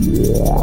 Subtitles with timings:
[0.00, 0.57] Yeah.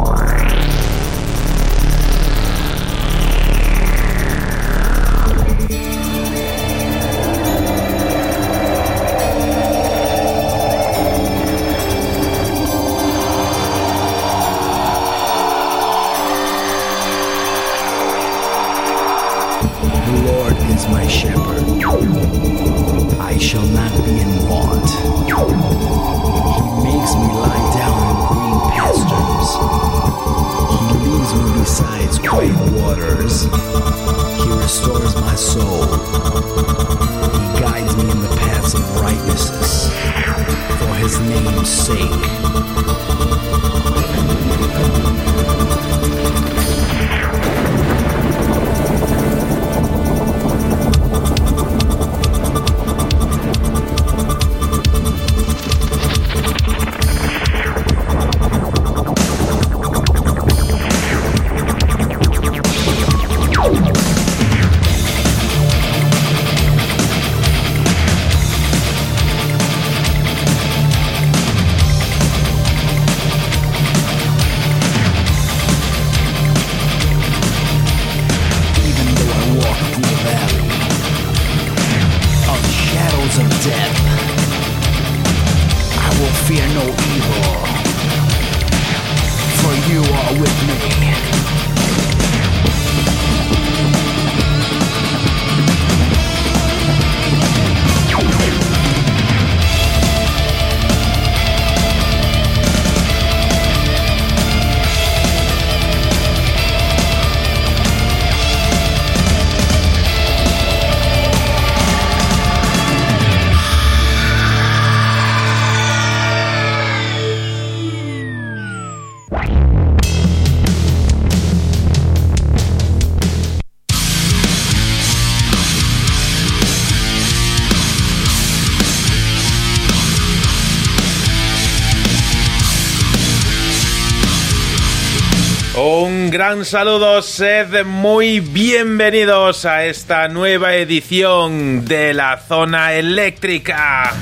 [136.48, 144.14] Gran saludo, sed muy bienvenidos a esta nueva edición de la zona eléctrica.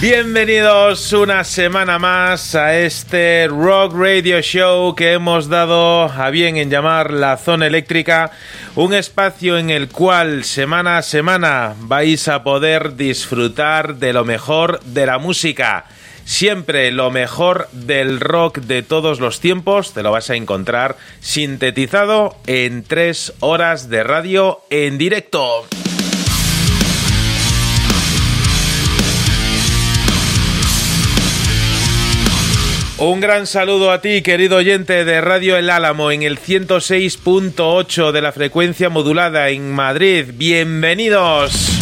[0.00, 6.68] Bienvenidos una semana más a este Rock Radio Show que hemos dado a bien en
[6.68, 8.32] llamar la zona eléctrica,
[8.74, 14.80] un espacio en el cual semana a semana vais a poder disfrutar de lo mejor
[14.80, 15.84] de la música
[16.30, 22.36] Siempre lo mejor del rock de todos los tiempos te lo vas a encontrar sintetizado
[22.46, 25.66] en tres horas de radio en directo.
[32.98, 38.22] Un gran saludo a ti, querido oyente de Radio El Álamo, en el 106.8 de
[38.22, 40.26] la frecuencia modulada en Madrid.
[40.34, 41.79] Bienvenidos.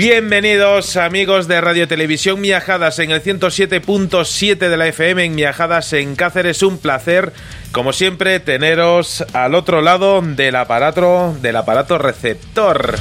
[0.00, 6.16] Bienvenidos amigos de Radio Televisión Miajadas en el 107.7 de la FM en Miajadas en
[6.16, 6.62] Cáceres.
[6.62, 7.34] Un placer,
[7.70, 12.94] como siempre, teneros al otro lado del aparato, del aparato receptor.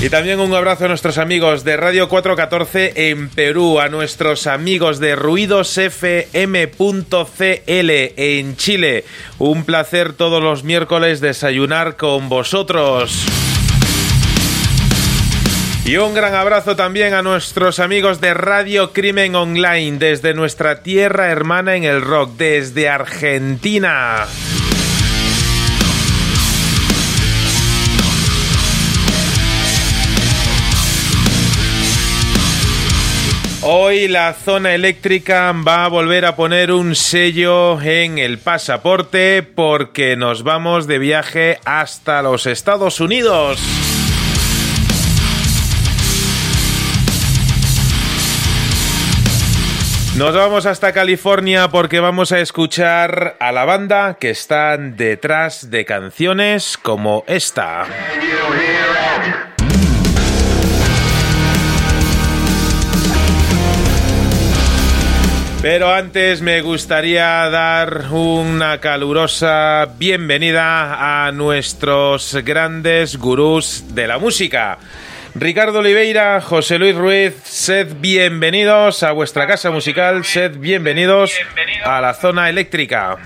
[0.00, 4.98] Y también un abrazo a nuestros amigos de Radio 414 en Perú, a nuestros amigos
[4.98, 6.30] de ruidosfm.cl
[7.68, 9.04] en Chile.
[9.38, 13.49] Un placer todos los miércoles desayunar con vosotros.
[15.84, 21.30] Y un gran abrazo también a nuestros amigos de Radio Crimen Online desde nuestra tierra
[21.30, 24.26] hermana en el rock, desde Argentina.
[33.62, 40.16] Hoy la zona eléctrica va a volver a poner un sello en el pasaporte porque
[40.16, 43.58] nos vamos de viaje hasta los Estados Unidos.
[50.16, 55.84] Nos vamos hasta California porque vamos a escuchar a la banda que están detrás de
[55.84, 57.86] canciones como esta.
[65.62, 74.78] Pero antes me gustaría dar una calurosa bienvenida a nuestros grandes gurús de la música.
[75.34, 81.32] Ricardo Oliveira, José Luis Ruiz, sed bienvenidos a vuestra casa musical, sed bienvenidos
[81.84, 83.16] a la zona eléctrica.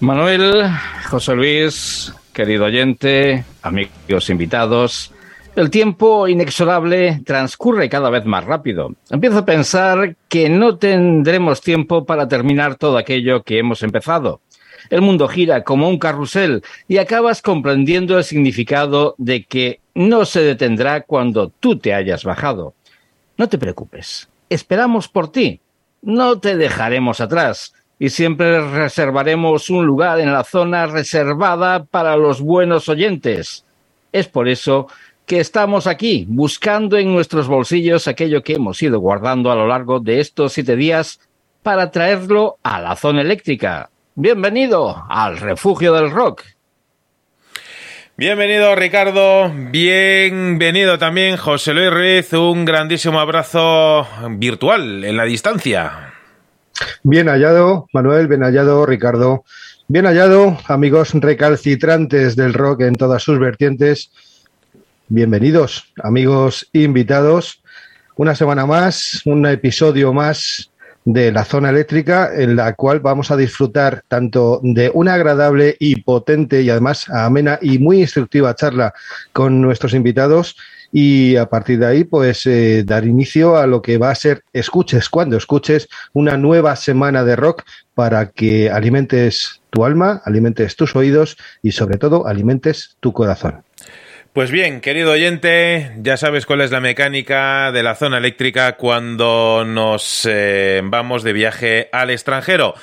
[0.00, 0.70] Manuel,
[1.08, 5.12] José Luis, querido oyente, amigos invitados,
[5.56, 8.94] El tiempo inexorable transcurre cada vez más rápido.
[9.08, 14.42] Empiezo a pensar que no tendremos tiempo para terminar todo aquello que hemos empezado.
[14.90, 20.42] El mundo gira como un carrusel y acabas comprendiendo el significado de que no se
[20.42, 22.74] detendrá cuando tú te hayas bajado.
[23.38, 25.58] No te preocupes, esperamos por ti.
[26.02, 32.42] No te dejaremos atrás y siempre reservaremos un lugar en la zona reservada para los
[32.42, 33.64] buenos oyentes.
[34.12, 34.86] Es por eso
[35.24, 39.98] que estamos aquí, buscando en nuestros bolsillos aquello que hemos ido guardando a lo largo
[39.98, 41.20] de estos siete días
[41.62, 43.88] para traerlo a la zona eléctrica.
[44.14, 46.42] Bienvenido al refugio del rock.
[48.18, 54.08] Bienvenido Ricardo, bienvenido también José Luis Ruiz, un grandísimo abrazo
[54.38, 56.14] virtual en la distancia.
[57.02, 59.44] Bien hallado, Manuel, bien hallado, Ricardo.
[59.86, 64.10] Bien hallado, amigos recalcitrantes del rock en todas sus vertientes.
[65.08, 67.62] Bienvenidos, amigos invitados.
[68.16, 70.70] Una semana más, un episodio más
[71.06, 76.02] de la zona eléctrica en la cual vamos a disfrutar tanto de una agradable y
[76.02, 78.92] potente y además amena y muy instructiva charla
[79.32, 80.56] con nuestros invitados
[80.90, 84.42] y a partir de ahí pues eh, dar inicio a lo que va a ser
[84.52, 87.62] escuches cuando escuches una nueva semana de rock
[87.94, 93.65] para que alimentes tu alma, alimentes tus oídos y sobre todo alimentes tu corazón.
[94.36, 99.64] Pues bien, querido oyente, ya sabes cuál es la mecánica de la zona eléctrica cuando
[99.66, 102.74] nos eh, vamos de viaje al extranjero.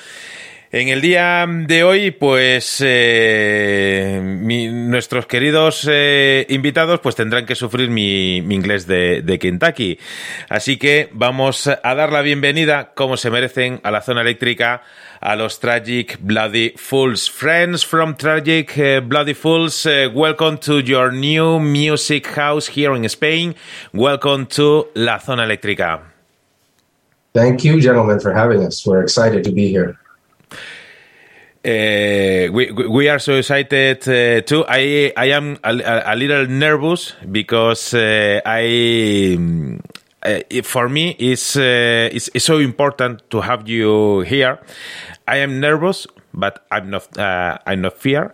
[0.76, 4.20] En el día de hoy, pues eh,
[4.72, 10.00] nuestros queridos eh, invitados pues tendrán que sufrir mi, inglés de, Kentucky.
[10.48, 14.82] Así que vamos a dar la bienvenida, como se merecen, a la zona eléctrica
[15.20, 17.30] a los Tragic Bloody Fools.
[17.30, 23.54] Friends from Tragic uh, Bloody Fools, welcome to your new music house here in Spain.
[23.92, 26.00] Welcome to La Zona Eléctrica.
[27.32, 28.84] Thank you, gentlemen, for having us.
[28.84, 30.00] We're excited to be here.
[31.64, 34.66] Uh, we we are so excited uh, too.
[34.68, 35.72] I I am a,
[36.12, 39.38] a little nervous because uh, I
[40.22, 44.58] uh, for me it's, uh, it's, it's so important to have you here.
[45.26, 47.16] I am nervous, but I'm not.
[47.16, 48.30] Uh, I'm not fear.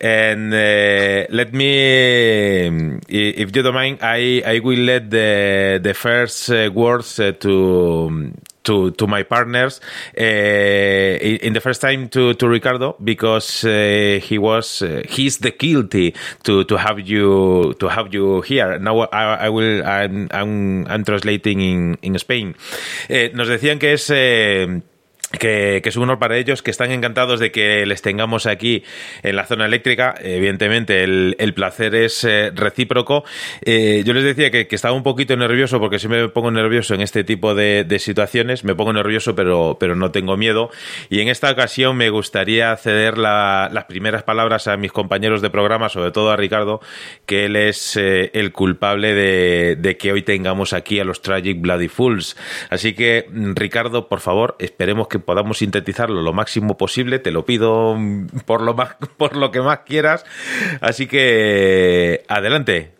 [0.00, 7.16] And let me, if you don't mind, I I will let the the first words
[7.16, 8.32] to
[8.64, 9.80] to to my partners
[10.18, 15.50] uh, in the first time to to Ricardo because uh, he was uh, he's the
[15.50, 16.14] guilty
[16.44, 18.78] to to have you to have you here.
[18.78, 22.54] Now I, I will I'm, I'm, I'm translating in in Spain.
[23.34, 24.10] Nos decían que es
[25.38, 28.84] que, es un honor para ellos, que están encantados de que les tengamos aquí
[29.22, 30.14] en la zona eléctrica.
[30.20, 33.24] Evidentemente, el, placer es eh, recíproco.
[33.62, 37.00] Eh, yo les decía que, estaba un poquito nervioso porque siempre me pongo nervioso en
[37.00, 38.64] este tipo de, situaciones.
[38.64, 40.70] Me pongo nervioso, pero, pero no tengo miedo.
[41.10, 45.88] Y en esta ocasión me gustaría ceder las primeras palabras a mis compañeros de programa,
[45.88, 46.80] sobre todo a Ricardo,
[47.26, 51.60] que él es eh, el culpable de, de que hoy tengamos aquí a los Tragic
[51.60, 52.36] Bloody Fools.
[52.70, 57.18] Así que, Ricardo, por favor, esperemos que podamos sintetizarlo lo máximo posible.
[57.18, 57.96] Te lo pido
[58.46, 60.24] por lo, más, por lo que más quieras.
[60.80, 62.92] Así que, adelante.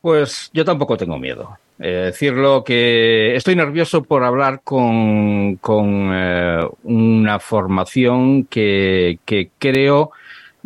[0.00, 1.58] Pues yo tampoco tengo miedo.
[1.78, 10.12] Eh, decirlo que estoy nervioso por hablar con, con eh, una formación que, que creo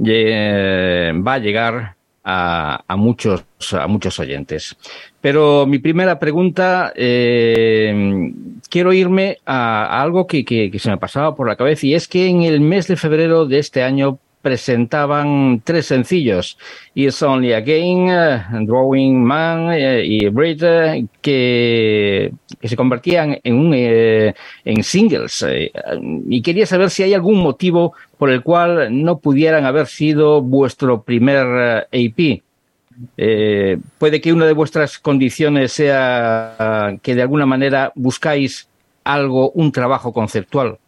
[0.07, 4.77] eh, va a llegar a, a, muchos, a muchos oyentes.
[5.21, 8.33] Pero mi primera pregunta, eh,
[8.71, 12.43] quiero irme a, algo que, se me pasaba por la cabeza y es que en
[12.43, 16.57] el mes de febrero de este año presentaban tres sencillos,
[16.95, 20.63] It's Only a Game, uh, Drawing Man uh, y Brit,
[21.21, 24.33] que, se convertían en, un, uh,
[24.65, 25.45] en singles.
[26.29, 31.03] y quería saber si hay algún motivo por el cual no pudieran haber sido vuestro
[31.03, 32.41] primer AP.
[33.17, 38.69] Eh, puede que una de vuestras condiciones sea que de alguna manera buscáis
[39.05, 40.79] algo, un trabajo conceptual.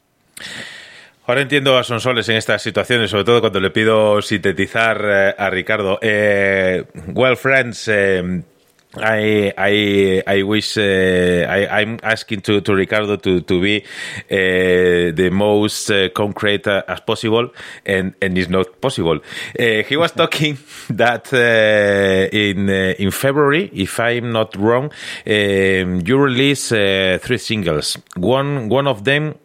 [1.24, 5.50] Ahora entiendo a Sonsoles en estas situaciones, sobre todo cuando le pido sintetizar eh, a
[5.50, 5.98] Ricardo.
[6.02, 8.42] Eh, well, friends, eh,
[8.96, 15.14] I I I wish uh, I, I'm asking to, to Ricardo to to be uh,
[15.14, 17.50] the most uh, concrete uh, as possible,
[17.86, 19.18] and and it's not possible.
[19.58, 20.58] Uh, he was talking
[20.90, 24.90] that uh, in in February, if I'm not wrong,
[25.26, 27.96] um, you release three singles.
[28.16, 29.36] One one of them,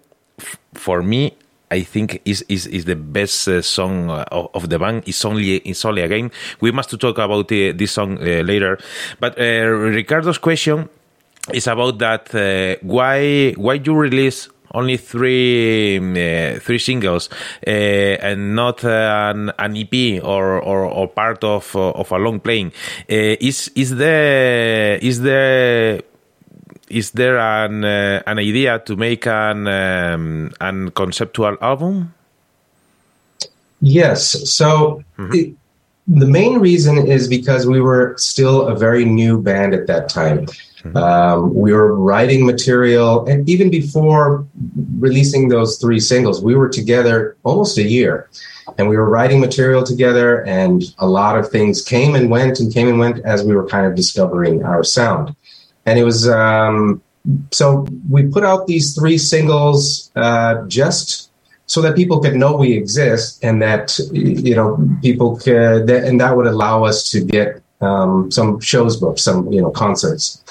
[0.74, 1.38] for me,
[1.70, 5.04] I think is is, is the best uh, song uh, of, the band.
[5.06, 6.32] It's only it's only again.
[6.62, 8.80] We must talk about uh, this song uh, later.
[9.20, 10.90] But uh, Ricardo's question
[11.54, 12.34] is about that.
[12.34, 17.30] Uh, why why you release only three uh, three singles
[17.66, 22.40] uh, and not uh, an, an, EP or, or, or part of of a long
[22.40, 22.72] playing.
[23.08, 26.02] is is there is there
[26.90, 32.14] is there an an idea to make an um, an conceptual album?
[33.82, 34.50] Yes.
[34.50, 35.04] So.
[35.18, 35.34] Mm-hmm.
[35.34, 35.56] It,
[36.08, 40.46] the main reason is because we were still a very new band at that time.
[40.46, 40.96] Mm-hmm.
[40.96, 44.46] Um, we were writing material, and even before
[45.00, 48.30] releasing those three singles, we were together almost a year,
[48.78, 50.46] and we were writing material together.
[50.46, 53.68] And a lot of things came and went and came and went as we were
[53.68, 55.36] kind of discovering our sound.
[55.88, 57.02] And it was um,
[57.52, 61.32] so we put out these three singles uh, just
[61.66, 66.36] so that people could know we exist and that you know people could and that
[66.36, 70.44] would allow us to get um, some shows booked some you know concerts.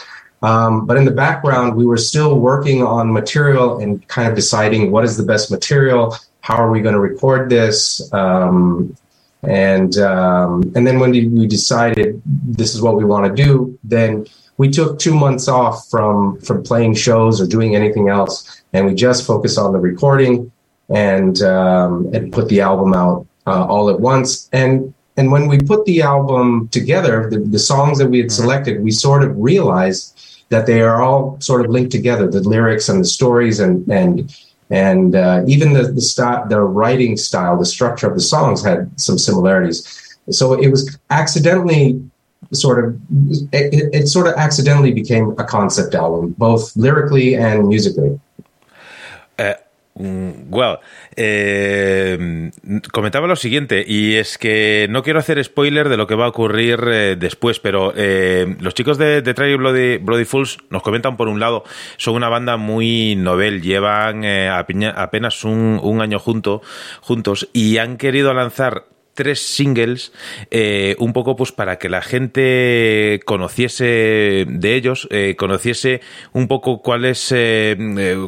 [0.42, 4.90] Um, but in the background, we were still working on material and kind of deciding
[4.90, 8.94] what is the best material, how are we going to record this, um,
[9.42, 14.26] and um, and then when we decided this is what we want to do, then
[14.58, 18.94] we took two months off from from playing shows or doing anything else, and we
[18.94, 20.50] just focused on the recording
[20.88, 24.48] and um, and put the album out uh, all at once.
[24.52, 28.42] And and when we put the album together, the, the songs that we had mm-hmm.
[28.42, 30.16] selected, we sort of realized
[30.48, 34.34] that they are all sort of linked together the lyrics and the stories and and
[34.70, 38.88] and uh, even the the, st- the writing style the structure of the songs had
[39.00, 42.00] some similarities so it was accidentally
[42.52, 42.94] sort of
[43.52, 48.18] it, sort of accidentally became a concept album both lyrically and musically.
[49.38, 49.54] Uh,
[49.98, 50.80] Mm, well,
[51.16, 52.50] eh,
[52.92, 56.28] comentaba lo siguiente, y es que no quiero hacer spoiler de lo que va a
[56.28, 61.28] ocurrir eh, después, pero eh, los chicos de, de Bloody, Bloody, Fools nos comentan, por
[61.28, 61.64] un lado,
[61.96, 66.60] son una banda muy novel, llevan apenas un, un año junto,
[67.00, 68.84] juntos y han querido lanzar
[69.16, 70.12] tres singles,
[70.52, 76.00] eh, un poco pues para que la gente conociese de ellos, eh, conociese
[76.32, 77.76] un poco cuál es, eh,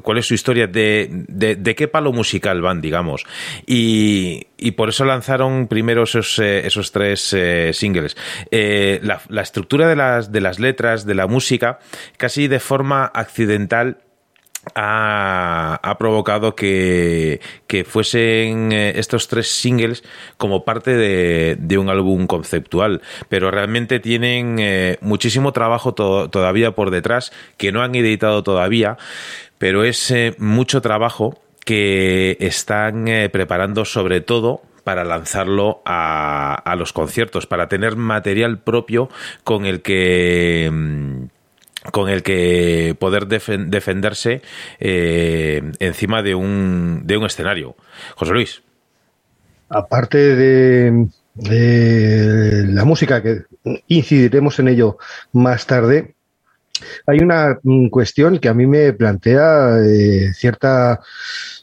[0.02, 3.24] cuál es su historia, de, de, qué palo musical van, digamos.
[3.66, 7.36] Y, y por eso lanzaron primero esos, esos tres
[7.72, 8.16] singles.
[8.50, 11.78] La, la, estructura de las, de las letras, de la música,
[12.16, 13.98] casi de forma accidental,
[14.74, 17.40] ha, provocado que,
[17.86, 20.04] fuesen eh, estos tres singles
[20.36, 27.32] como parte de, un álbum conceptual, pero realmente tienen eh, muchísimo trabajo todavía por detrás
[27.56, 28.96] que no han editado todavía,
[29.58, 36.94] pero es eh, mucho trabajo que están preparando sobre todo para lanzarlo a, a, los
[36.94, 39.10] conciertos, para tener material propio
[39.44, 41.24] con el que mm,
[41.92, 44.42] con el que poder defenderse
[44.78, 47.76] eh, encima de un, de un escenario.
[48.16, 48.62] José Luis.
[49.68, 51.08] Aparte de,
[52.68, 53.42] la música, que
[53.88, 54.98] incidiremos en ello
[55.32, 56.14] más tarde,
[57.06, 57.58] hay una
[57.90, 61.00] cuestión que a mí me plantea eh, cierta,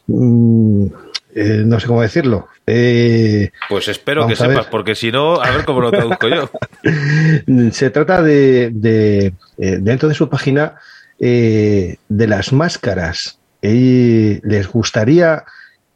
[0.08, 0.88] mm,
[1.36, 5.66] eh, no sé cómo decirlo, eh, pues espero que sepas, porque si no, a ver
[5.66, 6.50] cómo lo traduzco yo.
[7.72, 10.76] Se trata de, de eh, dentro de su página,
[11.20, 13.40] eh, de las máscaras.
[13.62, 15.44] Y les gustaría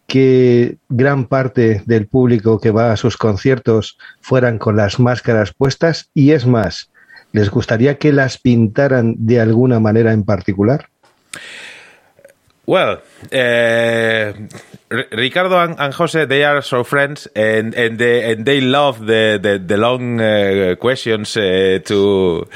[0.08, 6.10] que gran parte del público que va a sus conciertos fueran con las máscaras puestas
[6.14, 6.90] y es más,
[7.32, 10.90] ¿les gustaría que las pintaran de alguna manera en particular?
[12.70, 13.02] Well,
[13.34, 14.34] uh,
[14.92, 19.40] Ricardo and, and, Jose, they are so friends, and and they and they love the
[19.42, 22.48] the, the long uh, questions uh, to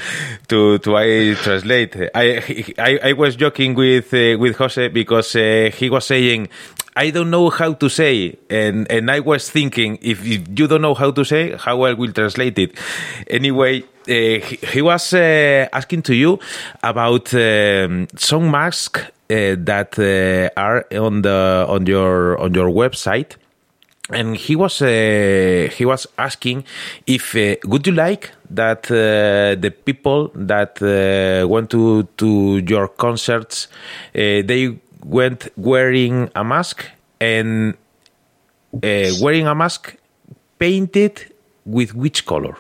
[0.50, 1.96] to to I translate.
[2.13, 2.43] I
[2.77, 6.50] I, I was joking with with Jose because he was saying.
[6.96, 10.93] I don't know how to say, and and I was thinking if, you don't know
[10.93, 12.77] how to say, how I will translate it.
[13.25, 16.38] Anyway, he, he, was asking to you
[16.84, 19.00] about um, some mask
[19.58, 23.38] that uh, are on the on your on your website.
[24.10, 26.66] And he was uh, he was asking
[27.08, 32.90] if uh, would you like that uh, the people that uh, went to to your
[32.90, 33.70] concerts
[34.13, 36.86] they went wearing a mask
[37.22, 37.75] and
[38.72, 39.96] wearing a mask
[40.60, 41.34] painted
[41.66, 42.58] with which color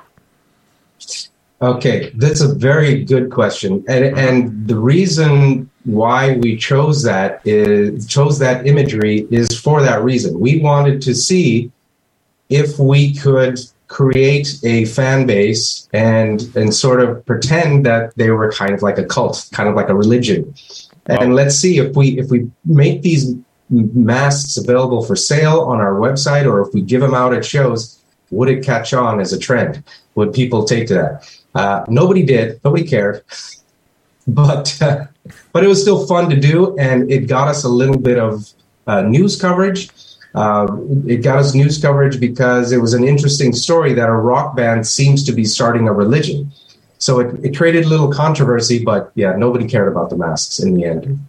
[1.63, 4.27] Okay, that's a very good question, and uh-huh.
[4.27, 10.41] and the reason why we chose that is chose that imagery is for that reason.
[10.41, 11.71] We wanted to see
[12.49, 18.51] if we could create a fan base and and sort of pretend that they were
[18.51, 20.53] kind of like a cult, kind of like a religion.
[21.05, 23.35] And let's see if we if we make these
[23.69, 28.03] masks available for sale on our website or if we give them out at shows,
[28.31, 29.81] would it catch on as a trend?
[30.15, 31.42] Would people take to that?
[31.55, 32.59] Uh, nobody did.
[32.63, 33.23] Nobody cared.
[34.27, 35.05] But uh,
[35.51, 38.49] but it was still fun to do, and it got us a little bit of
[38.87, 39.89] uh, news coverage.
[40.35, 40.67] Uh,
[41.05, 44.87] it got us news coverage because it was an interesting story that a rock band
[44.87, 46.51] seems to be starting a religion.
[46.97, 50.73] So it, it created a little controversy, but yeah, nobody cared about the masks in
[50.73, 51.19] the end.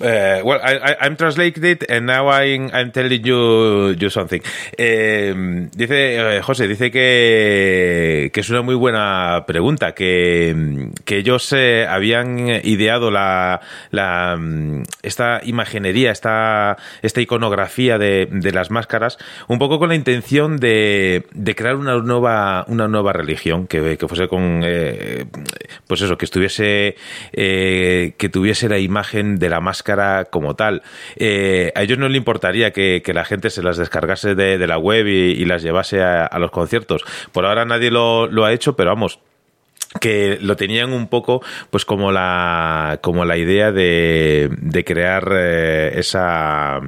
[0.00, 4.40] Uh, well, I'm translating it and now I'm, telling you, something.
[4.78, 11.52] Eh, dice, eh, José, dice que, que es una muy buena pregunta, que, que ellos
[11.52, 14.40] eh, habían ideado la, la,
[15.02, 21.26] esta imaginería, esta, esta iconografía de, de las máscaras, un poco con la intención de,
[21.34, 25.26] de crear una nueva, una nueva religión, que, que fuese con, eh,
[25.86, 26.96] pues eso, que estuviese,
[27.34, 29.89] eh, que tuviese la imagen de la máscara
[30.30, 30.82] como tal.
[31.16, 35.06] Eh, a ellos no le importaría que, la gente se las descargase de, la web
[35.06, 37.04] y, las llevase a, los conciertos.
[37.32, 39.20] Por ahora nadie lo ha hecho, pero vamos,
[39.98, 45.98] que lo tenían un poco pues como la como la idea de, de crear eh,
[45.98, 46.80] esa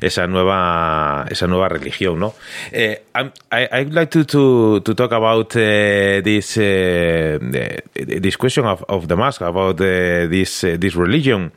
[0.00, 2.34] esa nueva esa nueva religión no
[2.70, 7.38] eh, I, I'd like to to, to talk about uh, this uh,
[7.94, 11.50] this question of, of the mask about uh, this this religion.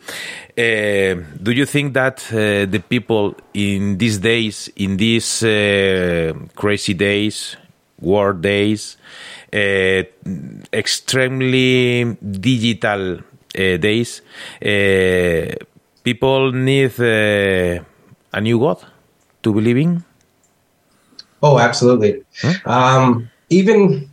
[0.56, 5.40] Do you think that the people in these days in these
[6.56, 7.58] crazy days
[8.02, 8.98] war days
[10.74, 14.22] extremely digital uh, days,
[14.62, 15.56] uh,
[16.04, 17.84] people need a
[18.42, 18.86] new God
[19.44, 20.04] to believe in?
[21.42, 22.24] Oh, absolutely.
[22.42, 22.54] Huh?
[22.66, 24.10] Um, even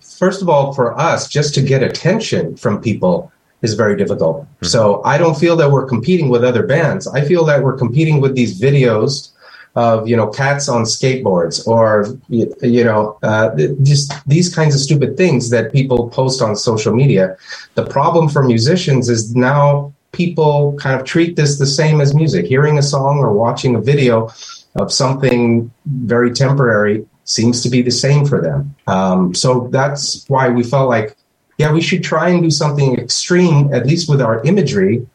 [0.00, 3.30] first of all, for us, just to get attention from people
[3.62, 4.42] is very difficult.
[4.42, 4.66] Mm-hmm.
[4.66, 7.06] So I don't feel that we're competing with other bands.
[7.06, 9.30] I feel that we're competing with these videos
[9.76, 15.16] of you know cats on skateboards or you know uh, just these kinds of stupid
[15.16, 17.36] things that people post on social media.
[17.74, 22.46] The problem for musicians is now people kind of treat this the same as music.
[22.46, 24.30] Hearing a song or watching a video
[24.76, 28.74] of something very temporary seems to be the same for them.
[28.86, 31.16] Um, so that's why we felt like
[31.58, 35.06] yeah we should try and do something extreme at least with our imagery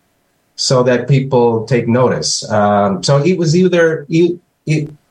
[0.56, 2.50] so that people take notice.
[2.52, 4.06] Um, so it was either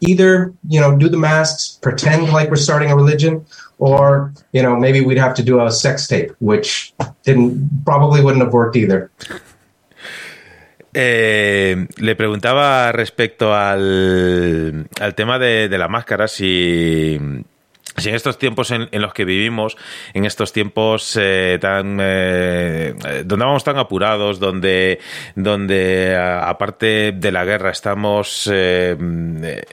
[0.00, 3.44] either you know do the masks, pretend like we're starting a religion,
[3.78, 6.94] or you know maybe we'd have to do a sex tape, which
[7.24, 9.10] didn't probably wouldn't have worked either.
[10.94, 17.18] Eh, le preguntaba respecto al, al tema de, de la máscara si
[18.00, 19.76] si en estos tiempos en, los que vivimos,
[20.14, 24.98] en estos tiempos eh, tan eh, donde vamos tan apurados, donde,
[25.34, 28.96] donde aparte de la guerra estamos eh,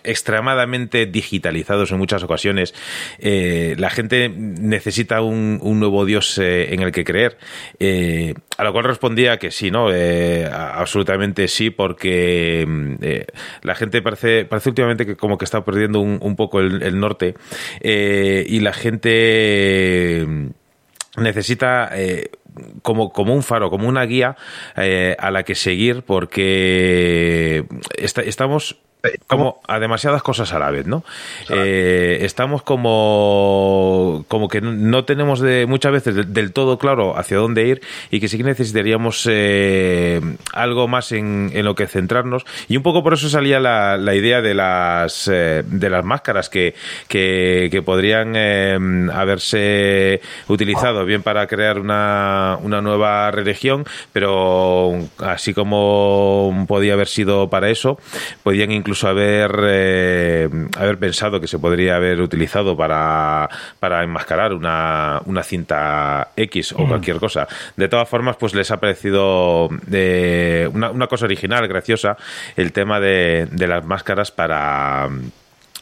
[0.03, 2.73] extremadamente digitalizados en muchas ocasiones,
[3.19, 7.37] la gente necesita un, un nuevo Dios en el que creer.
[8.57, 9.89] a lo cual respondía que sí, ¿no?
[10.51, 12.65] absolutamente sí, porque
[13.61, 17.35] la gente parece, parece últimamente que como que está perdiendo un, poco el, norte.
[17.81, 18.14] Eh,
[18.47, 20.25] y la gente
[21.17, 22.29] necesita eh,
[22.81, 24.35] como, como un faro, como una guía
[24.75, 27.65] eh, a la que seguir porque
[27.97, 28.77] estamos
[29.27, 31.03] como a demasiadas cosas a la vez, ¿no?
[31.49, 37.67] Eh, estamos como, como que no tenemos de, muchas veces del, todo claro hacia dónde
[37.67, 40.21] ir y que sí que necesitaríamos eh,
[40.53, 42.45] algo más en, en, lo que centrarnos.
[42.67, 46.49] Y un poco por eso salía la, la idea de las, eh, de las máscaras
[46.49, 46.75] que,
[47.07, 48.35] que, que podrían
[49.11, 57.49] haberse utilizado bien para crear una, una nueva religión, pero así como podía haber sido
[57.49, 57.99] para eso,
[58.43, 65.21] podían incluso haber, eh, haber pensado que se podría haber utilizado para, para enmascarar una,
[65.25, 67.47] una cinta X o cualquier cosa.
[67.75, 72.17] De todas formas, pues les ha parecido eh, una, una, cosa original, graciosa,
[72.55, 75.09] el tema de, de las máscaras para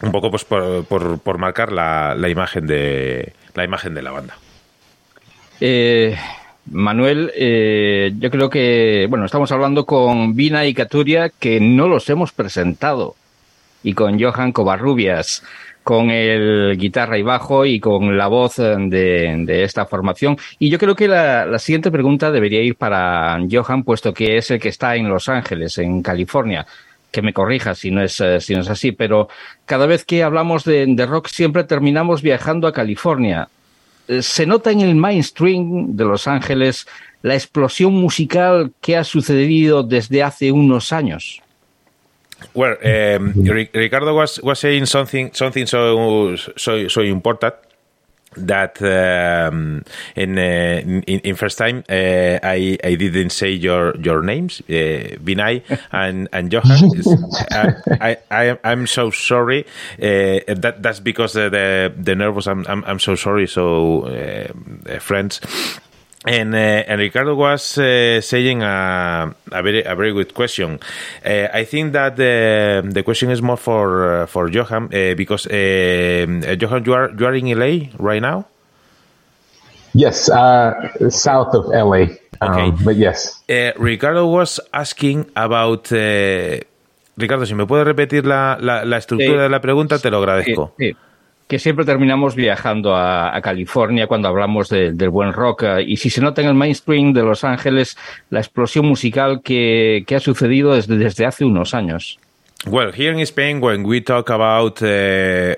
[0.02, 4.12] un poco pues por, por, por marcar la, la, imagen de la imagen de la
[4.12, 4.38] banda.
[5.62, 6.18] Eh,
[6.72, 12.10] Manuel, eh, yo creo que, bueno, estamos hablando con Vina y Caturia, que no los
[12.10, 13.16] hemos presentado,
[13.84, 15.44] y con Johan Covarrubias.
[15.84, 20.38] con el guitarra y bajo y con la voz de, esta formación.
[20.58, 24.50] Y yo creo que la, la, siguiente pregunta debería ir para Johan, puesto que es
[24.52, 26.66] el que está en Los Ángeles, en California.
[27.12, 29.28] Que me corrija si no es, eh, si no es así, pero
[29.66, 33.50] cada vez que hablamos de, de rock siempre terminamos viajando a California.
[34.08, 36.86] Eh, ¿Se nota en el mainstream de Los Ángeles
[37.22, 41.42] la explosión musical que ha sucedido desde hace unos años?
[42.54, 43.34] Well, um,
[43.74, 47.54] Ricardo was was saying something something so so so important
[48.38, 49.84] that um,
[50.16, 55.18] in, uh, in, in first time uh, I I didn't say your your names uh,
[55.24, 56.92] Vinay and and Johan.
[58.02, 59.66] I, I I'm so sorry
[60.02, 63.48] uh, that that's because the the nervous I'm I'm, I'm so sorry.
[63.48, 65.42] So uh, friends
[66.26, 70.80] and, uh, and Ricardo was uh, saying a, a, very a very good question.
[71.26, 75.48] Uh, I think that the the question is more for uh, for Johan uh, because
[75.48, 78.46] uh, Johan, you are you are in LA right now.
[79.94, 82.18] Yes, south of LA.
[82.42, 83.42] Okay, um, but yes.
[83.78, 85.92] Ricardo was asking about.
[87.16, 89.44] Ricardo, si me puedes repetir la, la, la estructura sí.
[89.44, 90.74] de la pregunta, te lo agradezco.
[90.80, 90.98] Sí, sí.
[91.54, 95.66] Que siempre terminamos viajando a, California cuando hablamos de, del buen rock.
[95.86, 97.96] Y si se nota en el mainstream de Los Ángeles
[98.32, 102.18] la explosión musical que, que ha sucedido desde, desde hace unos años.
[102.66, 105.56] Well, here in Spain, when we talk about uh,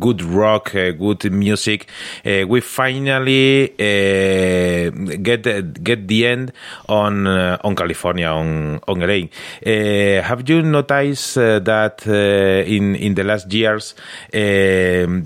[0.00, 1.86] good rock, uh, good music,
[2.26, 4.90] uh, we finally uh,
[5.22, 5.44] get
[5.84, 6.52] get the end
[6.88, 9.28] on uh, on California, on on LA.
[9.64, 13.94] Uh, have you noticed that in in the last years
[14.32, 15.22] the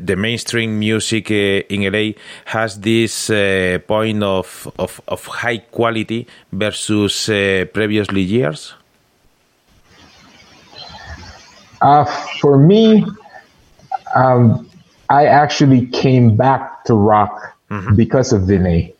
[0.00, 2.12] the mainstream music in LA
[2.44, 3.26] has this
[3.88, 7.26] point of, of of high quality versus
[7.72, 8.74] previously years?
[11.80, 12.04] Uh,
[12.40, 13.04] for me,
[14.14, 14.68] um,
[15.08, 17.94] I actually came back to rock mm-hmm.
[17.94, 18.94] because of Vinay.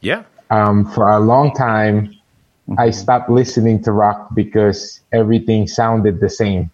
[0.00, 0.24] Yeah.
[0.50, 2.80] Um, for a long time, mm-hmm.
[2.80, 6.70] I stopped listening to rock because everything sounded the same.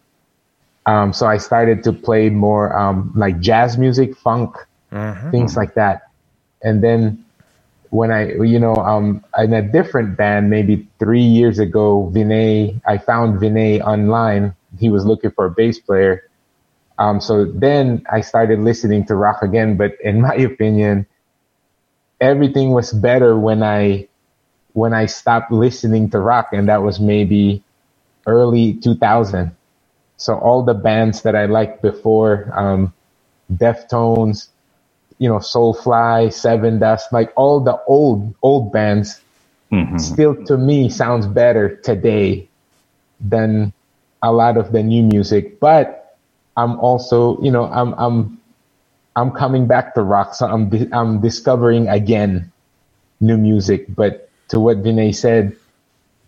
[0.86, 4.56] Um, so I started to play more um, like jazz music, funk,
[4.90, 5.30] mm-hmm.
[5.30, 6.08] things like that.
[6.62, 7.24] And then
[7.90, 12.98] when I, you know, um, in a different band, maybe three years ago, Vinay, I
[12.98, 16.28] found Vinay online he was looking for a bass player.
[16.98, 19.76] Um, so then I started listening to rock again.
[19.76, 21.06] But in my opinion,
[22.20, 24.08] everything was better when I
[24.74, 27.64] when I stopped listening to rock, and that was maybe
[28.26, 29.52] early 2000.
[30.18, 32.94] So all the bands that I liked before, um,
[33.52, 34.48] Deftones,
[35.18, 39.20] you know, Soulfly, Seven Dust, like all the old old bands,
[39.72, 39.98] mm-hmm.
[39.98, 42.48] still to me sounds better today
[43.20, 43.72] than
[44.22, 46.16] a lot of the new music, but
[46.56, 48.38] I'm also, you know, I'm I'm
[49.16, 52.52] I'm coming back to rock, so I'm di- I'm discovering again
[53.20, 53.86] new music.
[53.94, 55.56] But to what Vinay said,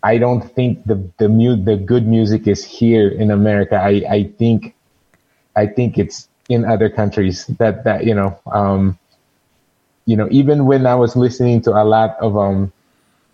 [0.03, 3.75] I don't think the the mu- the good music is here in America.
[3.77, 4.75] I I think
[5.55, 8.97] I think it's in other countries that that you know um
[10.05, 12.71] you know even when I was listening to a lot of um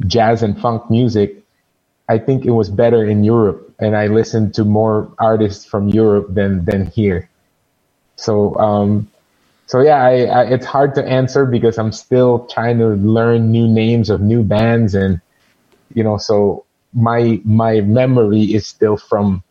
[0.08, 1.44] jazz and funk music,
[2.10, 6.34] I think it was better in Europe and I listened to more artists from Europe
[6.34, 7.30] than than here.
[8.16, 9.10] So um,
[9.68, 13.68] so yeah, I, I, it's hard to answer because I'm still trying to learn new
[13.68, 15.22] names of new bands, and
[15.94, 19.44] you know, so my my memory is still from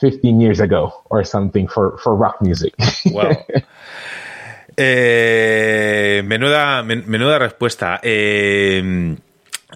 [0.00, 2.74] 15 years ago or something for for rock music.
[3.10, 3.32] Wow.
[4.76, 7.98] Eh, menuda, menuda respuesta.
[8.00, 8.80] Eh,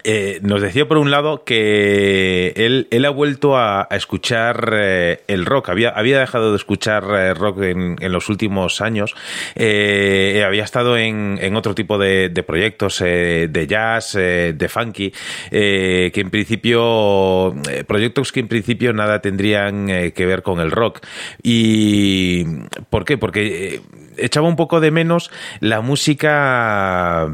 [0.03, 5.45] Eh, nos decía por un lado que él, él ha vuelto a, escuchar eh, el
[5.45, 5.69] rock.
[5.69, 9.15] Había, había dejado de escuchar eh, rock en, los últimos años.
[9.55, 15.11] había estado en, en, otro tipo de, proyectos de jazz, de funky,
[15.49, 17.55] que en principio,
[17.87, 20.99] proyectos que en principio nada tendrían que ver con el rock.
[21.41, 22.45] ¿Y
[22.89, 23.17] por qué?
[23.17, 23.81] Porque
[24.17, 27.27] echaba un poco de menos la música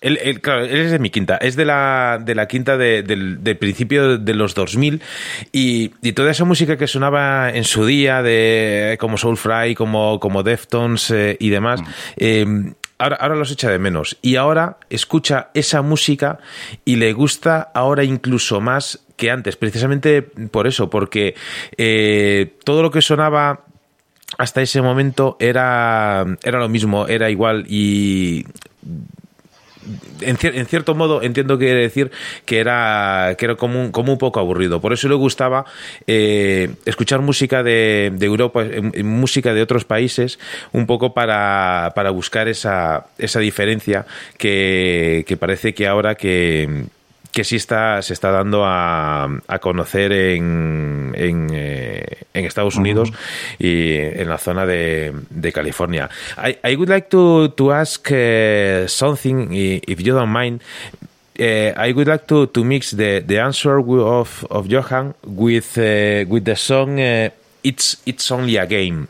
[0.00, 3.56] él, claro, él es de mi quinta, es de la, de la quinta de, del,
[3.58, 5.02] principio de los 2000
[5.52, 10.42] y, y, toda esa música que sonaba en su día, de como Soulfly, como, como
[10.42, 11.86] Deftones eh, y demás, mm.
[12.16, 14.16] eh, ahora, ahora los echa de menos.
[14.22, 16.38] Y ahora escucha esa música
[16.86, 21.34] y le gusta ahora incluso más que antes, precisamente por eso, porque
[21.76, 23.64] eh, todo lo que sonaba
[24.38, 28.46] hasta ese momento era, era lo mismo, era igual y
[30.20, 32.10] en, cierto modo entiendo que decir
[32.44, 34.80] que era, que era como, un, poco aburrido.
[34.80, 35.64] Por eso le gustaba
[36.06, 38.64] eh, escuchar música de, Europa,
[39.02, 40.38] música de otros países,
[40.72, 44.06] un poco para, para buscar esa, esa diferencia
[44.38, 46.86] que, que parece que ahora que
[47.32, 53.10] que sí está, se está dando a, a conocer en, en, eh, en Estados Unidos
[53.10, 53.66] uh -huh.
[53.66, 56.10] y en la zona de, de California.
[56.36, 60.62] I, I would like to, to ask uh, something, if you don't mind.
[61.38, 66.28] Uh, I would like to, to mix the, the answer of, of Johan with, uh,
[66.28, 66.98] with the song
[67.62, 69.08] it's, it's Only a Game.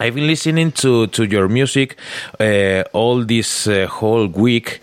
[0.00, 1.98] I've been listening to, to your music
[2.38, 4.80] uh, all this uh, whole week.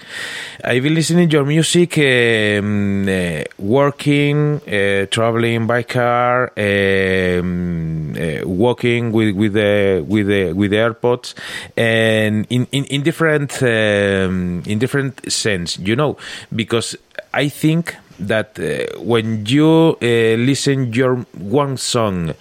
[0.61, 8.45] I've been listening to your music, um, uh, working, uh, traveling by car, um, uh,
[8.45, 11.33] walking with with the with the with the AirPods,
[11.77, 16.17] and in in, in different um, in different sense, you know,
[16.53, 16.97] because
[17.33, 22.33] I think that uh, when you listen your one song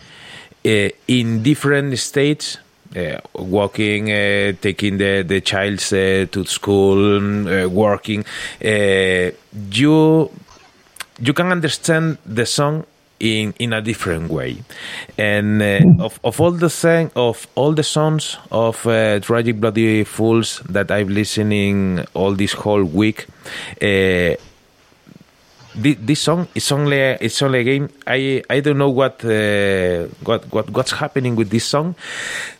[0.64, 2.58] in different states
[2.96, 8.24] uh, walking, uh, taking the the child uh, to school, uh, working,
[8.64, 9.30] uh,
[9.70, 10.30] you
[11.20, 12.84] you can understand the song
[13.20, 14.62] in in a different way,
[15.18, 18.82] and uh, of of all the thing, of all the songs of
[19.22, 23.26] Tragic Bloody Fools that I've listening all this whole week
[25.74, 27.88] this song is only it's only a game.
[28.06, 31.94] I I don't know what uh, what what what's happening with this song.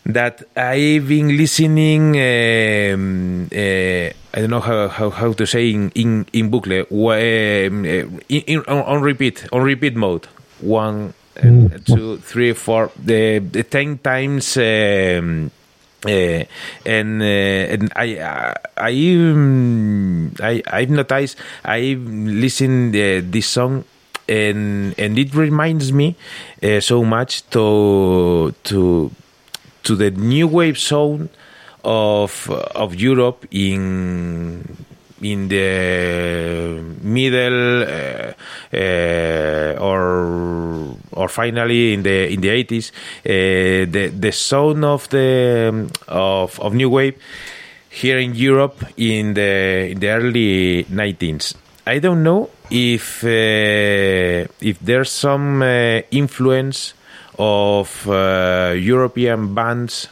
[0.07, 2.17] That I've been listening.
[2.19, 7.85] Um, uh, I don't know how, how, how to say in in in booklet um,
[7.85, 10.27] uh, in, in, on, on repeat on repeat mode.
[10.61, 12.91] One, uh, two, three, four.
[12.97, 14.57] The, the ten times.
[14.57, 15.51] Um,
[16.05, 16.45] uh,
[16.85, 18.93] and uh, and I I
[20.41, 23.85] I I've noticed I listened uh, this song
[24.29, 26.17] and and it reminds me
[26.63, 29.11] uh, so much to to
[29.85, 31.29] to the new wave sound
[31.85, 34.65] of of Europe in
[35.25, 38.33] in the middle uh,
[38.77, 45.89] uh, or or finally in the in the 80s uh, the the sound of the
[46.09, 47.17] of of new wave
[47.89, 51.55] here in Europe in the in the early 19s
[51.87, 56.95] I don't know if uh, if there's some uh, influence
[57.39, 60.09] of uh, European bands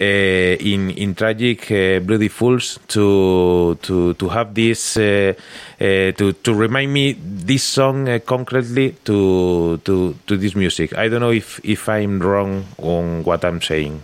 [0.00, 5.32] in in tragic uh, bloody fools to to to have this uh,
[5.78, 10.96] to to remind me this song concretely to to to this music.
[10.96, 14.02] I don't know if if I'm wrong on what I'm saying.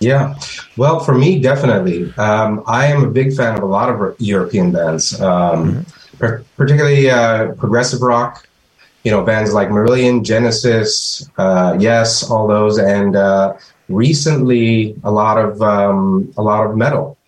[0.00, 0.34] Yeah,
[0.78, 2.12] well, for me, definitely.
[2.16, 6.16] Um, I am a big fan of a lot of European bands, um, mm-hmm.
[6.16, 8.46] per- particularly uh, progressive rock.
[9.04, 13.54] You know, bands like Marillion, Genesis, uh, Yes, all those, and uh,
[13.90, 17.18] recently a lot of um, a lot of metal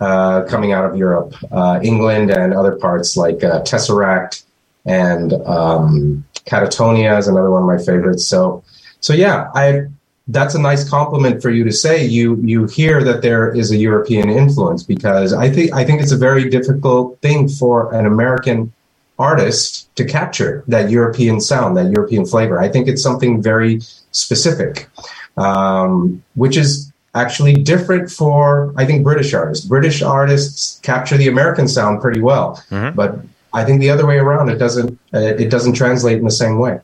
[0.00, 4.44] uh, coming out of Europe, uh, England, and other parts like uh, Tesseract
[4.86, 8.26] and um, Catatonia is another one of my favorites.
[8.26, 8.62] So,
[9.00, 9.86] so yeah, I
[10.28, 13.76] that's a nice compliment for you to say you you hear that there is a
[13.76, 18.72] European influence because I think I think it's a very difficult thing for an American
[19.18, 22.58] artist to capture that European sound, that European flavor.
[22.58, 23.80] I think it's something very
[24.12, 24.88] specific
[25.40, 29.66] um, which is actually different for I think British artists.
[29.66, 32.94] British artists capture the American sound pretty well, mm-hmm.
[32.94, 33.18] but
[33.52, 36.58] I think the other way around it doesn't uh, it doesn't translate in the same
[36.58, 36.80] way.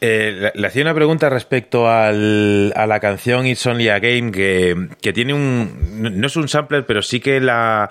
[0.00, 4.88] Eh, le hacía una pregunta respecto al, a la canción It's Only a Game, que,
[5.00, 6.20] que, tiene un.
[6.20, 7.90] No es un sampler, pero sí que la,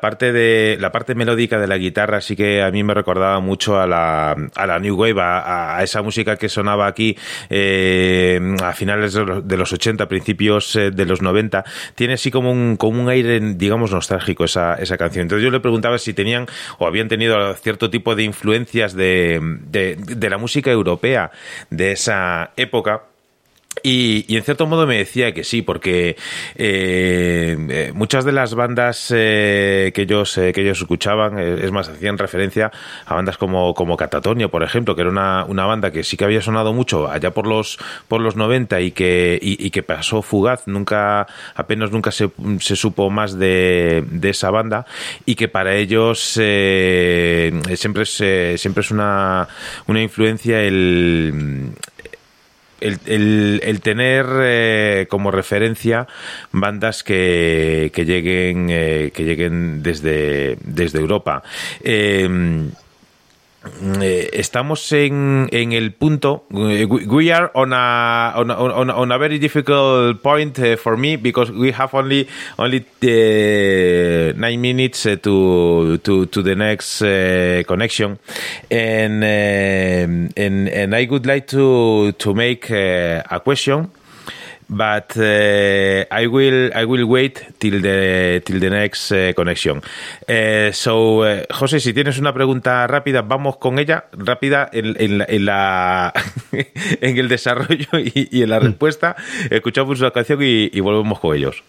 [0.00, 3.78] parte de, la parte melódica de la guitarra sí que a mí me recordaba mucho
[3.80, 7.16] a la, a la New Wave, a, a esa música que sonaba aquí
[7.50, 11.64] eh, a finales de los, de los 80, principios eh, de los 90.
[11.94, 15.22] Tiene así como un, como un aire, digamos, nostálgico esa, esa canción.
[15.22, 16.46] Entonces yo le preguntaba si tenían
[16.78, 19.38] o habían tenido cierto tipo de influencias de,
[19.68, 21.30] de, de la música europea
[21.70, 23.02] de esa época.
[23.82, 26.16] Y, y, en cierto modo me decía que sí, porque
[26.54, 31.72] eh, eh muchas de las bandas eh, que ellos eh, que ellos escuchaban, eh, es
[31.72, 32.70] más, hacían referencia
[33.04, 36.24] a bandas como, como Catatonia, por ejemplo, que era una, una banda que sí que
[36.24, 40.22] había sonado mucho allá por los por los 90 y que, y, y que pasó
[40.22, 44.86] fugaz, nunca, apenas nunca se, se supo más de, de, esa banda,
[45.26, 49.48] y que para ellos siempre es siempre es una,
[49.86, 51.72] una influencia el
[52.84, 56.06] el, tener eh, como referencia
[56.52, 61.42] bandas que, que lleguen que lleguen desde, desde Europa.
[61.82, 62.28] Eh,
[64.32, 66.44] estamos en, en el punto.
[66.50, 71.72] Eh, we are on a on a, very difficult point uh, for me because we
[71.72, 76.98] have only only uh, nine minutes to to to the next
[77.66, 78.18] connection,
[78.70, 83.90] and and and I would like to to make a question
[84.68, 89.82] but uh, I will I will wait till the till the next uh, connection.
[90.28, 95.18] Uh, so, uh, José, si tienes una pregunta rápida, vamos con ella rápida en, en,
[95.18, 96.12] la, en, la
[97.00, 98.64] en el desarrollo y, y, en la mm.
[98.64, 99.16] respuesta.
[99.50, 101.62] Escuchamos una canción y, y volvemos con ellos.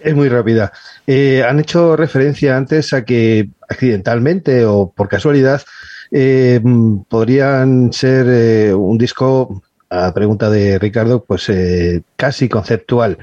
[0.00, 0.72] Es muy rápida.
[1.06, 5.62] Eh, han hecho referencia antes a que accidentalmente o por casualidad
[6.10, 6.60] eh,
[7.08, 13.18] podrían ser eh, un disco a pregunta de Ricardo, pues eh, casi conceptual.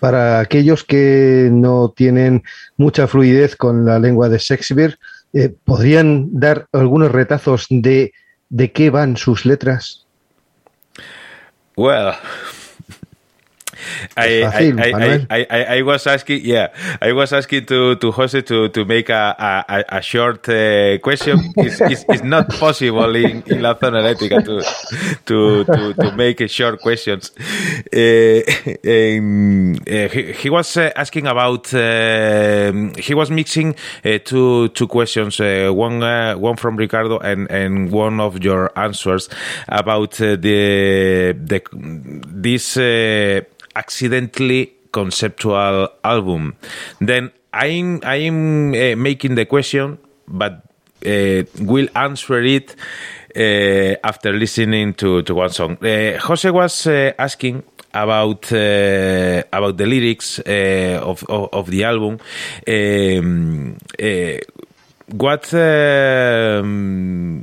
[0.00, 2.44] Para aquellos que no tienen
[2.76, 4.98] mucha fluidez con la lengua de Shakespeare,
[5.32, 8.12] eh, ¿podrían dar algunos retazos de,
[8.48, 10.06] de qué van sus letras?
[11.76, 12.12] Well,
[14.16, 16.68] I, I, I, I, I, was asking, yeah,
[17.00, 19.34] I was asking to, to Jose to, to make a,
[19.68, 21.52] a, a short uh, question.
[21.56, 24.62] It's, it's, it's, not possible in, in La Zona Eléctrica to,
[25.26, 27.32] to, to, to make short questions.
[27.92, 28.40] Uh,
[28.86, 34.86] um, uh, he, he, was uh, asking about, uh, he was mixing uh, two, two
[34.86, 36.00] questions, one,
[36.40, 39.28] one from Ricardo and, and one of your answers
[39.68, 41.62] about the, the,
[42.26, 42.74] this
[43.76, 46.54] accidentally conceptual album.
[47.00, 50.62] Then I'm I'm uh, making the question, but
[51.04, 52.74] uh, will answer it
[53.36, 55.76] uh, after listening to, to one song.
[55.84, 62.18] Uh, Jose was asking about about the lyrics of, of, of the album.
[62.66, 63.76] Um,
[65.12, 66.62] What, eh,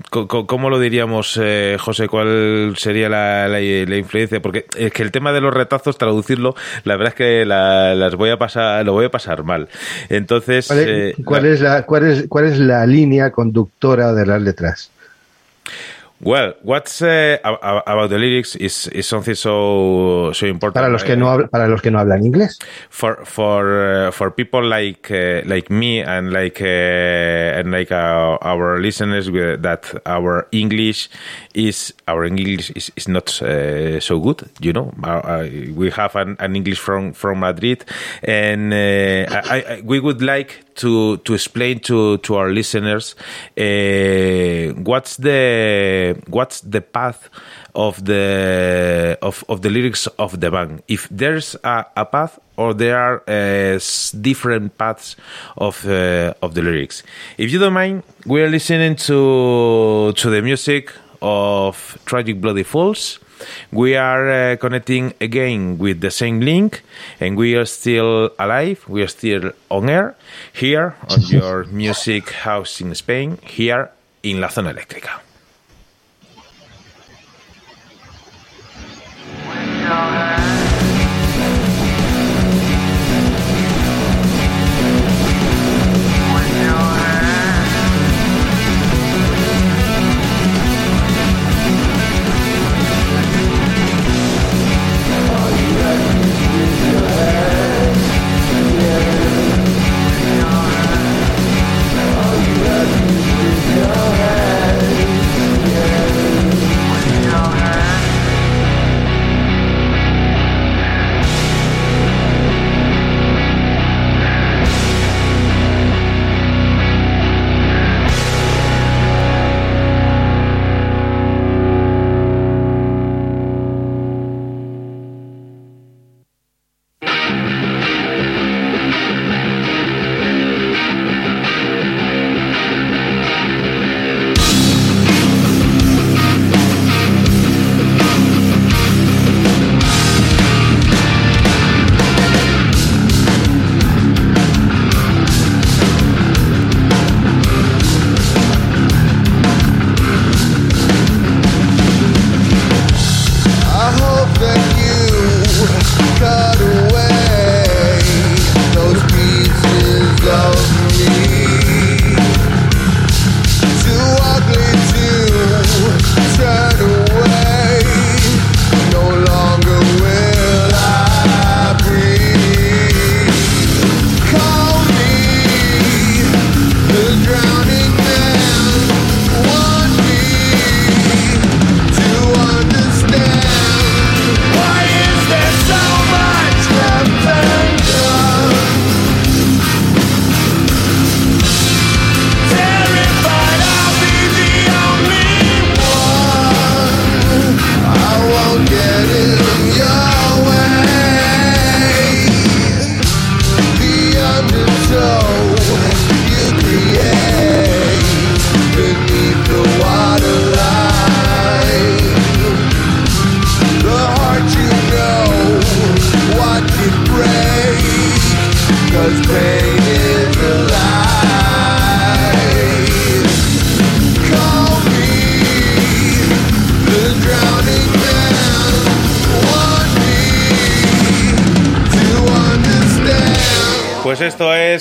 [0.09, 2.07] ¿Cómo lo diríamos, eh, José?
[2.07, 4.41] ¿Cuál sería la, la, influencia?
[4.41, 8.31] Porque es que el tema de los retazos, traducirlo, la verdad es que las voy
[8.31, 9.69] a pasar, lo voy a pasar mal.
[10.09, 10.67] Entonces,
[11.23, 14.89] ¿cuál, es, eh, la, cuál, es, ¿cuál es la línea conductora de las letras?
[16.23, 20.75] Well, what's uh, about the lyrics is, is something so so important.
[20.75, 22.59] Para los que no para los que no hablan inglés.
[22.89, 28.37] For for uh, for people like uh, like me and like uh, and like uh,
[28.41, 31.09] our listeners uh, that our English
[31.55, 34.47] is our English is, is not so good.
[34.59, 34.93] You know,
[35.75, 37.83] we have an, an, English from from Madrid,
[38.21, 43.15] and I, I, we would like to to explain to to our listeners
[43.57, 47.29] uh, what's the what's the path
[47.75, 50.83] of the of, of the lyrics of the band?
[50.87, 53.79] If there's a, a path or there are uh,
[54.19, 55.15] different paths
[55.57, 57.03] of uh, of the lyrics.
[57.37, 63.19] If you don't mind we are listening to to the music of tragic bloody falls
[63.71, 66.83] we are uh, connecting again with the same link,
[67.19, 68.85] and we are still alive.
[68.87, 70.15] We are still on air
[70.53, 73.89] here on your music house in Spain, here
[74.23, 75.21] in La Zona Eléctrica.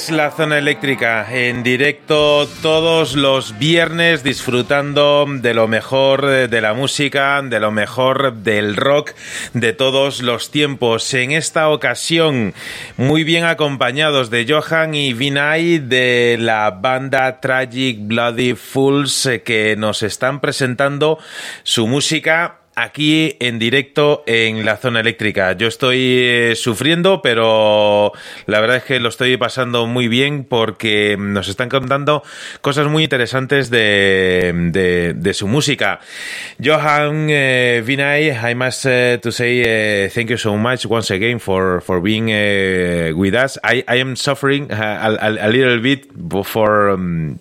[0.01, 6.73] Es la zona eléctrica en directo todos los viernes disfrutando de lo mejor de la
[6.73, 9.13] música, de lo mejor del rock
[9.53, 11.13] de todos los tiempos.
[11.13, 12.55] En esta ocasión
[12.97, 19.77] muy bien acompañados de Johan y Vinay de la banda Tragic Bloody Fools eh, que
[19.77, 21.19] nos están presentando
[21.63, 25.53] su música aquí en directo en la zona eléctrica.
[25.53, 28.13] Yo estoy eh, sufriendo, pero
[28.47, 32.23] la verdad es que lo estoy pasando muy bien porque nos están contando
[32.61, 36.01] cosas muy interesantes de, de, su música.
[36.63, 41.39] Johan uh, Vinay, I must uh, to say uh, thank you so much once again
[41.39, 42.27] for, for being
[43.17, 43.59] with us.
[43.63, 46.09] I, I am suffering a, a, a little bit
[46.45, 46.91] for...
[46.91, 47.39] Um,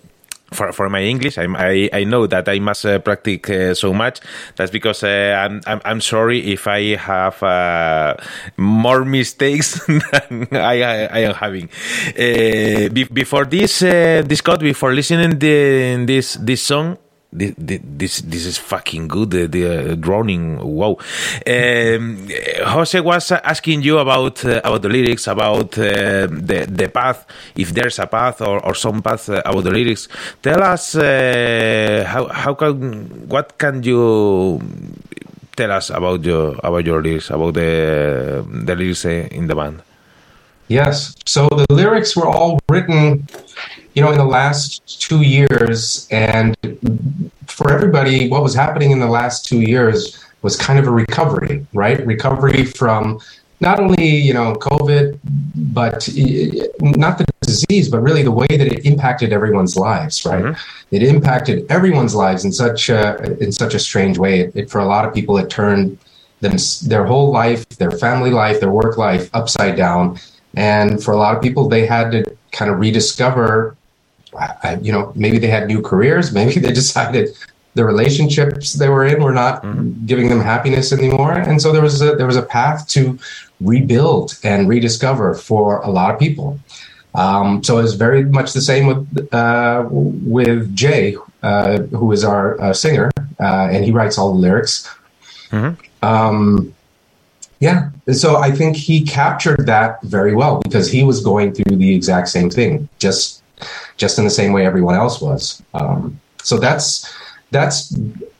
[0.50, 1.38] for, for my English.
[1.38, 4.20] I, I, I know that I must uh, practice uh, so much.
[4.56, 8.16] That's because uh, I'm, I'm, I'm sorry if I have uh,
[8.56, 11.68] more mistakes than I, I, I am having.
[12.08, 16.98] Uh, be, before this uh, this code, before listening the, this this song,
[17.32, 19.30] this this, this is fucking good.
[19.30, 20.98] The, the droning, wow.
[21.46, 22.28] Um,
[22.64, 27.26] Jose was asking you about uh, about the lyrics, about uh, the the path,
[27.56, 30.08] if there's a path or, or some path uh, about the lyrics.
[30.42, 34.60] Tell us uh, how how can what can you
[35.56, 39.82] tell us about your about your lyrics, about the the lyrics uh, in the band.
[40.66, 41.14] Yes.
[41.26, 43.26] So the lyrics were all written
[43.94, 46.56] you know, in the last two years, and
[47.46, 51.66] for everybody, what was happening in the last two years was kind of a recovery,
[51.74, 52.04] right?
[52.06, 53.20] Recovery from
[53.60, 55.18] not only you know COVID,
[55.72, 56.08] but
[56.80, 60.44] not the disease, but really the way that it impacted everyone's lives, right?
[60.44, 60.94] Mm-hmm.
[60.94, 64.40] It impacted everyone's lives in such a in such a strange way.
[64.40, 65.98] It, it, for a lot of people, it turned
[66.40, 70.18] them their whole life, their family life, their work life upside down.
[70.54, 73.76] And for a lot of people, they had to kind of rediscover
[74.38, 76.32] I, you know, maybe they had new careers.
[76.40, 77.36] Maybe they decided
[77.74, 80.06] the relationships they were in were not mm-hmm.
[80.06, 83.18] giving them happiness anymore, and so there was a there was a path to
[83.60, 86.58] rebuild and rediscover for a lot of people.
[87.14, 92.60] Um, so it's very much the same with uh, with Jay, uh, who is our
[92.60, 94.88] uh, singer, uh, and he writes all the lyrics.
[95.50, 96.04] Mm-hmm.
[96.04, 96.74] Um,
[97.60, 101.94] yeah, so I think he captured that very well because he was going through the
[101.94, 103.39] exact same thing, just
[104.00, 105.62] just in the same way everyone else was.
[105.74, 106.88] Um, so that's
[107.50, 107.94] that's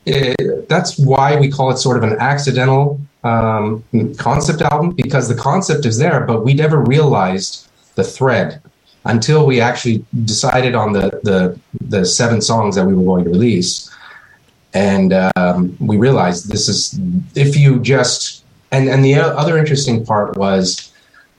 [0.07, 0.35] uh,
[0.69, 3.85] that's why we call it sort of an accidental um,
[4.17, 8.63] concept album because the concept is there, but we never realized the thread
[9.05, 11.59] until we actually decided on the the,
[11.95, 13.91] the seven songs that we were going to release,
[14.73, 16.99] and um, we realized this is
[17.35, 20.90] if you just and and the other interesting part was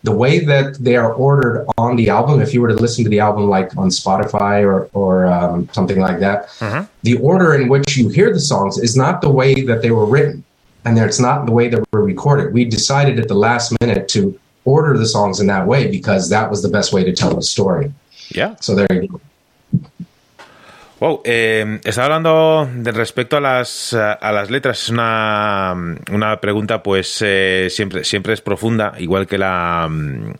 [0.03, 3.09] the way that they are ordered on the album, if you were to listen to
[3.09, 6.85] the album like on Spotify or, or um, something like that, mm-hmm.
[7.03, 10.05] the order in which you hear the songs is not the way that they were
[10.05, 10.43] written.
[10.83, 12.53] And it's not the way that were recorded.
[12.53, 16.49] We decided at the last minute to order the songs in that way because that
[16.49, 17.93] was the best way to tell the story.
[18.29, 18.55] Yeah.
[18.59, 19.21] So there you go.
[21.01, 24.83] Wow, eh, estaba hablando de respecto a las, a las letras.
[24.83, 25.73] Es una,
[26.11, 29.89] una pregunta, pues eh, siempre, siempre es profunda, igual que la,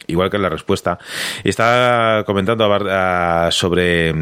[0.06, 1.00] igual que la respuesta.
[1.44, 2.64] Y estaba comentando
[3.50, 4.14] sobre,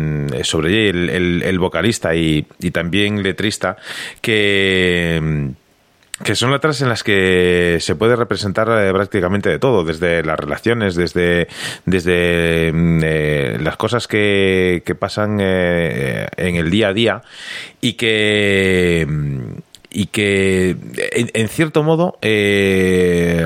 [0.45, 3.75] sobre el, el, vocalista y, y también letrista,
[4.21, 5.51] que
[6.23, 10.39] que son letras en las que se puede representar eh, prácticamente de todo, desde las
[10.39, 11.47] relaciones, desde,
[11.85, 17.21] desde mm, eh, las cosas que, que pasan eh, en el día a día
[17.81, 20.75] y que mm, y que
[21.13, 23.43] en, cierto modo eh,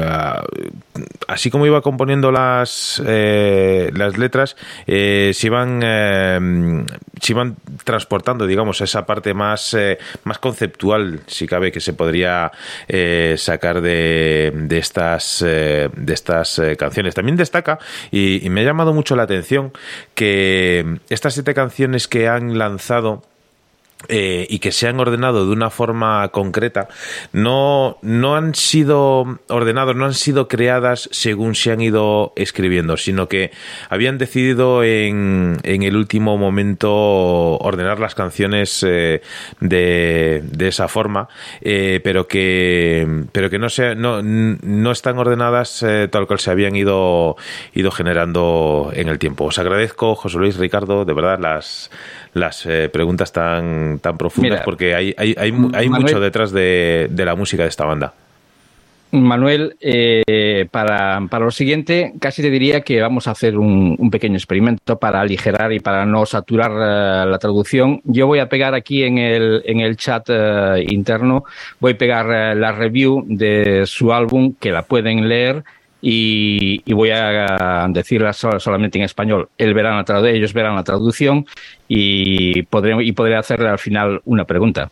[1.27, 6.85] así como iba componiendo las eh, las letras eh, se iban
[7.21, 9.75] se iban transportando digamos esa parte más
[10.25, 12.51] más conceptual si cabe que se podría
[13.37, 17.15] sacar de, de estas de estas canciones.
[17.15, 17.79] También destaca
[18.11, 19.71] y me ha llamado mucho la atención
[20.13, 23.23] que estas siete canciones que han lanzado
[24.07, 26.87] eh, y que se han ordenado de una forma concreta,
[27.31, 33.27] no, no han sido ordenados, no han sido creadas según se han ido escribiendo, sino
[33.27, 33.51] que
[33.89, 36.91] habían decidido en, en el último momento
[37.57, 39.21] ordenar las canciones eh,
[39.59, 41.27] de, de, esa forma,
[41.61, 46.51] eh, pero que, pero que no, se, no, no están ordenadas eh, tal cual se
[46.51, 47.35] habían ido,
[47.73, 49.45] ido generando en el tiempo.
[49.45, 51.91] Os agradezco, José Luis, Ricardo, de verdad, las
[52.33, 57.25] las eh, preguntas tan, tan profundas porque hay, hay, hay, hay mucho detrás de, de,
[57.25, 58.13] la música de esta banda.
[59.11, 64.09] Manuel, eh, para, para, lo siguiente, casi te diría que vamos a hacer un, un
[64.09, 68.01] pequeño experimento para aligerar y para no saturar uh, la traducción.
[68.05, 71.43] Yo voy a pegar aquí en el, en el chat uh, interno,
[71.79, 75.63] voy a pegar uh, la review de su álbum, que la pueden leer
[76.05, 79.47] y, y, voy a decirla solamente en español.
[79.57, 81.45] Él verán la ellos verán la traducción
[81.87, 84.91] y podré, y podré hacerle al final una pregunta.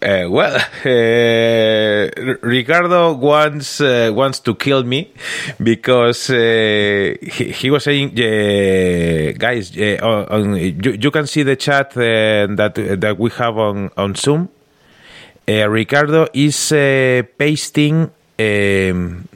[0.00, 2.10] Uh, well, uh,
[2.42, 5.12] Ricardo wants uh, wants to kill me
[5.62, 7.16] because he,
[7.52, 8.14] he, was saying,
[9.36, 14.48] guys, on, you, you, can see the chat that that we have on on Zoom.
[15.46, 16.70] Ricardo is
[17.38, 19.28] pasting um,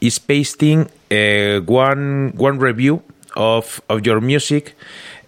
[0.00, 3.02] is pasting uh, one one review
[3.36, 4.74] of of your music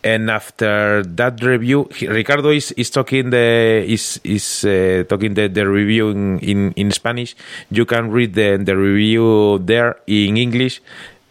[0.05, 5.69] and after that review ricardo is, is talking the is is uh, talking the, the
[5.69, 7.37] review in, in, in spanish.
[7.71, 10.81] You can read the, the review there in english.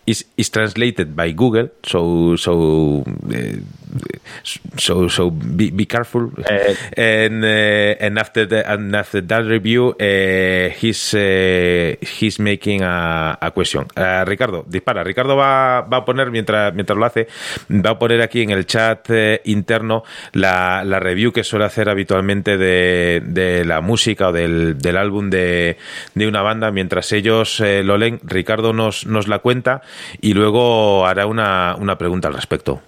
[0.07, 3.62] Is is translated by google so so uh,
[4.78, 6.32] so so be, be careful.
[6.38, 12.82] Uh, and uh, and after the and after that review uh, he's uh, he's making
[12.82, 13.86] a, a question.
[14.26, 15.04] Ricardo dispara.
[15.04, 17.28] Ricardo va, va a poner mientras mientras lo hace
[17.70, 21.89] va a poner aquí en el chat eh, interno la, la review que suele hacer
[21.89, 25.78] habitualmente de, de la música o del, del álbum de,
[26.16, 26.72] de una banda.
[26.72, 29.82] Mientras ellos eh, lo leen Ricardo nos, nos la cuenta
[30.22, 32.82] y luego hará una, una pregunta al respecto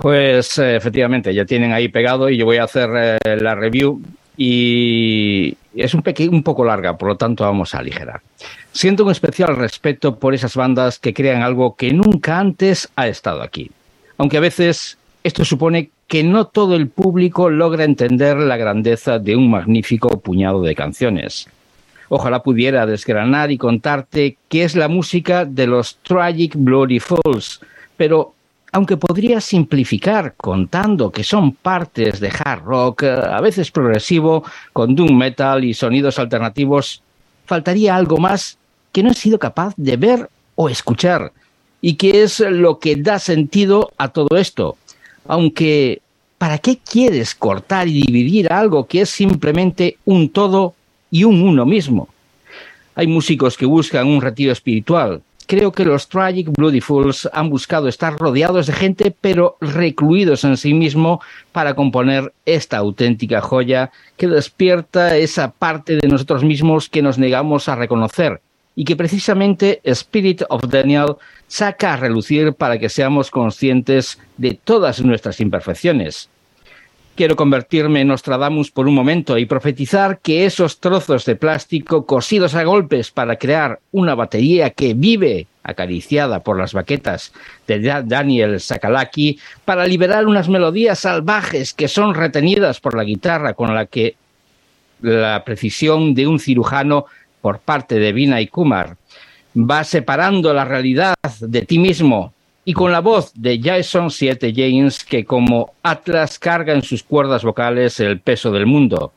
[0.00, 4.00] pues eh, efectivamente, ya tienen ahí pegado y yo voy a hacer eh, la review
[4.36, 8.22] y es un, un poco larga, por lo tanto vamos a aligerar.
[8.72, 13.42] Siento un especial respeto por esas bandas que crean algo que nunca antes ha estado
[13.42, 13.70] aquí,
[14.16, 19.36] aunque a veces esto supone que no todo el público logra entender la grandeza de
[19.36, 21.46] un magnífico puñado de canciones.
[22.08, 27.60] Ojalá pudiera desgranar y contarte qué es la música de los Tragic Bloody Falls,
[27.96, 28.34] pero
[28.72, 34.94] aunque podría simplificar contando que son partes de hard rock, eh, a veces progresivo, con
[34.94, 37.02] doom metal y sonidos alternativos,
[37.46, 38.58] faltaría algo más
[38.92, 41.32] que no he sido capaz de ver o escuchar,
[41.80, 44.76] y que es lo que da sentido a todo esto.
[45.26, 46.02] Aunque,
[46.38, 50.74] ¿para qué quieres cortar y dividir algo que es simplemente un todo
[51.10, 52.08] y un uno mismo?
[52.94, 57.88] Hay músicos que buscan un retiro espiritual, creo que los Tragic Bloody Fools han buscado
[57.88, 61.20] estar rodeados de gente, pero recluidos en sí mismo
[61.50, 67.68] para componer esta auténtica joya que despierta esa parte de nosotros mismos que nos negamos
[67.68, 68.40] a reconocer
[68.76, 71.16] y que precisamente Spirit of Daniel
[71.48, 76.29] saca a relucir para que seamos conscientes de todas nuestras imperfecciones.
[77.20, 82.54] Quiero convertirme en Nostradamus por un momento y profetizar que esos trozos de plástico cosidos
[82.54, 87.34] a golpes para crear una batería que vive acariciada por las baquetas
[87.66, 93.74] de Daniel Sakalaki para liberar unas melodías salvajes que son retenidas por la guitarra con
[93.74, 94.16] la que
[95.02, 97.04] la precisión de un cirujano
[97.42, 98.96] por parte de Vina y Kumar.
[99.54, 102.32] Va separando la realidad de ti mismo
[102.70, 107.42] y con la voz de Jason 7 James que como Atlas carga en sus cuerdas
[107.42, 109.12] vocales el peso del mundo.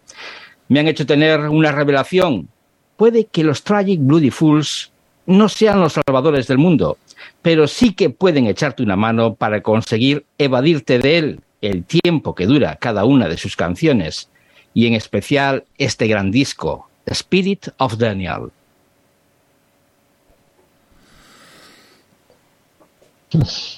[0.69, 2.49] Me han hecho tener una revelación.
[2.97, 4.91] Puede que los Tragic Bloody Fools
[5.27, 6.97] no sean los salvadores del mundo,
[7.43, 12.47] pero sí que pueden echarte una mano para conseguir evadirte de él el tiempo que
[12.47, 14.31] dura cada una de sus canciones,
[14.73, 18.49] y en especial este gran disco, Spirit of Daniel.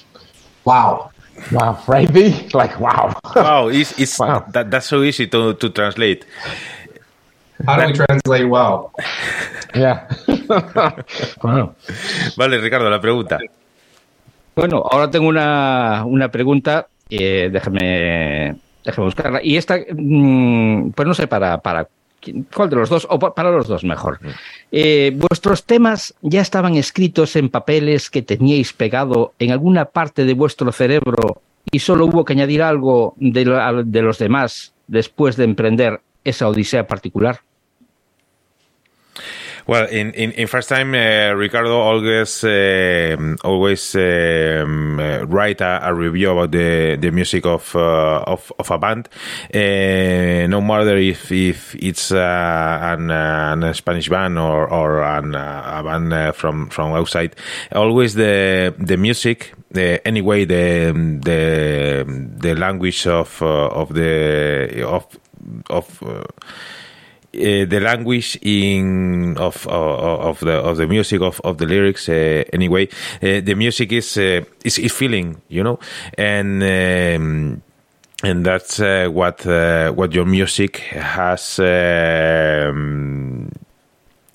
[0.66, 1.10] Wow.
[1.52, 1.78] Wow?
[2.10, 2.48] B?
[2.52, 3.14] Like, wow.
[3.36, 4.44] Wow, it's, it's wow.
[4.50, 6.24] That, that's so easy to, to translate.
[7.64, 8.90] How do we translate wow?
[9.74, 10.08] Yeah.
[11.42, 11.74] wow.
[12.36, 13.38] Vale, Ricardo, la pregunta.
[14.56, 16.88] Bueno, ahora tengo una, una pregunta.
[17.10, 19.40] Eh, déjame, déjame buscarla.
[19.42, 21.88] Y esta, mmm, pues no sé para, para
[22.54, 23.06] ¿Cuál de los dos?
[23.10, 24.18] O para los dos mejor.
[24.72, 30.34] Eh, ¿Vuestros temas ya estaban escritos en papeles que teníais pegado en alguna parte de
[30.34, 33.44] vuestro cerebro y solo hubo que añadir algo de,
[33.84, 37.40] de los demás después de emprender esa odisea particular?
[39.66, 45.80] Well, in, in, in first time, uh, Ricardo always uh, always um, uh, write a,
[45.82, 49.08] a, review about the, the music of uh, of, of a band.
[49.52, 55.82] Uh, no matter if if it's uh, an, an Spanish band or or an, a
[55.82, 57.34] band from from outside,
[57.72, 59.52] always the the music.
[59.74, 60.92] anyway, the
[61.24, 62.04] the
[62.38, 65.06] the language of of the of
[65.68, 66.02] of
[67.36, 72.88] the language in of, of the of the music of, of the lyrics uh, anyway
[73.22, 75.78] uh, the music is, is is feeling you know?
[76.16, 77.62] And um,
[78.24, 79.44] and that's what
[79.94, 83.35] what your music has um,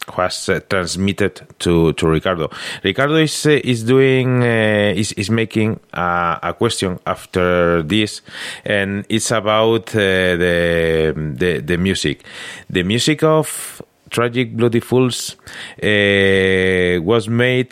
[0.10, 2.49] has uh, transmitted to, to Ricardo.
[2.84, 8.22] Ricardo is uh, is doing uh, is is making a question after this,
[8.66, 12.24] and it's about the, the the music,
[12.70, 15.38] the music of Tragic Bloody Fools
[15.82, 17.70] was made.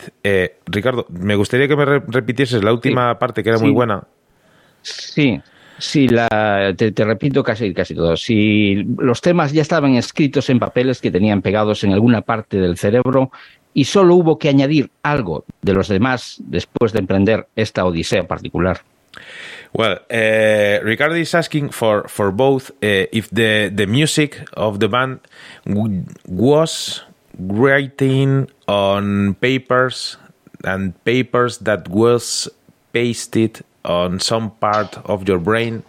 [0.66, 4.04] Ricardo, me gustaría que me repitieses la última parte que era muy buena.
[4.82, 5.42] Sí,
[5.80, 8.14] Sí, la, te, repito casi, casi todo.
[8.14, 12.76] Si los temas ya estaban escritos en papeles que tenían pegados en alguna parte del
[12.76, 13.30] cerebro
[13.72, 18.82] y solo hubo que añadir algo de los demás después de emprender esta odisea particular.
[19.72, 24.88] Well, uh, Ricardo is asking for for both uh, if the the music of the
[24.88, 25.20] band
[26.26, 27.04] was
[27.38, 30.18] writing on papers
[30.64, 32.50] and papers that was
[32.92, 35.82] pasted on some part of your brain.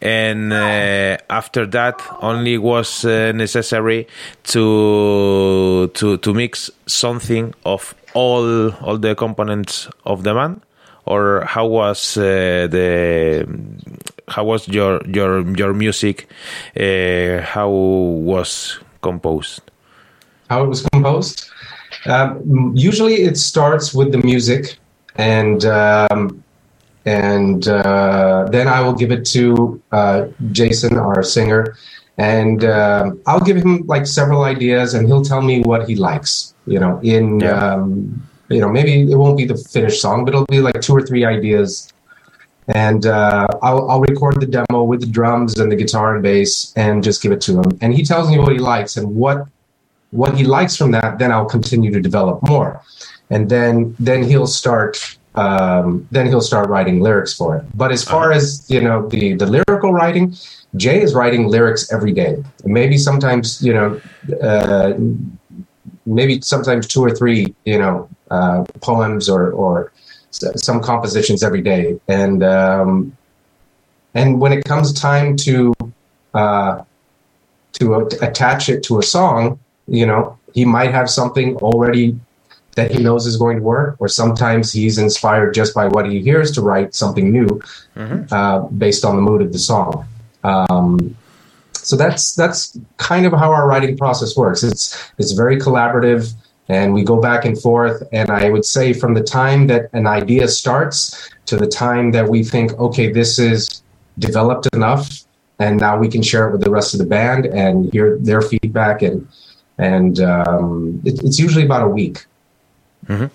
[0.00, 4.06] And uh, after that only was uh, necessary
[4.44, 10.60] to to to mix something of all all the components of the man
[11.06, 13.46] or how was uh, the
[14.28, 16.28] how was your your your music
[16.78, 19.62] uh, how was composed?
[20.50, 21.48] How it was composed?
[22.06, 24.78] Um, usually it starts with the music
[25.16, 26.42] and um,
[27.08, 31.74] and uh, then I will give it to uh, Jason, our singer,
[32.18, 36.54] and uh, I'll give him like several ideas, and he'll tell me what he likes.
[36.66, 37.52] You know, in yeah.
[37.52, 37.88] um,
[38.50, 41.00] you know maybe it won't be the finished song, but it'll be like two or
[41.00, 41.90] three ideas,
[42.68, 46.74] and uh, I'll, I'll record the demo with the drums and the guitar and bass,
[46.76, 49.46] and just give it to him, and he tells me what he likes and what
[50.10, 51.18] what he likes from that.
[51.18, 52.82] Then I'll continue to develop more,
[53.30, 57.64] and then then he'll start um, then he'll start writing lyrics for it.
[57.74, 60.34] But as far as you know, the the lyrical writing,
[60.76, 62.42] Jay is writing lyrics every day.
[62.64, 64.00] Maybe sometimes you know,
[64.42, 64.94] uh,
[66.06, 69.92] maybe sometimes two or three you know uh, poems or or
[70.30, 72.00] some compositions every day.
[72.08, 73.16] And um,
[74.14, 75.74] and when it comes time to
[76.34, 76.82] uh,
[77.74, 82.18] to attach it to a song, you know, he might have something already
[82.78, 86.20] that he knows is going to work, or sometimes he's inspired just by what he
[86.20, 87.48] hears to write something new
[87.96, 88.32] mm-hmm.
[88.32, 90.06] uh, based on the mood of the song.
[90.44, 91.16] Um,
[91.72, 94.62] so that's that's kind of how our writing process works.
[94.62, 94.84] It's
[95.18, 96.32] it's very collaborative,
[96.68, 97.98] and we go back and forth.
[98.12, 100.98] And I would say from the time that an idea starts
[101.46, 103.82] to the time that we think, okay, this is
[104.20, 105.24] developed enough,
[105.58, 108.42] and now we can share it with the rest of the band and hear their
[108.42, 109.26] feedback and
[109.78, 112.27] and um, it, it's usually about a week
[113.08, 113.26] Mm-hmm.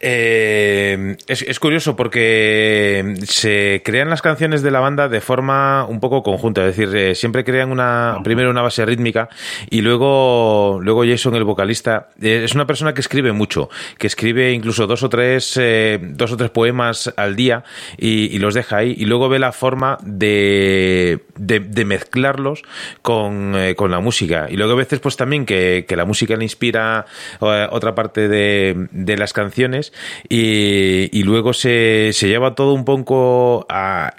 [0.00, 6.22] Eh, es, curioso porque se crean las canciones de la banda de forma un poco
[6.22, 9.28] conjunta, es decir, eh, siempre crean una primero una base rítmica
[9.70, 14.52] y luego luego Jason el vocalista eh, es una persona que escribe mucho, que escribe
[14.52, 15.58] incluso dos o tres
[16.00, 17.64] dos o tres poemas al día
[17.96, 18.94] y, los deja ahí.
[18.98, 22.62] Y luego ve la forma de, de, mezclarlos
[23.00, 24.46] con, la música.
[24.50, 27.06] Y luego a veces pues también que, que la música le inspira
[27.40, 29.93] otra parte de, de las canciones
[30.28, 33.66] y, luego se, se, lleva todo un poco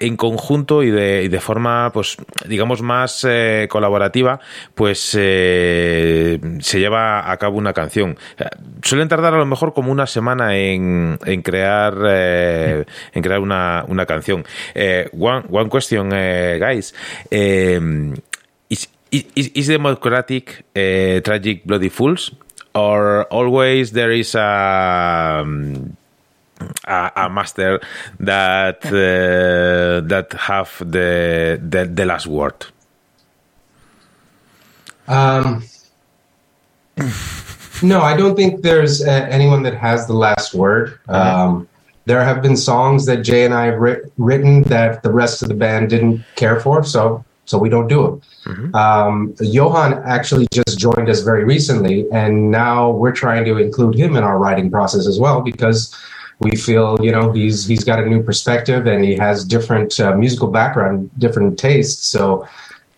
[0.00, 2.16] en conjunto y de, de, forma, pues,
[2.48, 4.40] digamos, más eh, colaborativa,
[4.74, 8.16] pues eh, se lleva a cabo una canción.
[8.82, 13.84] Suelen tardar a lo mejor como una semana en, en crear eh, en crear una,
[13.88, 14.44] una canción.
[15.12, 16.94] one, one question, guys.
[18.68, 22.36] is, is, is Democratic Tragic Bloody Fools?
[22.76, 25.96] Or always there is a um,
[26.84, 27.80] a, a, master
[28.20, 32.66] that uh, that have the, the, the last word.
[35.08, 35.64] Um,
[37.82, 40.98] no, I don't think there's uh, anyone that has the last word.
[41.08, 41.68] Um,
[42.06, 45.48] there have been songs that Jay and I have writ- written that the rest of
[45.48, 48.22] the band didn't care for, so so we don't do them.
[48.44, 48.74] Mm-hmm.
[48.74, 54.16] Um, Johan actually just joined us very recently, and now we're trying to include him
[54.16, 55.96] in our writing process as well because
[56.40, 60.14] we feel you know he's he's got a new perspective and he has different uh,
[60.14, 62.06] musical background, different tastes.
[62.06, 62.46] So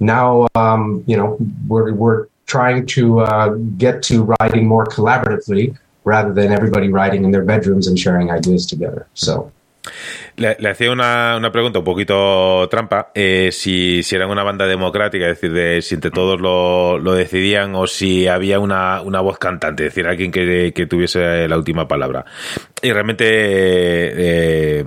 [0.00, 1.38] now um, you know
[1.68, 7.30] we're we're trying to uh, get to writing more collaboratively rather than everybody writing in
[7.30, 9.06] their bedrooms and sharing ideas together.
[9.14, 9.52] So.
[10.36, 15.26] Le, hacía una, una, pregunta un poquito trampa, eh, si, si eran una banda democrática,
[15.26, 19.38] es decir, de, si entre todos lo, lo decidían o si había una, una, voz
[19.38, 22.24] cantante, es decir, alguien que, que tuviese la última palabra.
[22.82, 24.84] Y realmente eh,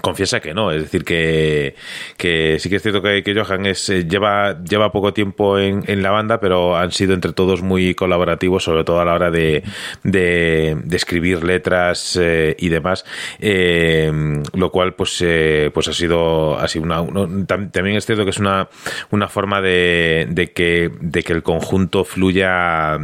[0.00, 1.74] confiesa que no, es decir, que,
[2.16, 6.02] que sí que es cierto que, Johan es, eh, lleva, lleva poco tiempo en, en,
[6.02, 9.62] la banda, pero han sido entre todos muy colaborativos, sobre todo a la hora de,
[10.02, 13.04] de, escribir letras eh, y demás,
[13.38, 14.10] eh,
[14.52, 18.38] lo cual pues, eh, pues ha sido, así una, una, también es cierto que es
[18.38, 18.68] una,
[19.10, 22.98] una forma de, de, que, de que el conjunto fluya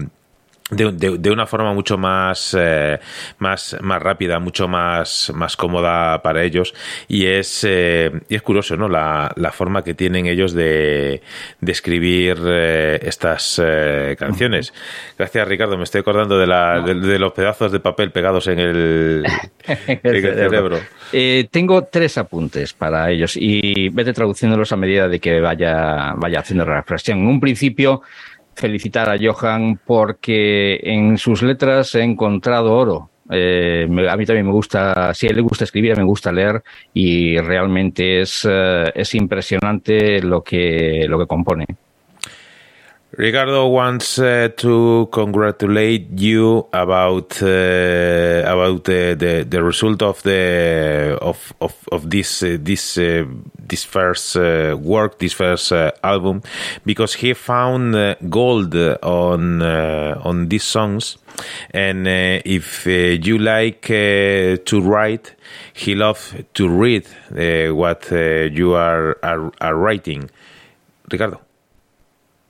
[0.71, 2.99] de, de, de, una forma mucho más, eh,
[3.39, 6.75] más, más rápida, mucho más, más cómoda para ellos.
[7.07, 8.89] Y es, eh, y es curioso, ¿no?
[8.89, 11.23] La, la, forma que tienen ellos de,
[11.61, 14.75] de escribir eh, estas eh, canciones.
[15.19, 15.77] Gracias, Ricardo.
[15.77, 19.25] Me estoy acordando de, la, de, los pedazos de papel pegados en el,
[19.67, 20.79] en el cerebro.
[21.13, 26.41] Eh, tengo tres apuntes para ellos y vete traduciéndolos a medida de que vaya, vaya
[26.41, 27.19] haciendo la reflexión.
[27.19, 28.03] En un principio,
[28.57, 33.11] felicitar a Johan porque en sus letras he encontrado oro.
[33.31, 36.63] Eh, a mí también me gusta, si a él le gusta escribir, me gusta leer
[36.95, 41.67] y realmente es, uh, es impresionante lo que, lo que compone.
[43.19, 51.17] Ricardo wants uh, to congratulate you about uh, about the, the, the result of the
[51.23, 53.25] of of, of this uh, this uh,
[53.59, 56.43] this first uh, work, this first uh, album,
[56.85, 57.95] because he found
[58.29, 61.17] gold on on these songs,
[61.71, 65.35] and if you like to write,
[65.73, 67.07] he loves to read
[67.73, 70.29] what you are, are are writing.
[71.11, 71.46] Ricardo.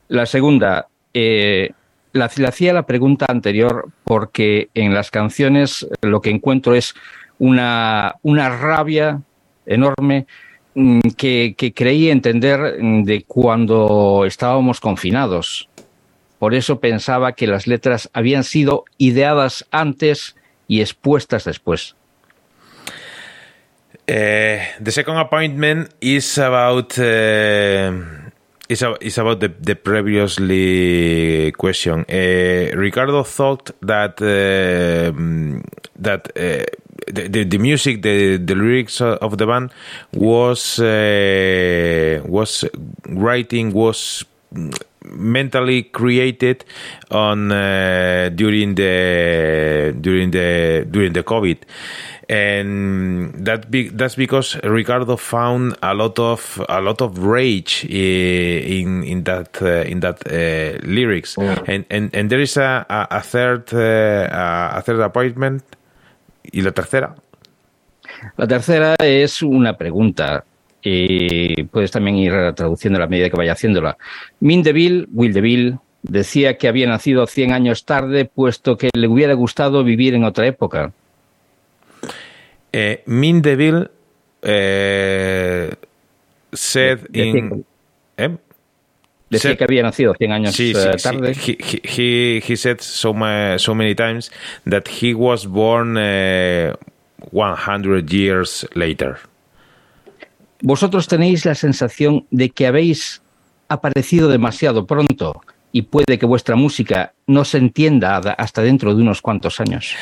[0.09, 1.71] La segunda, eh,
[2.13, 6.95] la, hacía la pregunta anterior porque en las canciones lo que encuentro es
[7.39, 9.21] una, una rabia
[9.67, 10.27] enorme
[11.17, 15.69] que, que, creí entender de cuando estábamos confinados.
[16.39, 20.37] Por eso pensaba que las letras habían sido ideadas antes
[20.69, 21.97] y expuestas después.
[24.09, 28.26] Uh, the second appointment is about uh
[28.69, 32.05] It's, it's about the, the previously question.
[32.09, 35.13] Uh, Ricardo thought that uh,
[35.99, 36.65] that uh,
[37.07, 39.71] the, the, the music, the the lyrics of the band
[40.13, 42.65] was uh, was
[43.09, 44.25] writing was
[45.11, 46.65] mentally created
[47.11, 51.59] on uh, during the during the during the COVID
[52.29, 59.05] and that be, that's because Ricardo found a lot of a lot of rage in
[59.05, 61.63] in that uh, in that uh, lyrics, yeah.
[61.67, 65.63] and, and and there is a a, a third uh, a third appointment
[66.53, 67.15] y la tercera.
[68.37, 70.45] La tercera es una pregunta
[70.89, 73.97] y puedes también ir traduciendo a la medida que vaya haciéndola.
[74.39, 79.35] Min Deville, Will Deville, decía que había nacido 100 años tarde, puesto que le hubiera
[79.35, 80.93] gustado vivir en otra época.
[82.73, 83.91] Uh, Mindeville
[84.45, 85.75] uh,
[86.53, 87.65] said in.
[88.17, 88.37] Eh?
[89.29, 91.35] Decía said, que había nacido 100 años sí, sí, uh, tarde.
[91.35, 91.59] Sí.
[91.59, 94.31] He, he, he said so, my, so many times
[94.67, 96.77] that he was born uh,
[97.33, 99.19] 100 years later.
[100.63, 103.23] Vosotros tenéis la sensación de que habéis
[103.69, 105.43] aparecido demasiado pronto
[105.73, 109.95] y puede que vuestra música no se entienda hasta dentro de unos cuantos años.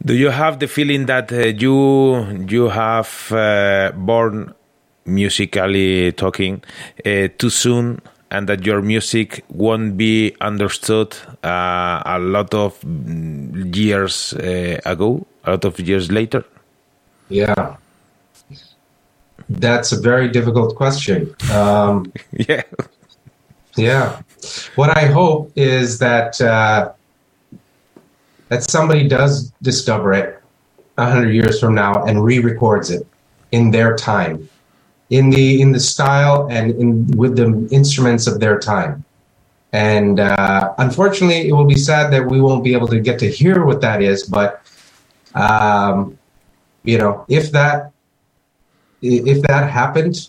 [0.00, 4.54] Do you have the feeling that uh, you you have uh, born
[5.04, 6.62] musically talking
[7.04, 12.78] uh, too soon, and that your music won't be understood uh, a lot of
[13.74, 16.44] years uh, ago, a lot of years later?
[17.28, 17.76] Yeah,
[19.48, 21.34] that's a very difficult question.
[21.52, 22.62] Um, yeah,
[23.76, 24.22] yeah.
[24.76, 26.92] What I hope is that uh,
[28.48, 30.42] that somebody does discover it
[30.96, 33.06] a hundred years from now and re-records it
[33.52, 34.48] in their time,
[35.10, 39.04] in the in the style and in with the instruments of their time.
[39.72, 43.30] And uh, unfortunately, it will be sad that we won't be able to get to
[43.30, 44.24] hear what that is.
[44.24, 44.62] But
[45.34, 46.18] um,
[46.84, 47.92] you know, if that
[49.02, 50.26] if that happened,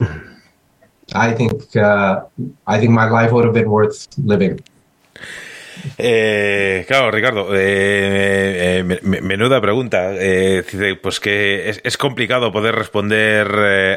[1.14, 2.22] I think uh,
[2.68, 4.60] I think my life would have been worth living.
[5.98, 10.12] Eh, claro, Ricardo, eh, eh, menuda pregunta.
[11.02, 13.48] pues que es, complicado poder responder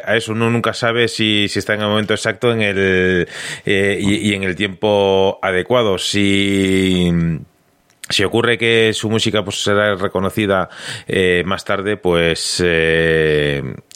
[0.05, 0.31] a eso.
[0.31, 3.27] Uno nunca sabe si, está en el momento exacto en el,
[3.65, 5.97] y, en el tiempo adecuado.
[5.97, 7.11] Si
[8.09, 10.69] si ocurre que su música pues, será reconocida
[11.45, 12.61] más tarde, pues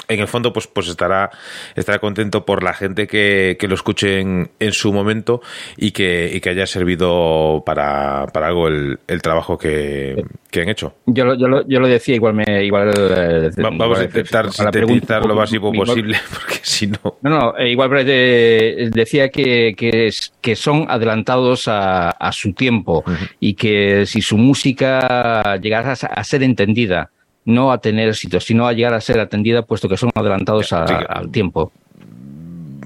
[0.07, 1.29] en el fondo pues, pues estará,
[1.75, 5.41] estará contento por la gente que, que lo escuche en, en, su momento
[5.75, 10.69] y que, y que haya servido para, para algo el, el trabajo que, que, han
[10.69, 10.95] hecho.
[11.05, 12.63] Yo lo, yo, lo, yo lo decía, igual me...
[12.63, 16.99] Igual, eh, vamos a intentar sintetizar lo más posible, porque si no...
[17.21, 20.09] No, no, eh, igual eh, decía que, que,
[20.41, 23.03] que son adelantados a, a su tiempo
[23.39, 27.11] y que si su música llegara a ser entendida
[27.47, 31.31] no a tener éxito, sino a llegar a ser atendida, puesto que son adelantados al
[31.31, 31.71] tiempo.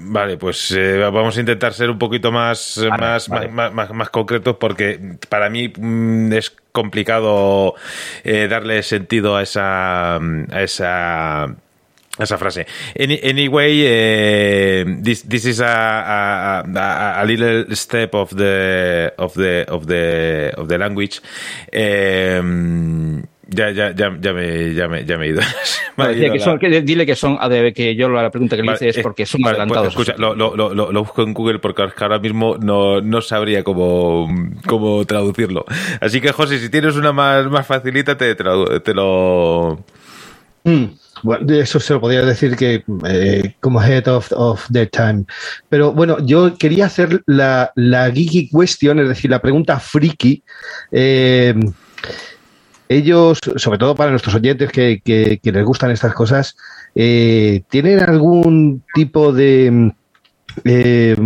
[0.04, 5.48] Vale, pues eh, vamos a intentar ser un poquito más, más, Más, concretos porque para
[5.48, 7.74] mí mm, es complicado
[8.22, 11.56] eh, darle sentido a esa, a esa
[12.18, 12.66] esa frase.
[12.98, 19.86] anyway, eh, this this is a, a, a, little step of the of the of
[19.86, 21.22] the of the language.
[23.54, 25.42] Ya, ya, ya, ya, me, ya, me, ya me he ido.
[26.32, 27.38] que son, que, dile que son,
[27.74, 29.94] que yo la pregunta que le hice es porque son adelantados.
[29.94, 33.62] Pues, escucha, lo, lo, lo, lo, busco en Google porque ahora mismo no, no sabría
[33.62, 34.28] cómo,
[34.66, 35.66] cómo traducirlo.
[36.00, 39.84] Así que, José, si tienes una más, más facilita, te, te lo...
[40.64, 40.84] Mm,
[41.22, 45.24] bueno, eso se lo podría decir que eh, como head of, of the time.
[45.68, 50.42] Pero bueno, yo quería hacer la, la geeky question, es decir, la pregunta friki.
[50.90, 51.54] Eh,
[52.92, 56.56] ellos, sobre todo para nuestros oyentes que, les gustan estas cosas,
[56.94, 59.92] eh, ¿tienen algún tipo de
[60.64, 61.16] eh,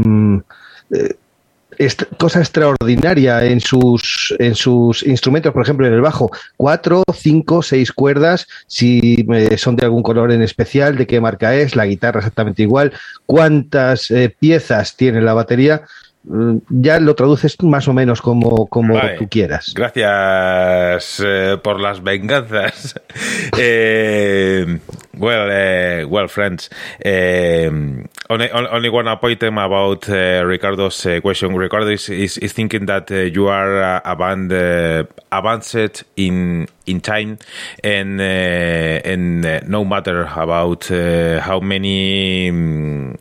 [2.16, 5.52] cosa extraordinaria en sus, en sus instrumentos?
[5.52, 10.32] Por ejemplo, en el bajo, cuatro, cinco, seis cuerdas, si eh, son de algún color
[10.32, 12.92] en especial, de qué marca es, la guitarra exactamente igual,
[13.26, 15.82] cuántas piezas tiene la batería.
[16.26, 19.72] Mm, ya lo traduces más o menos como, como tú quieras.
[19.74, 23.00] Gracias eh, por las venganzas.
[23.58, 24.78] eh,
[25.16, 26.68] well, uh, well, friends.
[27.04, 31.54] Um, only, only one item about uh, Ricardo's uh, question.
[31.54, 37.38] Ricardo is, is, is thinking that you are a band advanced in in time,
[37.82, 43.18] and and no matter about how many um,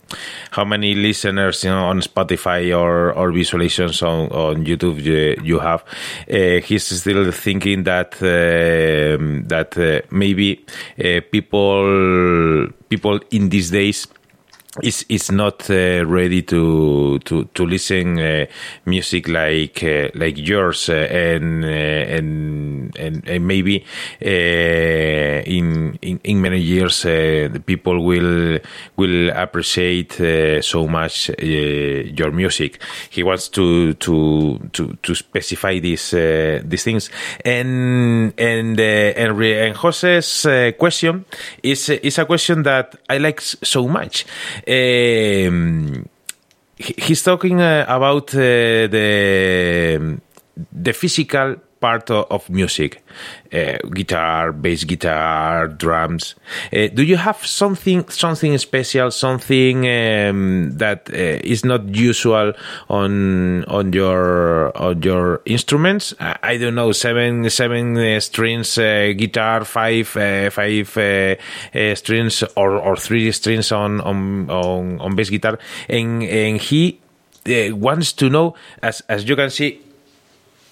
[0.51, 5.59] how many listeners you know, on Spotify or or visualizations on on YouTube you, you
[5.59, 5.83] have,
[6.27, 10.65] he's still thinking that that maybe
[11.31, 14.07] people people people in these days
[14.83, 18.45] is is not uh, ready to to to listen uh,
[18.85, 23.85] music like uh, like yours uh, and, uh, and, and and maybe
[24.21, 28.59] uh, in, in in many years the people will
[28.97, 30.13] will appreciate
[30.61, 32.81] so much your music.
[33.09, 37.09] He wants to to to to specify these these things
[37.45, 40.45] and and and, and Jose's
[40.77, 41.25] question
[41.63, 44.25] is is a question that I like so much.
[44.67, 46.09] Um,
[46.77, 50.19] he's talking uh, about uh, the
[50.71, 53.03] the physical part of music
[53.53, 56.35] uh, guitar bass guitar drums.
[56.73, 62.53] Uh, do you have something something special something um, that uh, is not usual
[62.89, 66.13] on on your on your instruments?
[66.19, 70.89] I, don't know seven seven uh, strings uh, guitar five uh, five
[71.99, 75.59] strings or, or three strings on on on, on bass guitar.
[75.87, 76.99] And and he
[77.45, 79.81] wants to know as as you can see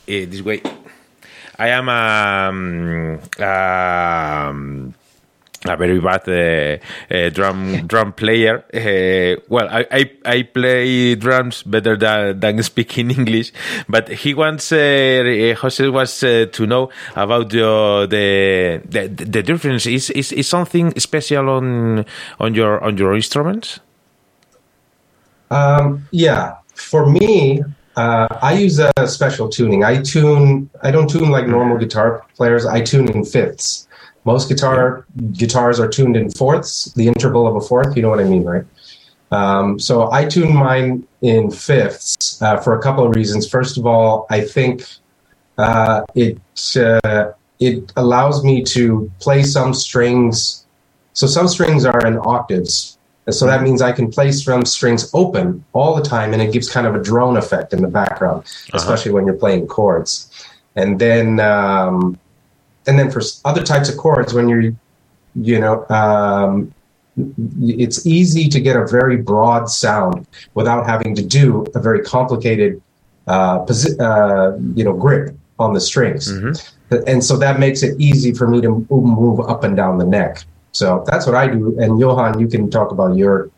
[0.07, 0.61] this way
[1.63, 4.93] I am a, um, um,
[5.65, 6.77] a very bad uh,
[7.09, 8.65] uh, drum drum player.
[8.73, 13.53] Uh, well, I, I, I play drums better than, than speaking English,
[13.87, 19.85] but he wants uh, Jose wants uh, to know about your, the, the the difference.
[19.85, 22.03] Is, is is something special on
[22.41, 23.79] on your on your instruments?
[25.49, 27.63] Um, yeah, for me,
[27.95, 29.83] uh, I use a special tuning.
[29.83, 30.69] I tune.
[30.81, 32.65] I don't tune like normal guitar players.
[32.65, 33.87] I tune in fifths.
[34.25, 37.95] Most guitar guitars are tuned in fourths, the interval of a fourth.
[37.95, 38.63] You know what I mean, right?
[39.31, 43.49] Um, so I tune mine in fifths uh, for a couple of reasons.
[43.49, 44.85] First of all, I think
[45.57, 46.39] uh, it
[46.77, 50.65] uh, it allows me to play some strings.
[51.13, 52.97] So some strings are in octaves.
[53.25, 56.51] And so that means I can play some strings open all the time, and it
[56.51, 58.77] gives kind of a drone effect in the background, uh-huh.
[58.77, 60.29] especially when you're playing chords.
[60.75, 62.19] And then, um,
[62.87, 64.73] and then for other types of chords, when you're,
[65.35, 66.73] you know, um,
[67.61, 72.81] it's easy to get a very broad sound without having to do a very complicated,
[73.27, 76.31] uh, posi- uh, you know, grip on the strings.
[76.31, 77.03] Mm-hmm.
[77.07, 80.43] And so that makes it easy for me to move up and down the neck.
[80.73, 81.79] So that's what I do.
[81.79, 83.49] And Johan, you can talk about your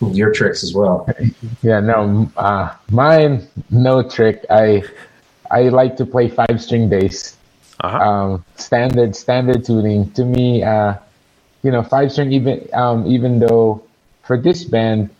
[0.00, 1.08] your tricks as well.
[1.62, 4.44] Yeah, no, uh, mine no trick.
[4.50, 4.82] I
[5.50, 7.36] I like to play five string bass.
[7.80, 7.98] Uh-huh.
[7.98, 10.62] Um, standard standard tuning to me.
[10.62, 10.94] Uh,
[11.62, 13.82] you know, five string even um, even though
[14.24, 15.10] for this band,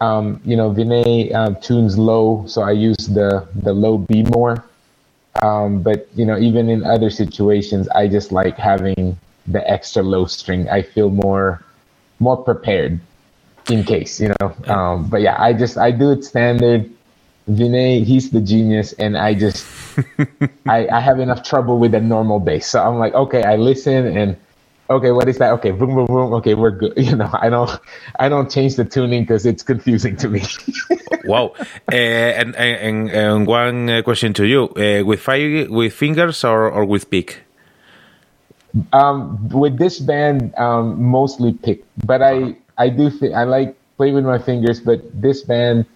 [0.00, 4.64] um, you know, Vinay uh, tunes low, so I use the the low B more.
[5.42, 9.18] Um, but you know, even in other situations, I just like having
[9.50, 10.68] the extra low string.
[10.68, 11.62] I feel more
[12.20, 13.00] more prepared
[13.70, 14.54] in case, you know.
[14.66, 16.90] Um, but yeah, I just I do it standard.
[17.48, 19.64] Vinay, he's the genius, and I just
[20.68, 22.68] I, I have enough trouble with the normal bass.
[22.68, 24.36] So I'm like, okay, I listen and
[24.90, 25.52] okay, what is that?
[25.54, 26.32] Okay, boom, boom, boom.
[26.34, 26.92] Okay, we're good.
[27.08, 27.70] You know, I don't,
[28.18, 30.42] I don't change the tuning because it's confusing to me.
[31.24, 31.54] wow.
[31.90, 36.70] Uh, and, and, and one uh, question to you: uh, with five, with fingers or,
[36.70, 37.47] or with pick?
[38.92, 44.12] Um, with this band, um, mostly pick, but I I do think I like play
[44.12, 45.86] with my fingers, but this band,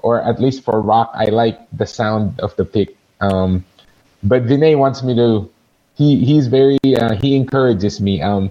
[0.00, 2.96] or at least for rock, I like the sound of the pick.
[3.20, 3.64] Um,
[4.22, 5.50] but Vinay wants me to.
[5.94, 8.22] He he's very uh, he encourages me.
[8.22, 8.50] Um,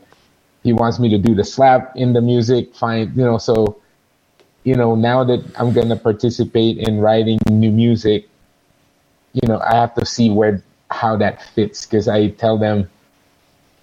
[0.64, 2.76] he wants me to do the slap in the music.
[2.76, 3.78] Find you know so.
[4.64, 8.30] You know, now that I'm gonna participate in writing new music,
[9.34, 10.62] you know, I have to see where
[10.92, 12.90] how that fits because I tell them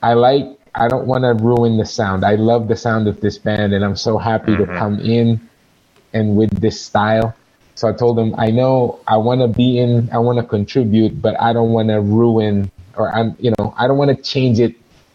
[0.02, 2.24] I like I don't want to ruin the sound.
[2.24, 4.72] I love the sound of this band and I'm so happy mm-hmm.
[4.72, 5.40] to come in
[6.12, 7.34] and with this style.
[7.74, 11.20] So I told them, I know I want to be in, I want to contribute,
[11.20, 14.60] but I don't want to ruin or I'm, you know, I don't want to change
[14.60, 14.74] it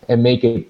[0.09, 0.67] and make it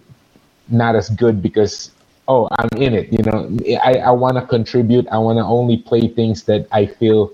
[0.70, 1.92] not as good because,
[2.28, 3.12] oh, I'm in it.
[3.12, 5.08] You know, I, I want to contribute.
[5.10, 7.32] I want to only play things that I feel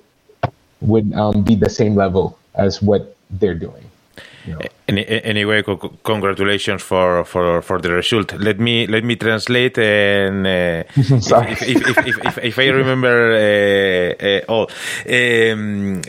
[0.81, 3.83] would um, be the same level as what they're doing.
[4.45, 4.61] You know.
[4.89, 5.63] Anyway,
[6.03, 8.33] congratulations for, for, for the result.
[8.39, 14.41] Let me let me translate and uh, if, if, if, if, I remember uh, uh,
[14.47, 14.67] all.
[15.05, 16.01] Um,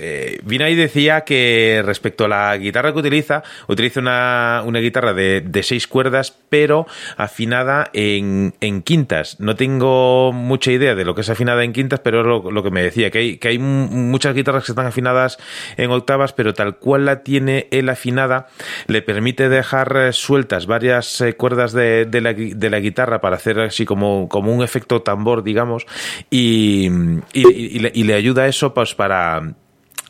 [0.42, 5.62] Vinay decía que respecto a la guitarra que utiliza, utiliza una, una guitarra de, de
[5.62, 9.38] seis cuerdas, pero afinada en, en quintas.
[9.40, 12.62] No tengo mucha idea de lo que es afinada en quintas, pero es lo, lo
[12.62, 15.38] que me decía, que hay, que hay muchas guitarras que están afinadas
[15.76, 18.48] en octavas, pero tal cual la tiene él afinada,
[18.86, 23.60] le permite dejar eh, sueltas varias eh, cuerdas de, la, de, la, guitarra para hacer
[23.60, 25.86] así como, como un efecto tambor, digamos,
[26.30, 26.88] y,
[27.32, 29.54] y, le, ayuda eso pues para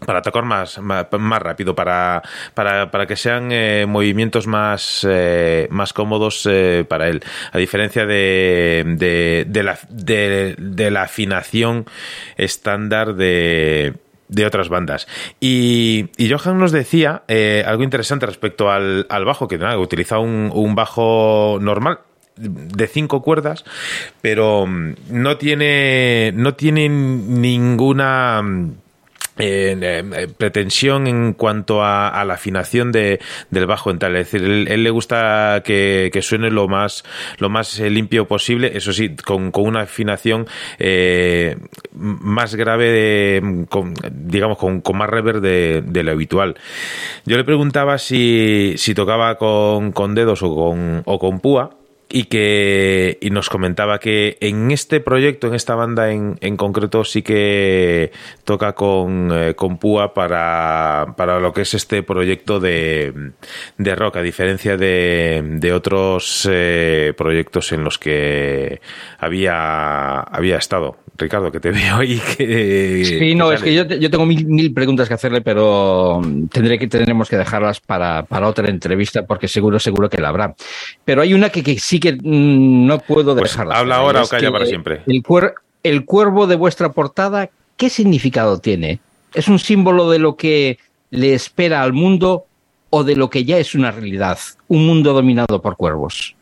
[0.06, 2.22] para tocar más, más, rápido, para,
[2.54, 5.06] para, para, que sean eh, movimientos más,
[5.68, 6.48] más cómodos
[6.88, 7.22] para él.
[7.52, 11.84] A diferencia de, de, de, la, de, de la afinación
[12.38, 13.92] estándar de,
[14.30, 15.06] de otras bandas.
[15.40, 20.74] Y, Johan nos decía eh, algo interesante respecto al, bajo, que nada, utiliza un, un
[20.74, 21.98] bajo normal,
[22.36, 23.64] de cinco cuerdas,
[24.22, 28.42] pero mm, no tiene, no tiene ninguna
[29.40, 33.20] eh, pretensión en cuanto a, la afinación de,
[33.50, 34.16] del bajo en tal.
[34.16, 37.04] Es decir, él, le gusta que, suene lo más,
[37.38, 40.46] lo más eh, limpio posible, eso sí, con, una afinación
[40.78, 41.56] eh,
[41.92, 43.40] más grave,
[44.10, 46.56] digamos, con, más reverb de, de, lo habitual.
[47.24, 51.79] Yo le preguntaba si, si tocaba con, con dedos o con, o con púa
[52.10, 57.04] y que y nos comentaba que en este proyecto, en esta banda en, en concreto,
[57.04, 58.10] sí que
[58.44, 63.32] toca con, eh, con Púa para, para, lo que es este proyecto de,
[63.78, 68.80] de rock, a diferencia de, de otros eh, proyectos en los que
[69.18, 70.98] había, había estado.
[71.20, 73.04] Ricardo, que te veo y que...
[73.04, 76.88] Sí, no, es que yo, yo tengo mil, mil, preguntas que hacerle, pero tendré que,
[76.88, 80.54] tendremos que dejarlas para, para otra entrevista porque seguro, seguro que la habrá.
[81.04, 83.76] Pero hay una que, que sí que mm, no puedo pues dejarla.
[83.76, 85.02] habla ahora o calla para siempre.
[85.06, 85.22] El,
[85.82, 89.00] el cuervo de vuestra portada, ¿qué significado tiene?
[89.34, 90.78] ¿Es un símbolo de lo que
[91.10, 92.46] le espera al mundo
[92.90, 94.38] o de lo que ya es una realidad?
[94.68, 96.34] Un mundo dominado por cuervos.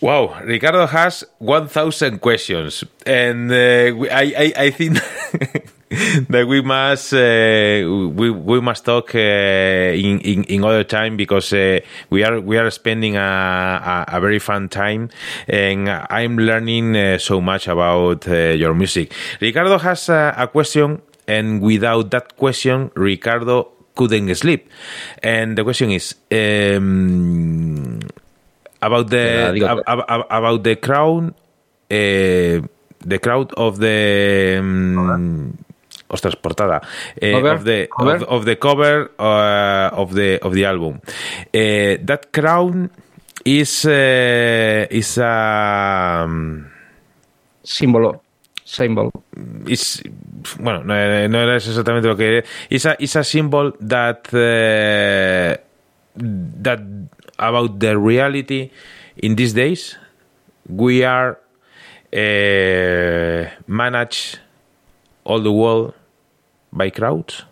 [0.00, 4.94] Wow, Ricardo has 1,000 questions, and uh, I, I, I think
[6.30, 7.84] that we must uh,
[8.16, 12.56] we we must talk uh, in, in in other time because uh, we are we
[12.56, 15.10] are spending a, a, a, very fun time
[15.46, 19.12] and I'm learning uh, so much about uh, your music.
[19.38, 24.70] Ricardo has a, a question, and without that question, Ricardo couldn't sleep.
[25.22, 28.00] And the question is um,
[28.82, 31.34] about the about the crown.
[31.90, 32.60] Uh,
[33.04, 35.56] the crowd of the um,
[36.08, 36.80] ostras portada
[37.22, 38.14] uh, of the cover?
[38.14, 42.90] Of, of, the cover uh, of the of the album uh, that crown
[43.44, 46.70] is uh, is a um,
[47.64, 48.22] símbolo
[48.64, 49.10] symbol
[49.66, 50.02] is
[50.58, 55.56] bueno no, no es exactamente lo que is a is a symbol that uh,
[56.16, 56.80] that
[57.40, 58.70] about the reality
[59.16, 59.96] in these days
[60.68, 61.38] we are
[62.12, 64.36] uh, manage
[65.24, 65.94] all the world
[66.72, 67.42] by crowds?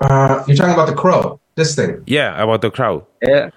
[0.00, 2.02] Uh, you're talking about the crow, this thing.
[2.06, 3.06] Yeah, about the crow.
[3.22, 3.50] Yeah.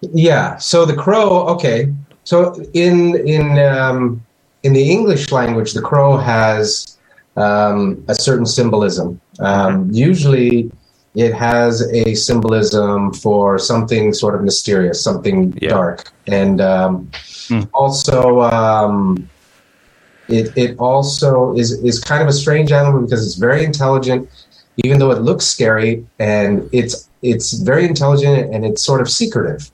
[0.00, 0.56] Yeah.
[0.58, 1.46] So the crow.
[1.48, 1.92] Okay.
[2.24, 4.22] So in in um,
[4.62, 6.96] in the English language, the crow has
[7.36, 9.20] um, a certain symbolism.
[9.40, 9.94] Um, mm-hmm.
[9.94, 10.70] Usually,
[11.14, 15.70] it has a symbolism for something sort of mysterious, something yeah.
[15.70, 17.10] dark, and um,
[17.48, 17.68] mm.
[17.74, 19.28] also um,
[20.28, 24.28] it it also is is kind of a strange animal because it's very intelligent,
[24.84, 29.70] even though it looks scary, and it's it's very intelligent and it's sort of secretive.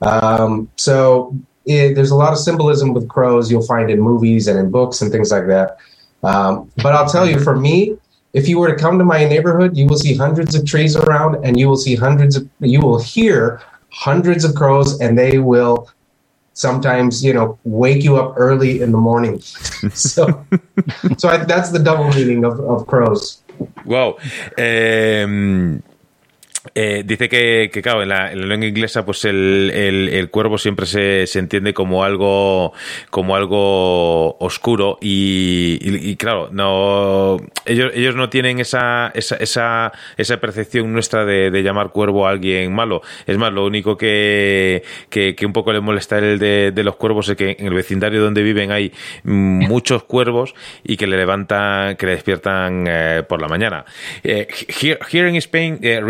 [0.00, 4.58] Um, so it, there's a lot of symbolism with crows you'll find in movies and
[4.58, 5.76] in books and things like that.
[6.22, 7.96] Um, but I'll tell you, for me,
[8.32, 11.44] if you were to come to my neighborhood, you will see hundreds of trees around,
[11.44, 15.90] and you will see hundreds of, you will hear hundreds of crows, and they will
[16.52, 19.40] sometimes, you know, wake you up early in the morning.
[19.94, 20.44] so,
[21.16, 23.42] so I, that's the double meaning of, of crows.
[23.84, 24.18] Wow.
[24.58, 25.82] Um,
[26.74, 30.86] Eh, dice que, claro, en la, en la, lengua inglesa, pues el, el, cuervo siempre
[30.86, 32.72] se, se, entiende como algo,
[33.10, 40.92] como algo oscuro y, claro, no, ellos, ellos no tienen esa, esa, esa, esa percepción
[40.92, 43.02] nuestra de, de, llamar cuervo a alguien malo.
[43.26, 47.28] Es más, lo único que, que, un poco le molesta el de, de, los cuervos
[47.28, 48.92] es que en el vecindario donde viven hay
[49.24, 50.54] muchos cuervos
[50.84, 53.84] y que le levantan, que le despiertan eh, por la mañana.
[54.22, 54.46] Eh,
[54.80, 56.00] here, in Spain, eh,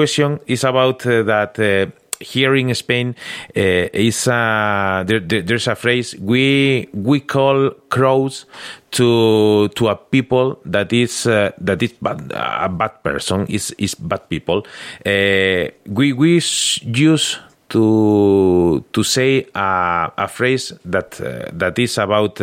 [0.00, 3.14] question is about uh, that uh, here in Spain
[3.54, 3.60] uh,
[3.92, 8.46] is a, there, there, there's a phrase we we call crows
[8.92, 13.94] to to a people that is uh, that is bad, a bad person is is
[13.94, 14.64] bad people.
[15.04, 16.40] Uh, we we
[16.82, 17.38] use
[17.68, 22.40] to to say a, a phrase that uh, that is about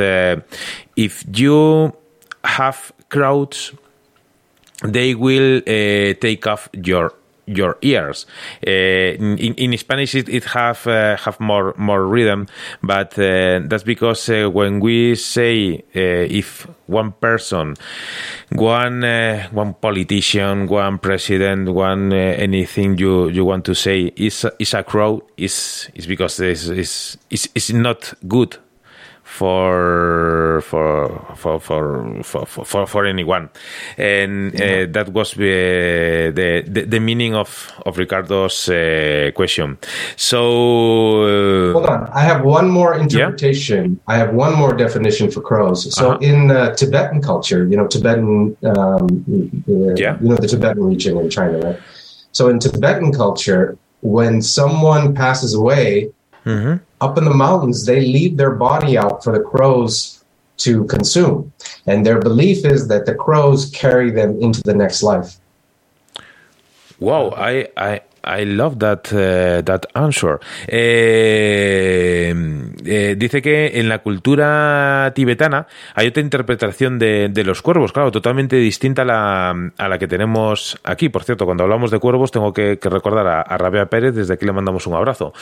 [0.95, 1.91] if you
[2.43, 3.73] have crowds
[4.83, 5.61] they will
[6.21, 7.13] take off your
[7.47, 8.25] your ears.
[8.65, 12.47] Uh, in, in Spanish, it, it have uh, have more more rhythm,
[12.83, 17.75] but uh, that's because uh, when we say uh, if one person,
[18.51, 24.73] one uh, one politician, one president, one anything you you want to say is is
[24.73, 28.57] a crow, is is because it's, it's, it's, it's not good
[29.27, 33.49] for for for for for for, for anyone,
[33.97, 39.77] and uh, that was the, the the meaning of of Ricardo's uh, question.
[40.15, 40.39] So
[41.23, 43.91] uh, hold on, I have one more interpretation.
[43.91, 44.13] Yeah?
[44.13, 45.93] I have one more definition for crows.
[45.93, 46.19] So uh-huh.
[46.21, 49.07] in Tibetan culture, you know, Tibetan, um,
[49.97, 51.79] yeah, you know, the Tibetan region in China, right?
[52.31, 56.11] So in Tibetan culture, when someone passes away
[56.47, 56.75] Mm-hmm.
[57.01, 60.23] Up in the mountains, they leave their body out for the crows
[60.57, 61.51] to consume.
[61.85, 65.35] And their belief is that the crows carry them into the next life.
[66.99, 70.39] Wow, I, I, I love that, uh, that answer.
[70.67, 72.33] Eh,
[72.85, 78.11] eh, dice que en la cultura tibetana hay otra interpretación de, de, los cuervos, claro,
[78.11, 81.09] totalmente distinta a la, a la que tenemos aquí.
[81.09, 84.45] Por cierto, cuando hablamos de cuervos tengo que, recordar a, a, Rabia Pérez, desde aquí
[84.45, 85.33] le mandamos un abrazo.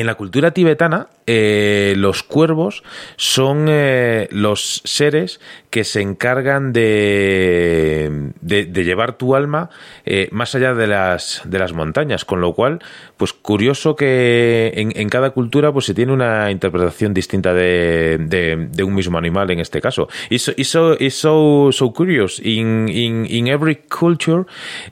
[0.00, 2.82] En la cultura tibetana, eh, los cuervos
[3.16, 5.40] son eh, los seres
[5.70, 9.70] que se encargan de, de, llevar tu alma
[10.04, 12.80] eh, más allá de las, de las montañas, con lo cual,
[13.16, 18.94] pues curioso que en, cada cultura pues se tiene una interpretación distinta de, de, un
[18.94, 20.08] mismo animal en este caso.
[20.28, 22.38] It's so, it's so, it's so, so curious.
[22.40, 24.44] In, in, in every culture,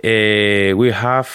[0.02, 1.28] we have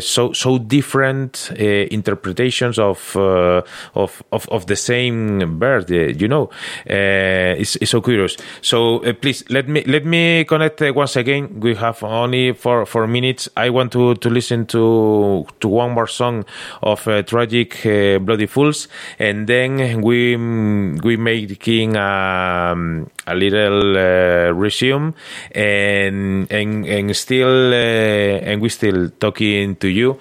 [0.00, 3.62] so, so different interpretations representations of uh,
[3.94, 5.90] of, of of the same bird.
[5.90, 6.50] Uh, you know,
[6.88, 8.36] uh, it's, it's so curious.
[8.62, 11.60] So uh, please let me let me connect uh, once again.
[11.60, 13.48] We have only for four minutes.
[13.56, 16.44] I want to to listen to to one more song
[16.82, 17.82] of Tragic
[18.20, 18.88] Bloody Fools,
[19.18, 25.14] and then we we making um, a little resume
[25.52, 30.18] and and and still and we still talking to you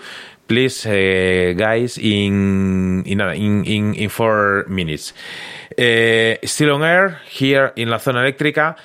[0.47, 5.13] please, uh, guys, in, in, in, in, four minutes.
[5.77, 8.75] Uh, still on air, here in la zona eléctrica.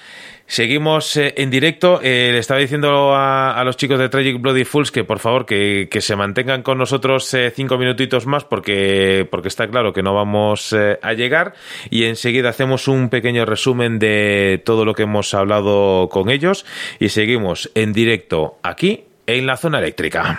[0.45, 2.01] Seguimos eh, en directo.
[2.03, 6.17] le estaba diciendo a, los chicos de Tragic Bloody Fools que por favor que, se
[6.17, 11.55] mantengan con nosotros cinco minutitos más porque, porque está claro que no vamos a llegar.
[11.89, 16.67] Y enseguida hacemos un pequeño resumen de todo lo que hemos hablado con ellos.
[16.99, 20.39] Y seguimos en directo aquí en la zona eléctrica.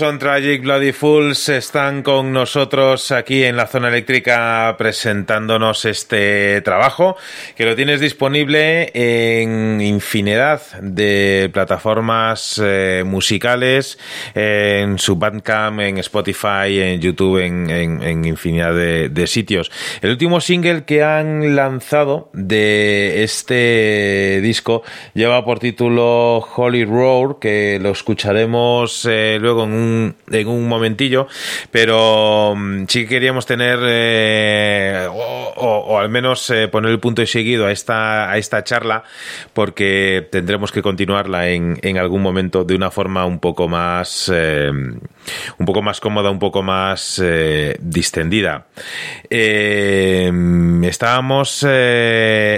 [0.00, 7.18] Son Tragic Bloody Fools, están con nosotros aquí en la zona eléctrica presentándonos este trabajo
[7.54, 13.98] que lo tienes disponible en infinidad de plataformas eh, musicales,
[14.34, 19.70] en su Bandcamp, en Spotify, en YouTube, en, infinidad de, sitios.
[20.00, 24.82] El último single que han lanzado de este disco
[25.12, 29.89] lleva por título Holy Roar, que lo escucharemos eh, luego en un,
[30.30, 31.28] en un momentillo,
[31.70, 37.26] pero mm, sí que queríamos tener, eh, o, al menos eh, poner el punto y
[37.26, 39.04] seguido a esta, a esta charla,
[39.52, 44.70] porque tendremos que continuarla en, en algún momento de una forma un poco más, eh,
[45.58, 47.22] un poco más cómoda, un poco más
[47.80, 48.66] distendida.
[50.82, 51.66] estábamos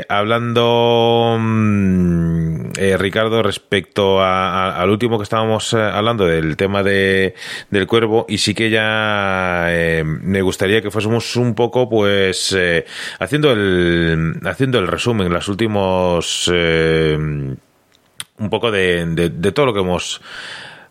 [0.09, 7.35] hablando, mm, Ricardo, respecto al último que estábamos hablando del tema de
[7.71, 12.85] del cuervo y sí que ya eh, me gustaría que fuésemos un poco pues eh,
[13.19, 20.21] haciendo el haciendo el resumen los últimos eh, un poco de, todo lo que hemos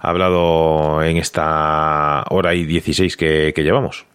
[0.01, 4.05] hablado en esta hora y 16 que, llevamos.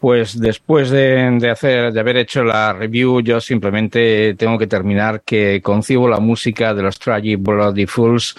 [0.00, 5.60] Pues después de, hacer, de haber hecho la review, yo simplemente tengo que terminar que
[5.62, 8.36] concibo la música de los Tragic Bloody Fools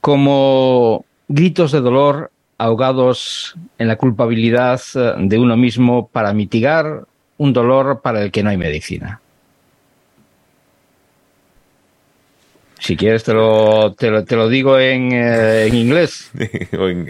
[0.00, 7.04] como gritos de dolor ahogados en la culpabilidad eh, de uno mismo para mitigar
[7.36, 9.20] un dolor para el que no hay medicina.
[12.84, 16.30] Si quieres te lo, te lo, digo en, eh, en inglés.
[16.78, 17.08] o en,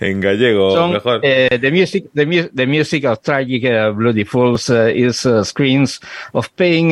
[0.00, 1.18] en, gallego, mejor.
[1.18, 6.00] Uh, the, music, the, the, music of Tragic uh, Bloody Fools uh, is screens
[6.34, 6.90] of pain,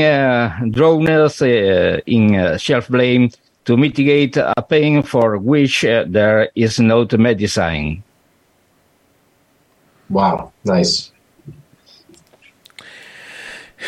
[0.71, 1.43] drowners
[2.07, 3.29] in self-blame,
[3.65, 8.05] to mitigate a pain for which uh, there is no medicine.
[10.09, 11.11] Wow, nice.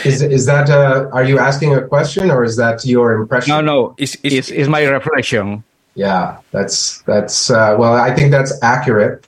[0.05, 3.51] Is is that uh, are you asking a question or is that your impression?
[3.51, 5.63] No, no, it's it's, it's my reflection.
[5.95, 9.27] Yeah, that's that's uh, well, I think that's accurate,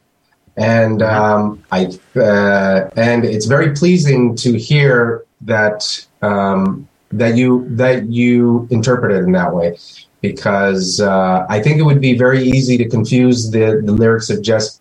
[0.57, 1.87] and um, I
[2.17, 9.25] uh, and it's very pleasing to hear that um, that you that you interpret it
[9.25, 9.77] in that way
[10.25, 14.41] because uh, I think it would be very easy to confuse the, the lyrics of
[14.41, 14.81] just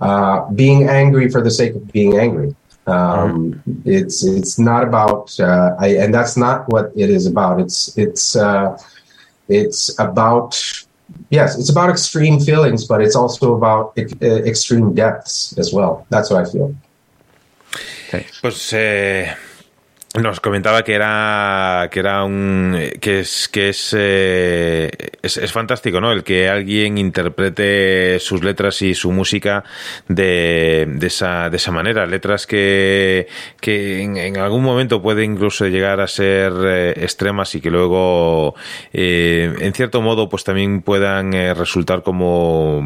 [0.00, 2.54] uh, being angry for the sake of being angry.
[2.86, 3.62] Um.
[3.84, 7.60] It's it's not about, uh, I, and that's not what it is about.
[7.60, 8.76] It's it's uh,
[9.48, 10.60] it's about
[11.30, 16.06] yes, it's about extreme feelings, but it's also about uh, extreme depths as well.
[16.10, 16.74] That's what I feel.
[18.08, 18.26] Okay.
[18.40, 19.34] Pues eh,
[20.22, 24.88] nos comentaba que era que era un que es que es, eh,
[25.20, 29.64] es, es fantástico no el que alguien interprete sus letras y su música
[30.06, 32.06] de, de esa de esa manera.
[32.06, 33.26] Letras que
[33.60, 38.54] que en, algún momento puede incluso llegar a ser eh, extremas y que luego
[38.92, 42.84] eh, en cierto modo pues también puedan resultar como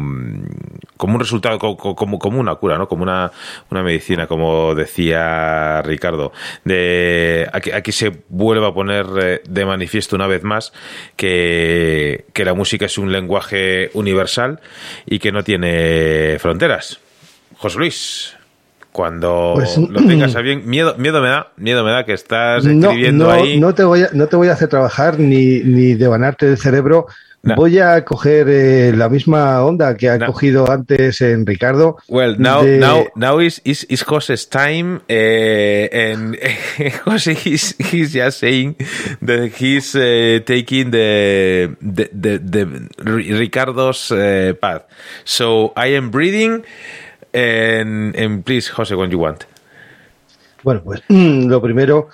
[0.97, 3.31] como un resultado como, como una cura no como una
[3.69, 6.31] una medicina como decía Ricardo.
[6.63, 7.18] De
[7.51, 10.73] aquí, se vuelve a poner eh, de manifiesto una vez más
[11.15, 14.59] que, la música es un lenguaje universal
[15.05, 16.99] y que no tiene fronteras.
[17.57, 18.35] José Luis
[18.91, 20.63] cuando pues, lo tengas a bien.
[20.67, 23.59] Miedo, miedo me da, miedo me da que estás escribiendo ahí.
[23.59, 27.07] No te voy a, no te voy a hacer trabajar ni, ni devanarte el cerebro
[27.41, 31.97] Voy a coger eh, la misma onda que ha cogido antes en Ricardo.
[32.09, 36.37] Well, now, now, now is, is, is Jose's time, uh, and
[37.05, 38.75] Jose is he's just saying
[39.21, 42.65] that he's uh, taking the, the, the, the
[43.03, 44.83] Ricardo's uh, path.
[45.23, 46.65] So I am breathing,
[47.33, 49.45] and, and please, Jose, when you want.
[50.63, 52.09] Bueno, pues lo primero,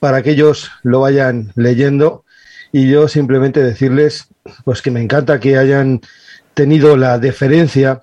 [0.00, 2.23] para que ellos lo vayan leyendo,
[2.74, 4.26] y yo simplemente decirles
[4.64, 6.00] pues que me encanta que hayan
[6.54, 8.02] tenido la deferencia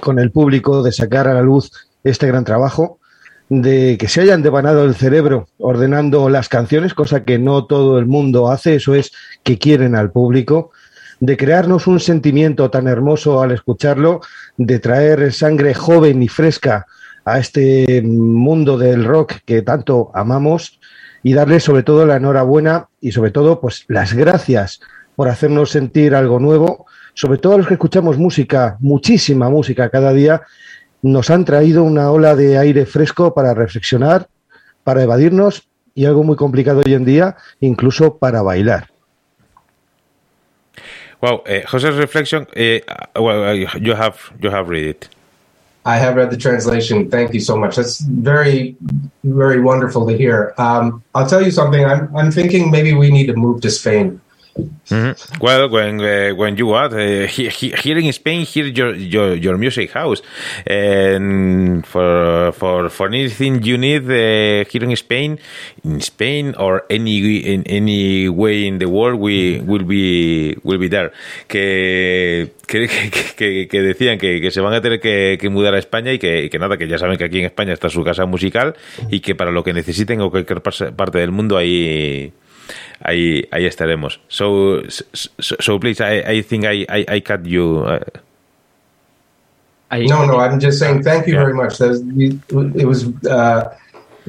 [0.00, 1.72] con el público de sacar a la luz
[2.04, 3.00] este gran trabajo,
[3.48, 8.06] de que se hayan devanado el cerebro ordenando las canciones, cosa que no todo el
[8.06, 9.10] mundo hace, eso es
[9.42, 10.70] que quieren al público,
[11.18, 14.20] de crearnos un sentimiento tan hermoso al escucharlo,
[14.56, 16.86] de traer sangre joven y fresca
[17.24, 20.77] a este mundo del rock que tanto amamos
[21.22, 24.80] y darle sobre todo la enhorabuena y sobre todo pues las gracias
[25.16, 26.86] por hacernos sentir algo nuevo.
[27.14, 30.42] Sobre todo a los que escuchamos música, muchísima música cada día,
[31.02, 34.28] nos han traído una ola de aire fresco para reflexionar,
[34.84, 38.88] para evadirnos y algo muy complicado hoy en día, incluso para bailar.
[41.20, 42.46] Well, uh, Jose's reflection.
[42.56, 42.78] Uh,
[43.20, 45.17] well, you have you have read it.
[45.88, 47.10] I have read the translation.
[47.10, 47.76] Thank you so much.
[47.76, 48.76] That's very,
[49.24, 50.52] very wonderful to hear.
[50.58, 51.82] Um, I'll tell you something.
[51.82, 54.20] I'm, I'm thinking maybe we need to move to Spain.
[54.58, 55.44] Mm-hmm.
[55.44, 59.34] Well, when uh, when you are uh, he, he, here in Spain, here your your,
[59.34, 60.22] your music house,
[60.66, 65.38] and for for for anything you need uh, here in Spain,
[65.84, 70.88] in Spain or any in any way in the world, we will be will be
[70.88, 71.12] there.
[71.48, 72.88] Que que,
[73.36, 76.50] que, que decían que, que, se van a tener que, mudar a España y que,
[76.58, 78.76] nada, que ya saben que aquí en España está su casa musical
[79.10, 82.32] y que para lo que necesiten o cualquier parte del mundo ahí
[83.04, 84.18] ahí, ahí estaremos.
[84.28, 87.84] So, so, so please, I, I think I, I, I cut you.
[87.86, 88.00] Uh,
[89.90, 91.44] I, no, no, I'm just saying thank you yeah.
[91.44, 91.80] very much.
[91.80, 93.06] Was, it was.
[93.24, 93.74] Uh,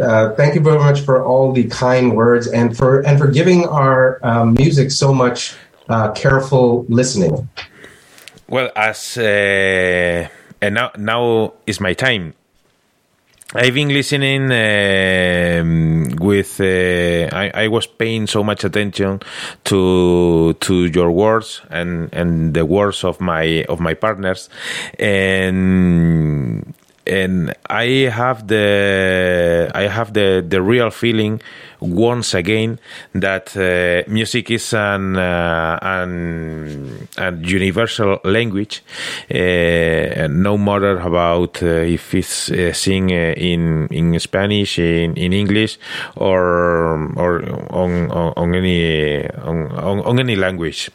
[0.02, 3.68] uh, thank you very much for all the kind words and for and for giving
[3.68, 5.56] our um, music so much
[5.90, 7.50] uh, careful listening.
[8.48, 10.30] Well, as uh,
[10.62, 12.34] and now now is my time
[13.56, 15.64] I've been listening uh,
[16.24, 16.62] with.
[16.62, 19.22] Uh, I, I, was paying so much attention
[19.64, 24.50] to to your words and and the words of my of my partners,
[25.00, 26.76] and
[27.08, 31.42] and I have the I have the the real feeling
[31.80, 32.80] once again
[33.14, 38.84] that uh, music is an, uh, an, an universal language,
[39.32, 45.80] uh, no matter about uh, if it's uh, sing in in Spanish, in, in English,
[46.16, 50.90] or or on on, on any on, on any language.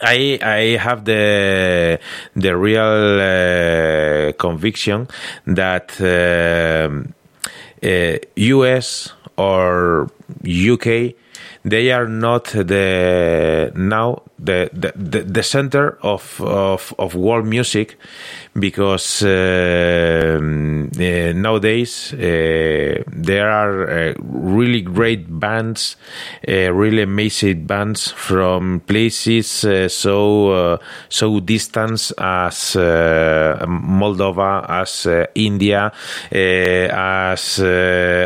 [0.00, 2.00] I I have the
[2.34, 5.08] the real uh, conviction
[5.46, 6.88] that uh,
[7.86, 9.12] uh, U.S.
[9.36, 10.10] or
[10.42, 11.14] U.K.
[11.64, 17.96] they are not the now the the, the center of, of of world music
[18.58, 25.96] because uh, uh, nowadays uh, there are uh, really great bands,
[26.48, 29.46] uh, really amazing bands from places
[29.92, 30.78] so
[31.08, 35.92] so distant as Moldova, as India,
[36.30, 37.60] as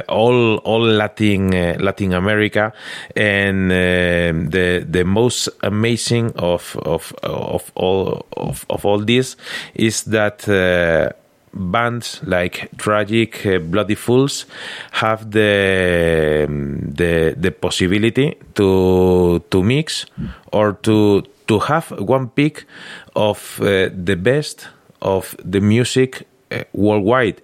[0.09, 2.72] all all Latin Latin America,
[3.14, 9.36] and the the most amazing of of of all of, of all this
[9.74, 11.12] is that uh,
[11.52, 14.46] bands like Tragic, uh, Bloody Fools
[14.92, 20.06] have the um, the the possibility to to mix
[20.52, 22.66] or to to have one pick
[23.14, 24.68] of uh, the best
[25.00, 26.26] of the music
[26.73, 27.40] worldwide.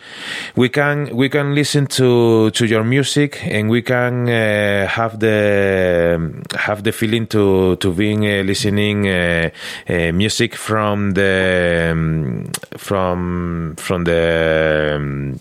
[0.57, 6.43] We can we can listen to to your music and we can uh, have the
[6.57, 9.51] have the feeling to to being uh, listening uh,
[9.89, 15.41] uh, music from the um, from from the um,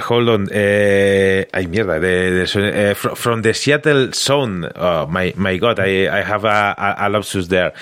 [0.00, 0.42] hold on.
[0.48, 2.00] Uh, ay, mierda.
[2.00, 4.70] The, the, uh, from the Seattle zone.
[4.74, 5.78] Oh, my, my God.
[5.80, 7.72] I, I have a, a, a lapsus there.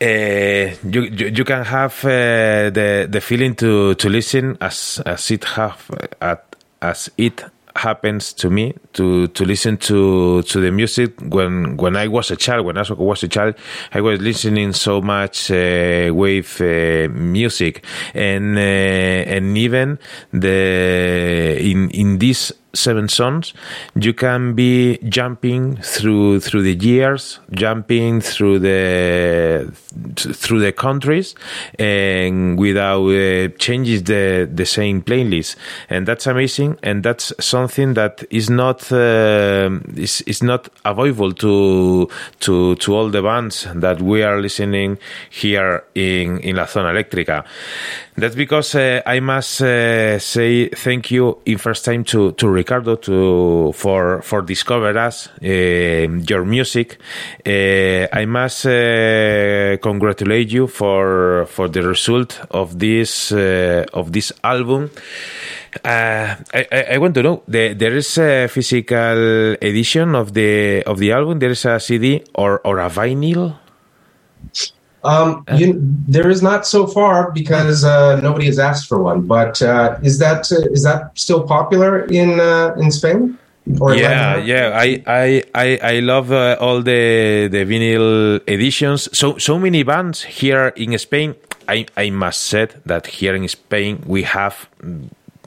[0.00, 5.30] Uh, you, you, you, can have uh, the, the feeling to, to listen as, as
[5.30, 5.90] it have,
[6.80, 7.44] as it
[7.78, 12.36] happens to me to to listen to to the music when when I was a
[12.36, 12.66] child.
[12.66, 13.54] When I was a child,
[13.92, 17.84] I was listening so much uh, with uh, music,
[18.14, 19.98] and uh, and even
[20.32, 23.52] the in in this seven songs,
[23.94, 29.72] you can be jumping through through the years, jumping through the
[30.16, 31.34] through the countries,
[31.78, 35.56] and without uh, changes the the same playlist,
[35.90, 42.08] and that's amazing, and that's something that is not uh, is is not avoidable to
[42.40, 44.98] to to all the bands that we are listening
[45.30, 47.44] here in in La Zona Eléctrica.
[48.16, 52.96] That's because uh, I must uh, say thank you in first time to, to Ricardo
[52.96, 55.46] to for for discover us uh,
[56.28, 56.98] your music.
[57.46, 64.34] Uh, I must uh, congratulate you for for the result of this uh, of this
[64.44, 64.90] album.
[65.82, 70.98] I, I, I, want to know the, there is a physical edition of the of
[70.98, 71.38] the album.
[71.38, 73.56] There is a CD or or a vinyl.
[75.04, 79.26] Um, you, there is not so far because uh, nobody has asked for one.
[79.26, 83.38] But uh, is that uh, is that still popular in uh, in Spain?
[83.66, 84.72] yeah, yeah.
[84.74, 89.08] I I I, I love uh, all the the vinyl editions.
[89.16, 91.34] So so many bands here in Spain.
[91.68, 94.68] I I must say that here in Spain we have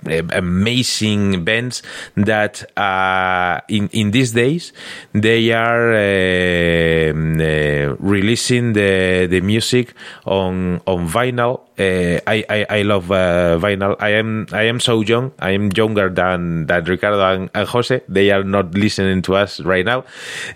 [0.07, 1.83] amazing bands
[2.15, 4.73] that uh, in in these days
[5.13, 9.93] they are uh, uh, releasing the the music
[10.25, 11.61] on on vinyl.
[11.79, 13.95] Uh, I, I, I love uh, vinyl.
[13.99, 15.31] I am I am so young.
[15.39, 18.01] I am younger than than Ricardo and, and Jose.
[18.07, 19.99] They are not listening to us right now,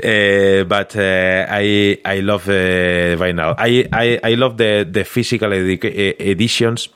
[0.03, 3.55] uh, but I I love vinyl.
[3.57, 6.89] I, I I love the the physical edi- editions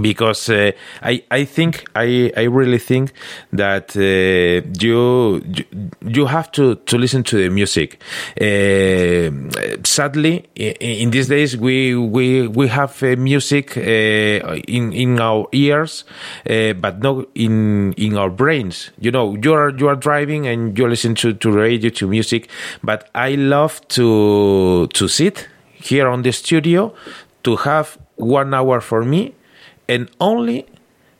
[0.00, 3.12] because uh, I I think I I really think
[3.52, 5.42] that uh, you,
[6.00, 8.00] you have to to listen to the music.
[8.40, 9.30] Uh,
[9.84, 16.04] sadly, in, these days we we we have uh, music uh, in in our ears,
[16.48, 18.90] uh, but not in in our brains.
[18.98, 22.48] You know, you are you are driving and you listen to to radio to music,
[22.82, 26.94] but I love to to sit here on the studio
[27.42, 29.34] to have one hour for me
[29.88, 30.66] and only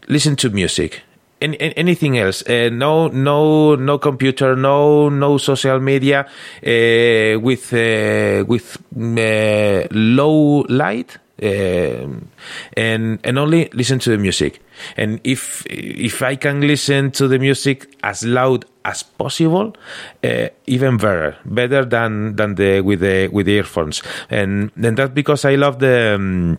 [0.09, 1.03] listen to music.
[1.41, 2.47] And, anything else?
[2.49, 10.61] Uh, no, no, no computer, no, no social media uh, with uh, with uh, low
[10.69, 12.07] light, uh,
[12.77, 14.63] and and only listen to the music.
[14.97, 19.75] And if if I can listen to the music as loud as possible,
[20.23, 24.01] uh, even better, better than than the with the with the earphones.
[24.31, 26.15] And and that's because I love the.
[26.15, 26.59] Um,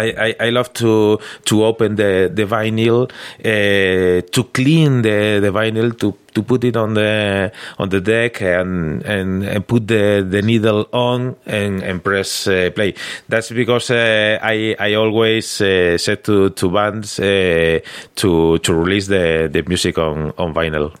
[0.00, 5.50] I, I, I, love to to open the the vinyl uh, to clean the, the
[5.50, 10.26] vinyl to to put it on the on the deck and and, and put the,
[10.28, 12.94] the needle on and, and press uh, play.
[13.28, 17.80] That's because uh, I I always uh, said to to bands uh,
[18.16, 20.92] to to release the the music on on vinyl.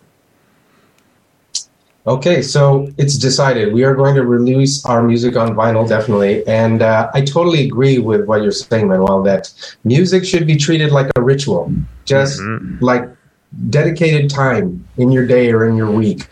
[2.10, 3.72] Okay, so it's decided.
[3.72, 6.44] We are going to release our music on vinyl, definitely.
[6.48, 9.52] And uh, I totally agree with what you're saying, Manuel, that
[9.84, 11.72] music should be treated like a ritual,
[12.06, 12.84] just mm-hmm.
[12.84, 13.08] like
[13.68, 16.26] dedicated time in your day or in your week.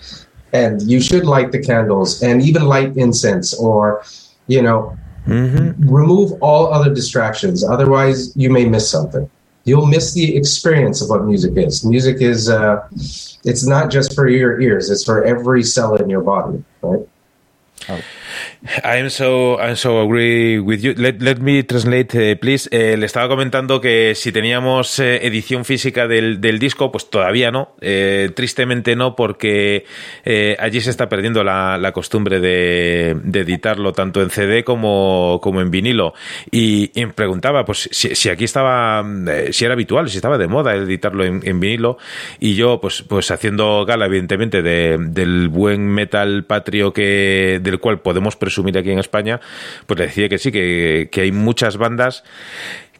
[0.52, 4.02] And you should light the candles and even light incense or,
[4.48, 4.98] you know,
[5.28, 5.88] mm-hmm.
[5.88, 7.62] remove all other distractions.
[7.62, 9.30] Otherwise, you may miss something.
[9.68, 11.84] You'll miss the experience of what music is.
[11.84, 12.48] Music is.
[12.48, 12.88] Uh,
[13.44, 17.06] it's not just for your ears; it's for every cell in your body, right?
[17.90, 18.00] Oh.
[18.82, 20.92] I'm so, I'm so agree with you.
[20.94, 22.68] Let, let me translate, uh, please.
[22.72, 27.52] Eh, le estaba comentando que si teníamos eh, edición física del, del, disco, pues todavía
[27.52, 27.74] no.
[28.34, 29.84] Tristemente no, porque
[30.58, 35.60] allí se está perdiendo la, la costumbre de, de, editarlo tanto en CD como, como
[35.60, 36.14] en vinilo.
[36.50, 39.04] Y, me preguntaba, pues, si, si aquí estaba,
[39.52, 41.98] si era habitual, si estaba de moda editarlo en, en, vinilo.
[42.40, 48.00] Y yo, pues, pues haciendo gala, evidentemente, de, del buen metal patrio que, del cual
[48.00, 49.40] podemos presumir aquí en España,
[49.86, 52.24] pues le decía que sí, que, que hay muchas bandas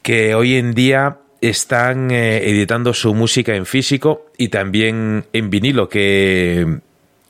[0.02, 5.88] que hoy en día están eh, editando su música en físico y también en vinilo,
[5.88, 6.80] que,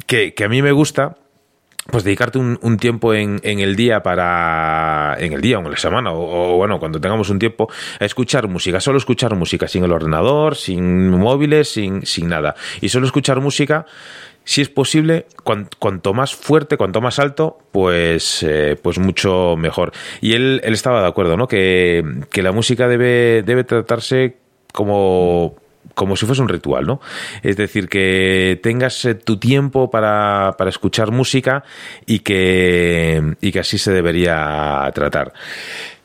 [0.06, 1.16] que, a mí me gusta,
[1.90, 5.76] pues dedicarte un, un tiempo en, el día para en el día o en la
[5.76, 8.80] semana o, o, bueno cuando tengamos un tiempo a escuchar música.
[8.80, 12.54] Solo escuchar música sin el ordenador sin móviles sin, sin nada.
[12.80, 13.86] Y solo escuchar música
[14.48, 19.92] si es posible, cuanto, más fuerte, cuanto más alto, pues, eh, pues mucho mejor.
[20.22, 21.46] Y él, él estaba de acuerdo, ¿no?
[21.46, 24.38] Que, que la música debe, debe tratarse
[24.72, 25.54] como
[25.94, 26.98] como si fuese un ritual, ¿no?
[27.42, 31.62] Es decir, que tengas eh, tu tiempo para, para escuchar música
[32.06, 35.34] y que, y que así se debería tratar.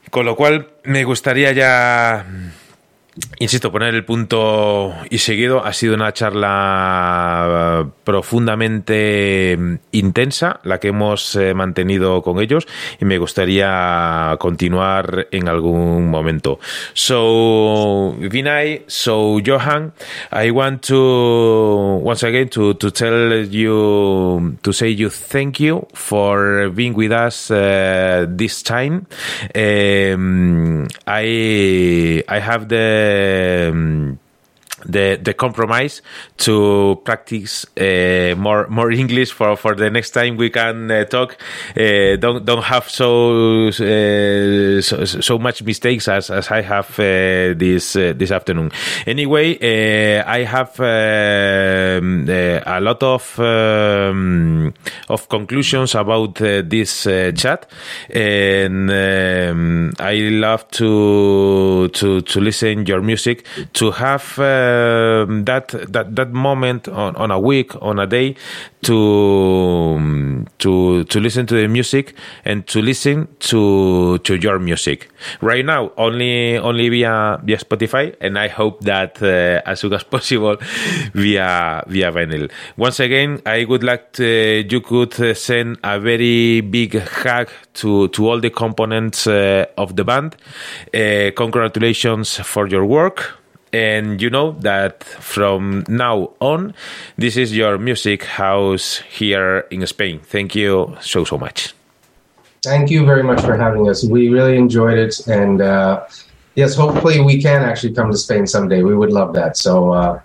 [0.10, 2.26] Con lo cual, me gustaría ya
[3.38, 9.58] Insisto, poner el punto y seguido ha sido una charla profundamente
[9.92, 12.66] intensa, la que hemos eh, mantenido con ellos,
[13.00, 16.60] y me gustaría continuar en algún momento.
[16.94, 19.94] So, Vinay, so Johan,
[20.32, 26.72] I want to once again to, to tell you to say you thank you for
[26.72, 29.06] being with us uh, this time.
[29.54, 34.20] Um, I I have the um,
[34.86, 36.02] the the compromise
[36.38, 41.38] to practice uh, more more English for, for the next time we can uh, talk.
[41.78, 47.54] Uh, don't don't have so, uh, so, so much mistakes as, as I have uh,
[47.56, 48.72] this uh, this afternoon.
[49.06, 49.58] Anyway,
[50.22, 54.74] I have um, a lot of um,
[55.10, 57.70] of conclusions about this chat,
[58.10, 64.40] and um, I love to to to listen your music to have
[64.74, 68.36] uh, that that that moment on, on a week on a day
[68.84, 72.14] to um, to to listen to the music
[72.46, 75.10] and to listen to to your music.
[75.42, 80.04] Right now, only only via via Spotify, and I hope that uh, as soon as
[80.16, 80.58] possible
[81.14, 82.52] via via vinyl.
[82.78, 88.08] Once again, I would like to, you could uh, send a very big hug to
[88.10, 90.36] to all the components uh, of the band.
[90.94, 93.43] Uh, congratulations for your work
[93.74, 96.74] and you know that from now on
[97.18, 100.20] this is your music house here in spain.
[100.20, 101.74] Thank you so so much.
[102.64, 104.06] Thank you very much for having us.
[104.06, 105.28] We really enjoyed it.
[105.28, 106.06] And uh,
[106.56, 108.84] yes hopefully we can actually come to spain someday.
[108.84, 109.58] We would love that.
[109.58, 110.22] So uh,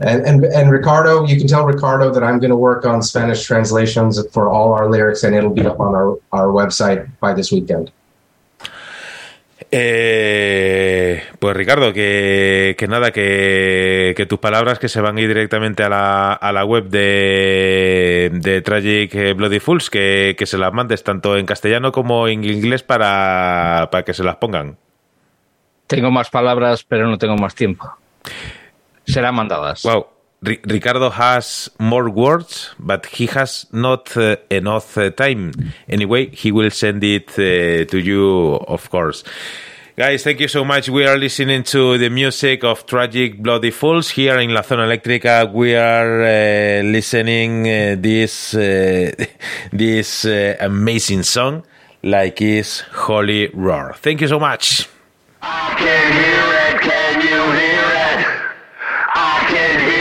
[0.00, 3.44] and, and and ricardo you can tell ricardo that i'm going to work on spanish
[3.44, 7.50] translations for all our lyrics and it'll be up on our, our website by this
[7.50, 7.90] weekend
[9.70, 15.28] Eh, pues Ricardo, que, que nada, que, que, tus palabras que se van a ir
[15.28, 20.72] directamente a la, a la web de, de Tragic Bloody Fools, que, que, se las
[20.72, 24.78] mandes tanto en castellano como en inglés para, para que se las pongan.
[25.86, 27.90] Tengo más palabras, pero no tengo más tiempo.
[29.04, 29.82] Serán mandadas.
[29.82, 30.06] Wow.
[30.46, 35.52] Ricardo has more words, but he has not uh, enough uh, time.
[35.88, 39.24] Anyway, he will send it uh, to you, of course.
[39.96, 40.88] Guys, thank you so much.
[40.88, 45.50] We are listening to the music of Tragic Bloody Fools here in La Zona Eléctrica.
[45.50, 49.10] We are uh, listening uh, this uh,
[49.72, 50.26] this
[50.60, 51.64] amazing song,
[52.02, 53.94] like is Holy Roar.
[53.94, 54.88] Thank you so much.
[59.56, 59.95] Siente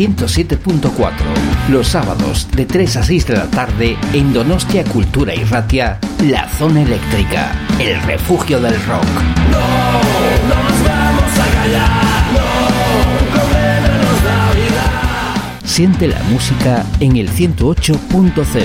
[0.00, 1.12] 107.4.
[1.68, 6.48] Los sábados de 3 a 6 de la tarde en Donostia Cultura y Ratia, La
[6.48, 9.04] Zona Eléctrica, el refugio del rock.
[9.50, 9.58] No,
[10.48, 12.10] no nos vamos a callar.
[15.64, 18.64] Siente la música en el 108.0.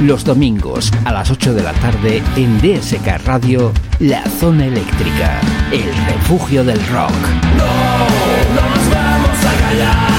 [0.00, 5.40] Los domingos a las 8 de la tarde en DSK Radio, La Zona Eléctrica,
[5.70, 7.12] el refugio del rock.
[7.56, 7.64] No,
[8.54, 10.11] no nos vamos a callar.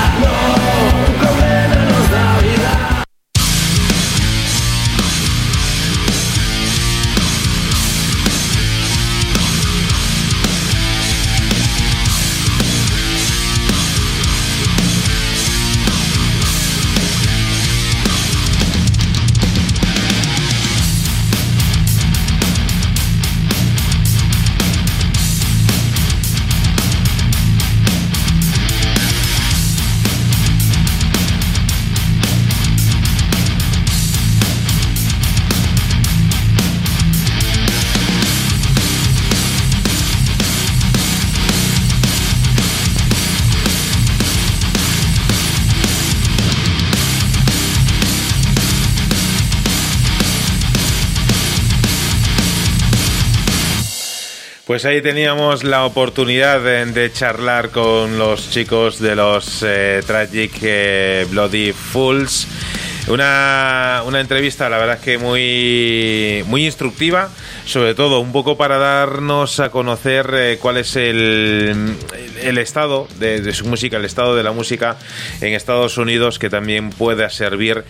[54.83, 61.25] Pues ahí teníamos la oportunidad de, charlar con los chicos de los eh, Tragic eh,
[61.29, 62.49] Bloody Fools.
[63.07, 67.29] Una, una, entrevista, la verdad es que muy, muy instructiva,
[67.65, 71.95] sobre todo un poco para darnos a conocer eh, cuál es el,
[72.41, 74.97] el estado de, de, su música, el estado de la música
[75.39, 77.85] en Estados Unidos, que también pueda servir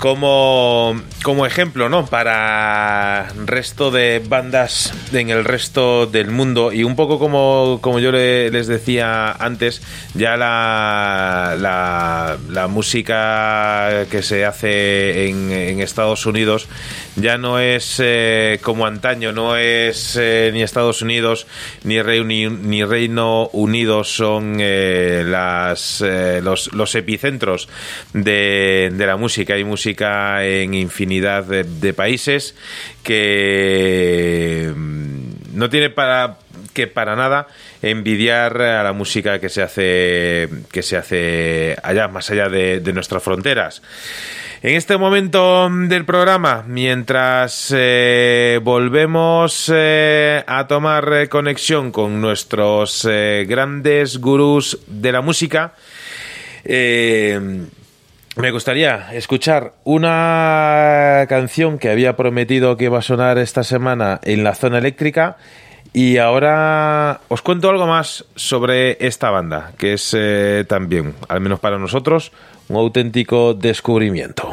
[0.00, 2.06] como, como ejemplo, ¿no?
[2.06, 8.10] Para resto de bandas en el resto del mundo y un poco como, como yo
[8.10, 9.82] les decía antes,
[10.14, 11.54] ya la,
[12.48, 16.68] la, música que se hace en, Estados Unidos
[17.16, 21.46] ya no es eh, como antaño, no es eh, ni Estados Unidos
[21.84, 26.02] ni Reino, ni Reino Unido son eh, las,
[26.42, 27.68] los, los epicentros
[28.14, 29.54] de, de la música.
[29.54, 32.54] Hay música en infinidad de, países
[33.02, 36.38] que mm, no tiene para
[36.72, 37.48] que para nada
[37.82, 43.22] envidiar a la música que se hace que se hace allá más allá de, nuestras
[43.22, 43.82] fronteras.
[44.62, 53.46] En este momento del programa, mientras eh, volvemos eh, a tomar conexión con nuestros eh,
[53.48, 55.72] grandes gurús de la música,
[58.36, 64.44] me gustaría escuchar una canción que había prometido que iba a sonar esta semana en
[64.44, 65.36] la zona eléctrica
[65.92, 71.58] y ahora os cuento algo más sobre esta banda, que es eh, también, al menos
[71.58, 72.30] para nosotros,
[72.68, 74.48] un auténtico descubrimiento.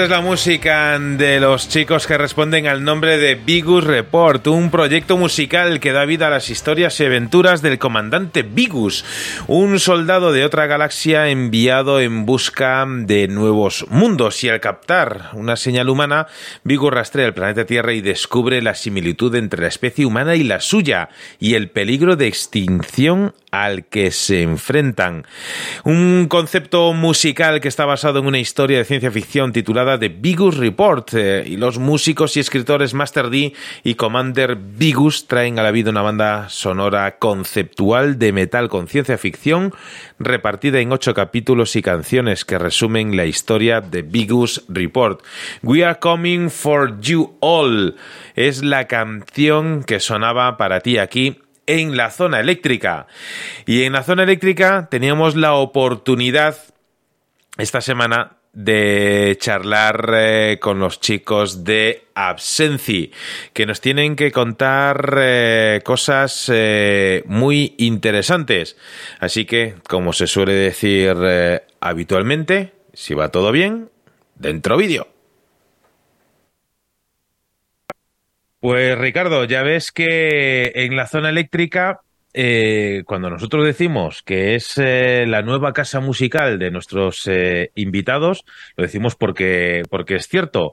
[0.00, 4.70] Esta es la música de los chicos que responden al nombre de Bigus Report, un
[4.70, 9.04] proyecto musical que da vida a las historias y aventuras del comandante Bigus,
[9.46, 15.56] un soldado de otra galaxia enviado en busca de nuevos mundos y al captar una
[15.56, 16.28] señal humana,
[16.64, 20.60] Bigus rastrea el planeta Tierra y descubre la similitud entre la especie humana y la
[20.60, 25.26] suya y el peligro de extinción al que se enfrentan.
[25.84, 30.56] Un concepto musical que está basado en una historia de ciencia ficción titulada The Bigus
[30.56, 33.52] Report eh, y los músicos y escritores Master D
[33.82, 39.18] y Commander Bigus traen a la vida una banda sonora conceptual de metal con ciencia
[39.18, 39.74] ficción
[40.18, 45.22] repartida en ocho capítulos y canciones que resumen la historia de Bigus Report.
[45.62, 47.96] We are coming for you all
[48.36, 53.06] es la canción que sonaba para ti aquí en la zona eléctrica.
[53.66, 56.56] Y en la zona eléctrica teníamos la oportunidad
[57.58, 63.12] esta semana de charlar eh, con los chicos de Absenci,
[63.52, 68.76] que nos tienen que contar eh, cosas eh, muy interesantes.
[69.20, 71.16] Así que, como se suele decir
[71.80, 73.90] habitualmente, si va todo bien,
[74.34, 75.08] dentro vídeo.
[78.60, 82.02] Pues Ricardo, ya ves que en la zona eléctrica,
[82.32, 88.44] eh, cuando nosotros decimos que es eh, la nueva casa musical de nuestros eh, invitados,
[88.76, 90.72] lo decimos porque, porque es cierto.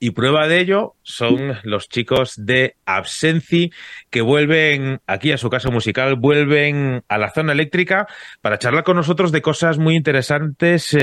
[0.00, 3.70] Y prueba de ello son los chicos de Absenci
[4.10, 8.06] que vuelven aquí a su casa musical, vuelven a la zona eléctrica
[8.42, 10.94] para charlar con nosotros de cosas muy interesantes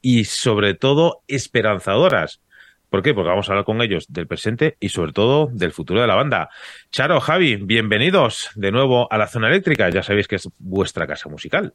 [0.00, 2.40] y sobre todo esperanzadoras.
[2.94, 3.12] ¿Por qué?
[3.12, 6.14] Porque vamos a hablar con ellos del presente y sobre todo del futuro de la
[6.14, 6.48] banda.
[6.92, 9.90] Charo, Javi, bienvenidos de nuevo a la zona eléctrica.
[9.90, 11.74] Ya sabéis que es vuestra casa musical.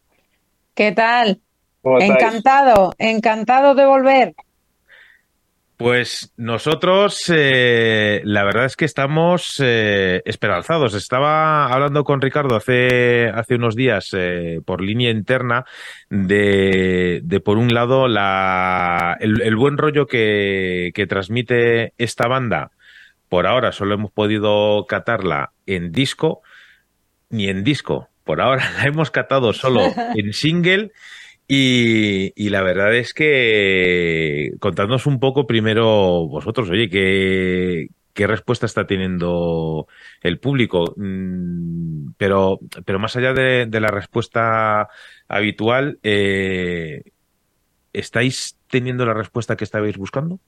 [0.74, 1.41] ¿Qué tal?
[1.84, 4.34] Encantado, encantado de volver.
[5.80, 10.93] Pues nosotros, eh, la verdad es que estamos eh, esperanzados.
[10.93, 15.64] Estaba hablando con Ricardo hace, hace unos días eh, por línea interna
[16.10, 22.72] de, de por un lado, la, el, buen rollo que, que transmite esta banda.
[23.30, 26.41] Por ahora solo hemos podido catarla en disco,
[27.30, 28.10] ni en disco.
[28.26, 29.80] Por ahora la hemos catado solo
[30.18, 30.91] en single
[31.51, 38.85] y, la verdad es que contadnos un poco primero vosotros, oye, ¿qué, qué respuesta está
[38.85, 39.88] teniendo
[40.21, 40.93] el público?
[40.95, 44.89] Mm, pero, pero más allá de, la respuesta
[45.27, 47.01] habitual, eh,
[47.93, 50.39] ¿estáis teniendo la respuesta que estabais buscando?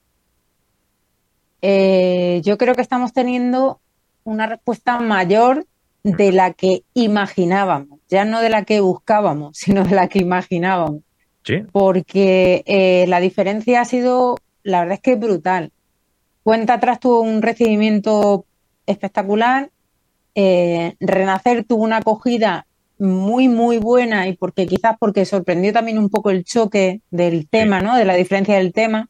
[1.62, 3.80] Eh, yo creo que estamos teniendo
[4.22, 5.66] una respuesta mayor
[6.04, 11.02] de la que imaginábamos, ya no de la que buscábamos, sino de la que imaginábamos.
[11.44, 11.64] ¿Sí?
[11.72, 15.72] Porque eh, la diferencia ha sido, la verdad es que brutal.
[16.44, 18.44] Cuenta atrás tuvo un recibimiento
[18.86, 19.70] espectacular,
[20.34, 22.66] eh, Renacer tuvo una acogida
[22.98, 27.80] muy, muy buena y porque quizás porque sorprendió también un poco el choque del tema,
[27.80, 27.96] ¿no?
[27.96, 29.08] De la diferencia del tema.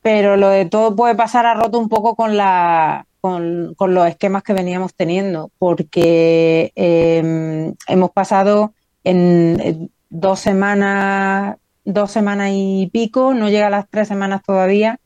[0.00, 4.42] Pero lo de todo puede pasar a roto un poco con la, con, los esquemas
[4.42, 8.74] que veníamos teniendo, porque em, hemos pasado
[9.04, 14.98] en, dos semanas, dos semanas y pico, no llega a las tres semanas todavía,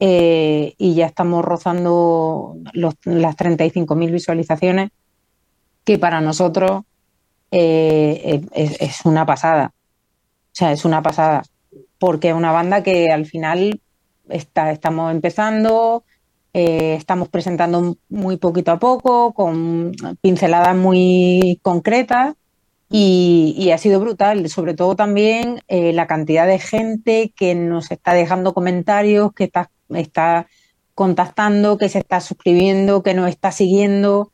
[0.00, 4.90] eh, y ya estamos rozando los, las 35.000 visualizaciones,
[5.84, 6.82] que para nosotros
[7.52, 9.72] eh, es, una pasada.
[9.74, 11.42] O sea, es una pasada,
[11.98, 13.80] porque es una banda que al final
[14.28, 16.04] está, estamos empezando,
[16.54, 22.34] eh, estamos presentando muy poquito a poco, con pinceladas muy concretas
[22.90, 24.48] y, ha sido brutal.
[24.48, 29.70] Sobre todo también eh, la cantidad de gente que nos está dejando comentarios, que está,
[29.90, 30.46] está
[30.94, 34.30] contactando, que se está suscribiendo, que nos está siguiendo.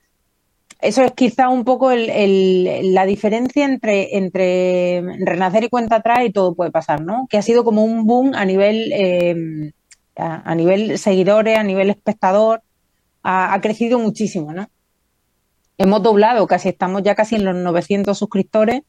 [0.81, 6.55] Eso es quizá un poco la diferencia entre, entre renacer y cuenta atrás y todo
[6.55, 7.27] puede pasar, ¿no?
[7.29, 9.73] Que ha sido como un boom a nivel eh,
[10.19, 12.63] a, nivel seguidores, a nivel espectador,
[13.23, 14.69] ha, crecido muchísimo, ¿no?
[15.77, 18.83] Hemos doblado, casi estamos ya casi en los 900 suscriptores,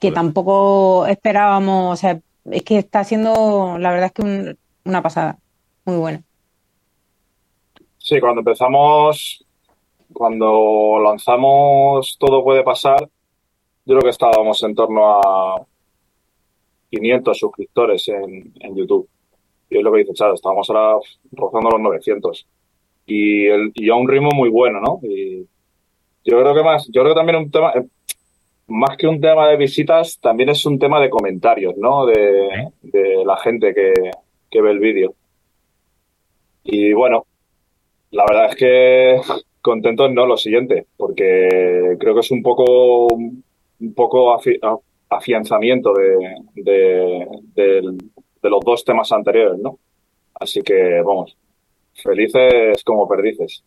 [0.00, 2.18] que tampoco esperábamos, o sea,
[2.50, 5.38] es que está siendo, la verdad es que una pasada,
[5.84, 6.22] muy buena.
[7.98, 9.44] Sí, cuando empezamos,
[10.12, 13.08] cuando lanzamos Todo puede pasar,
[13.84, 15.66] yo creo que estábamos en torno a
[16.90, 19.08] 500 suscriptores en, en YouTube.
[19.70, 20.98] Y es lo que dice Charo, estábamos ahora
[21.32, 22.46] rozando los 900.
[23.06, 25.00] Y, el, y a un ritmo muy bueno, ¿no?
[25.02, 25.46] Y
[26.24, 27.86] yo creo que más, yo creo que también un tema, eh,
[28.68, 32.06] más que un tema de visitas, también es un tema de comentarios, ¿no?
[32.06, 33.92] De, de la gente que,
[34.50, 35.14] que ve el vídeo.
[36.64, 37.26] Y bueno,
[38.10, 39.20] la verdad es que
[39.62, 44.36] contentos no lo siguiente, porque creo que es un poco un poco
[45.08, 47.96] afianzamiento de, de,
[48.48, 49.78] los dos temas anteriores, ¿no?
[50.34, 51.36] Así que vamos,
[51.94, 53.62] felices como perdices.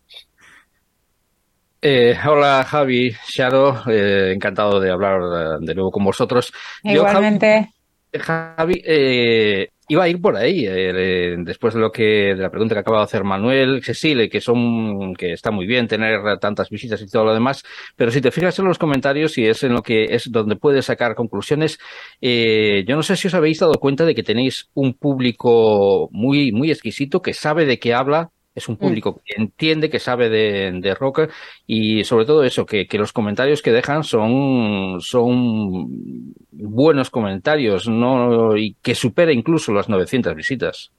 [1.81, 6.53] Eh, hola Javi, Shadow, eh, encantado de hablar de nuevo con vosotros.
[6.81, 7.73] Igualmente.
[8.17, 12.75] Javi, eh, iba a ir por ahí, eh, después de lo que, de la pregunta
[12.75, 17.01] que acaba de hacer Manuel, Cecile, que son, que está muy bien tener tantas visitas
[17.01, 17.63] y todo lo demás,
[17.95, 20.85] pero si te fijas en los comentarios y es en lo que es donde puedes
[20.85, 21.79] sacar conclusiones,
[22.21, 26.51] eh, yo no sé si os habéis dado cuenta de que tenéis un público muy,
[26.51, 28.77] muy exquisito que sabe de qué habla, es un mm.
[28.77, 31.29] público que entiende, que sabe de, de rock
[31.65, 38.55] y sobre todo eso, que, que, los comentarios que dejan son, son buenos comentarios no
[38.55, 40.91] y que supera incluso las 900 visitas.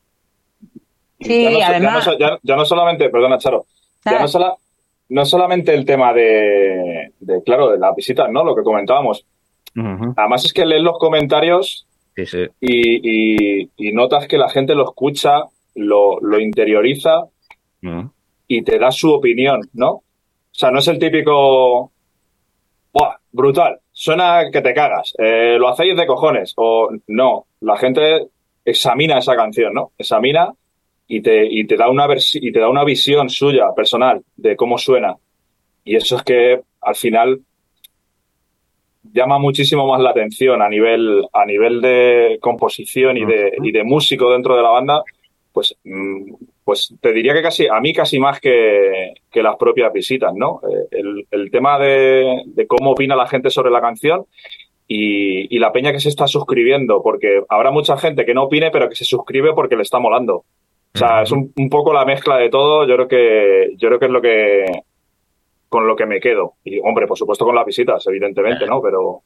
[1.21, 2.11] Sí, ya no, además...
[2.43, 3.67] Ya no, solamente, perdona Charo,
[4.05, 4.59] ya no,
[5.09, 8.45] no solamente el tema de, de, claro, de las visitas, ¿no?
[8.45, 9.25] Lo que comentábamos.
[10.17, 11.87] Además es que lees los comentarios
[12.61, 15.43] Y, y, y, notas que la gente lo escucha,
[15.75, 17.25] lo, lo interioriza
[18.49, 19.91] y te da su opinión, ¿no?
[19.91, 20.03] O
[20.57, 21.91] sea, no es el típico.
[22.93, 23.17] ¡Buah!
[23.33, 23.81] Brutal.
[23.91, 25.15] Suena que te cagas.
[25.19, 26.53] Eh, lo hacéis de cojones.
[26.57, 27.47] O no.
[27.61, 28.29] La gente
[28.65, 29.93] examina esa canción, ¿no?
[29.99, 30.53] Examina
[31.09, 34.79] y te, y te da una y te da una visión suya, personal, de cómo
[34.79, 35.17] suena.
[35.85, 37.41] Y eso es que al final
[39.13, 43.85] llama muchísimo más la atención a nivel, a nivel de composición y de, y de
[43.85, 45.03] músico dentro de la banda,
[45.53, 50.33] pues mm, pues te diría que casi, a mí casi más que, las propias visitas,
[50.35, 50.61] ¿no?
[50.91, 54.25] Eh, el, tema de, cómo opina la gente sobre la canción
[54.89, 58.89] y, la peña que se está suscribiendo, porque habrá mucha gente que no opine, pero
[58.89, 60.37] que se suscribe porque le está molando.
[60.95, 64.07] O sea, es un, poco la mezcla de todo, yo creo que, yo creo que
[64.07, 64.65] es lo que,
[65.69, 66.55] con lo que me quedo.
[66.65, 68.81] Y, hombre, por supuesto con las visitas, evidentemente, ¿no?
[68.81, 69.23] Pero,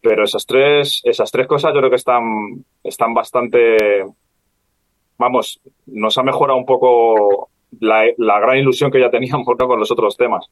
[0.00, 4.04] pero esas tres, esas tres cosas yo creo que están, están bastante,
[5.22, 7.50] vamos, nos ha mejorado un poco
[7.80, 10.46] la, gran ilusión que ya teníamos con los otros temas.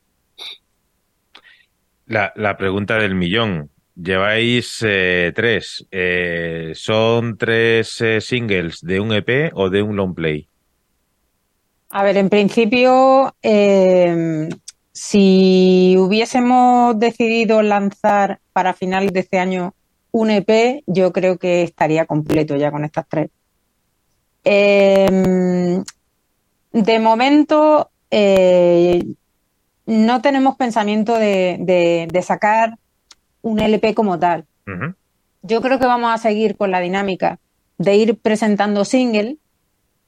[2.07, 3.71] La, pregunta del millón.
[3.95, 5.87] Lleváis eh, tres.
[5.91, 10.49] Eh, ¿Son tres eh, singles de un EP o de un long play?
[11.91, 13.35] A ver, en principio,
[14.93, 19.75] si hubiésemos decidido lanzar para finales de este año
[20.13, 23.31] un EP, yo creo que estaría completo ya con estas tres.
[24.45, 25.85] Em,
[26.73, 29.05] de momento, eh,
[29.87, 32.77] no tenemos pensamiento de, sacar
[33.43, 34.47] un LP como tal.
[35.43, 37.39] Yo creo que vamos a seguir con la dinámica
[37.79, 39.39] de ir presentando single.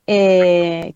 [0.06, 0.94] Eh,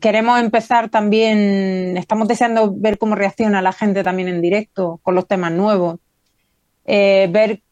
[0.00, 5.28] queremos empezar también, estamos deseando ver cómo reacciona la gente también en directo con los
[5.28, 5.98] temas nuevos,
[6.84, 7.62] eh, ver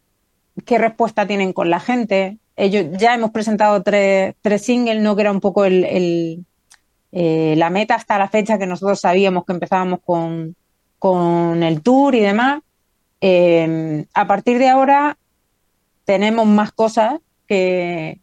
[0.64, 5.16] qué respuesta tienen con la gente, ellos, ya hemos presentado tres, tres singles, ¿no?
[5.16, 6.46] Que era un poco el,
[7.12, 12.20] eh, la meta hasta la fecha que nosotros sabíamos que empezábamos con, el tour y
[12.20, 12.62] demás.
[13.20, 15.16] Eh, a partir de ahora
[16.04, 18.20] tenemos más cosas que,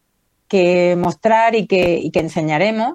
[0.48, 2.94] que mostrar y que, que enseñaremos,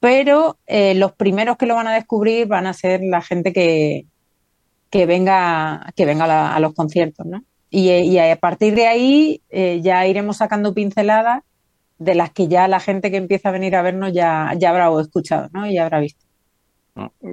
[0.00, 4.06] pero eh, los primeros que lo van a descubrir van a ser la gente que,
[4.90, 7.42] que venga, que venga a los conciertos, ¿no?
[7.74, 11.42] Y, a partir de ahí eh, ya iremos sacando pinceladas
[11.98, 14.90] de las que ya la gente que empieza a venir a vernos ya, ya habrá
[15.00, 15.66] escuchado ¿no?
[15.66, 16.22] y ya habrá visto.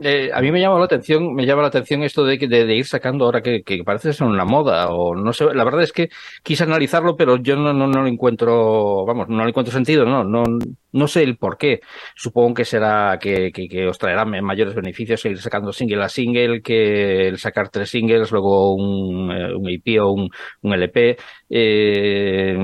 [0.02, 2.86] Eh, a mí me llama la atención, me llama la atención esto de, de, ir
[2.86, 5.54] sacando ahora que, parece ser una moda o no sé.
[5.54, 6.10] La verdad es que
[6.44, 10.24] quise analizarlo, pero yo no, no, no lo encuentro, vamos, no le encuentro sentido, no,
[10.24, 10.44] no,
[10.92, 11.82] no sé el por qué.
[12.16, 13.52] Supongo que será que,
[13.88, 18.74] os traerá mayores beneficios ir sacando single a single que el sacar tres singles, luego
[18.76, 20.30] un, eh, un o un,
[20.62, 21.18] un LP.
[21.50, 22.58] Eh,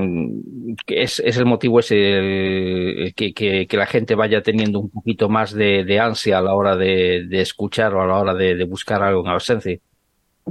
[0.86, 5.98] es, es, el motivo ese que, que, la gente vaya teniendo un poquito más de,
[6.00, 9.22] ansia a la hora de, de, escuchar o a la hora de, de buscar algo
[9.22, 9.78] en ausencia.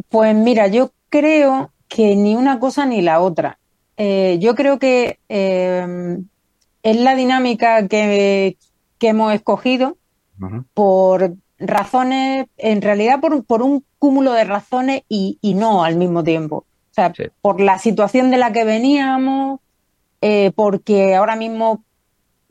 [0.09, 3.57] Pues mira, yo creo que ni una cosa ni la otra.
[3.97, 5.19] Eh, yo creo que
[6.85, 8.57] es la dinámica que,
[9.01, 9.97] hemos escogido
[10.73, 16.57] por razones, en realidad por, un cúmulo de razones y, no al mismo tiempo.
[16.57, 19.59] O sea, por la situación de la que veníamos,
[20.21, 21.83] eh, porque ahora mismo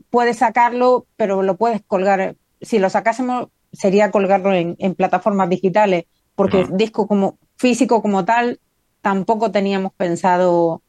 [0.09, 2.35] puedes sacarlo, pero lo puedes colgar.
[2.61, 6.05] Si lo sacásemos, sería colgarlo en, plataformas digitales,
[6.35, 8.59] porque disco como físico como tal,
[9.01, 10.81] tampoco teníamos pensado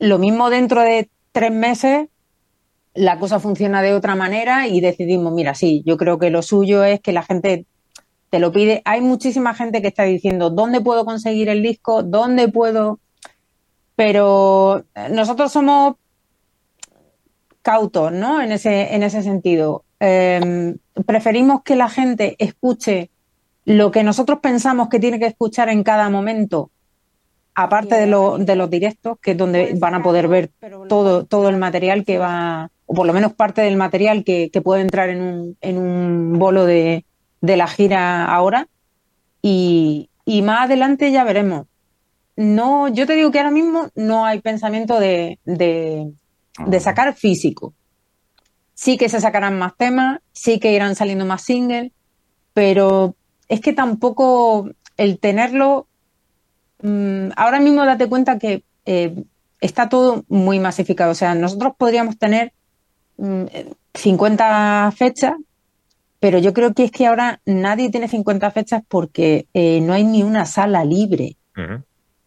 [0.00, 2.08] lo mismo dentro de tres meses
[2.98, 6.82] la cosa funciona de otra manera y decidimos, mira, sí, yo creo que lo suyo
[6.84, 7.64] es que la gente
[8.30, 8.82] te lo pide.
[8.84, 12.02] Hay muchísima gente que está diciendo, ¿dónde puedo conseguir el disco?
[12.02, 12.98] ¿Dónde puedo?
[13.94, 15.94] Pero nosotros somos
[17.62, 18.40] cautos, ¿no?
[18.42, 19.84] En ese, en ese sentido.
[20.00, 23.10] Em, preferimos que la gente escuche
[23.64, 26.70] lo que nosotros pensamos que tiene que escuchar en cada momento,
[27.60, 30.52] aparte de, de los directos, que es donde van a poder ver
[30.88, 34.82] todo, todo el material que va, o por lo menos parte del material que, puede
[34.82, 37.04] entrar en un, en un bolo de,
[37.40, 38.68] de la gira ahora.
[39.42, 41.66] Y, y, más adelante ya veremos.
[42.36, 46.12] No, yo te digo que ahora mismo no hay pensamiento de, de,
[46.64, 47.74] de sacar físico.
[48.74, 51.90] Sí que se sacarán más temas, sí que irán saliendo más singles,
[52.54, 53.16] pero
[53.48, 55.87] es que tampoco el tenerlo,
[56.82, 59.14] mm, ahora mismo date cuenta que eh,
[59.60, 61.12] está todo muy masificado.
[61.12, 62.52] O sea, nosotros podríamos tener
[63.94, 65.34] 50 mm, fechas,
[66.20, 70.04] pero yo creo que es que ahora nadie tiene 50 fechas porque eh, no hay
[70.04, 71.36] ni una sala libre.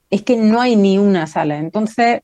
[0.10, 1.58] Es que no hay ni una sala.
[1.58, 2.22] Entonces,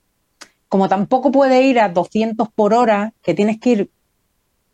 [0.68, 3.90] como tampoco puede ir a 200 por hora, que tienes que ir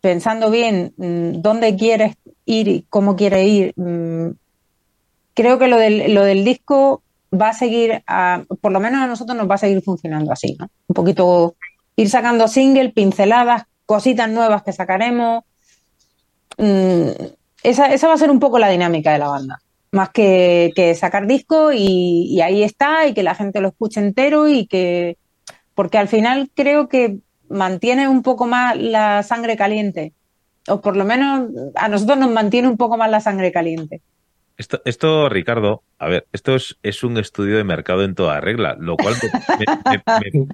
[0.01, 2.15] pensando bien mm, dónde quieres
[2.45, 4.31] ir y cómo quieres ir, mm,
[5.35, 7.03] creo que lo del, lo del disco
[7.33, 8.03] va a seguir,
[8.61, 10.69] por lo menos a nosotros nos va a seguir funcionando así, ¿no?
[10.87, 11.55] Un poquito
[11.95, 15.43] ir sacando single, pinceladas, cositas nuevas que sacaremos.
[16.57, 17.09] Mm,
[17.63, 19.59] esa, esa, va a ser un poco la dinámica de la banda.
[19.91, 23.99] Más que, que sacar disco y, y, ahí está, y que la gente lo escuche
[23.99, 25.17] entero y que,
[25.75, 30.13] porque al final creo que mantiene un poco más la sangre caliente,
[30.67, 34.01] o por lo menos a nosotros nos mantiene un poco más la sangre caliente.
[34.55, 38.77] Esto, esto Ricardo, a ver, esto es, es, un estudio de mercado en toda regla,
[38.79, 39.15] lo cual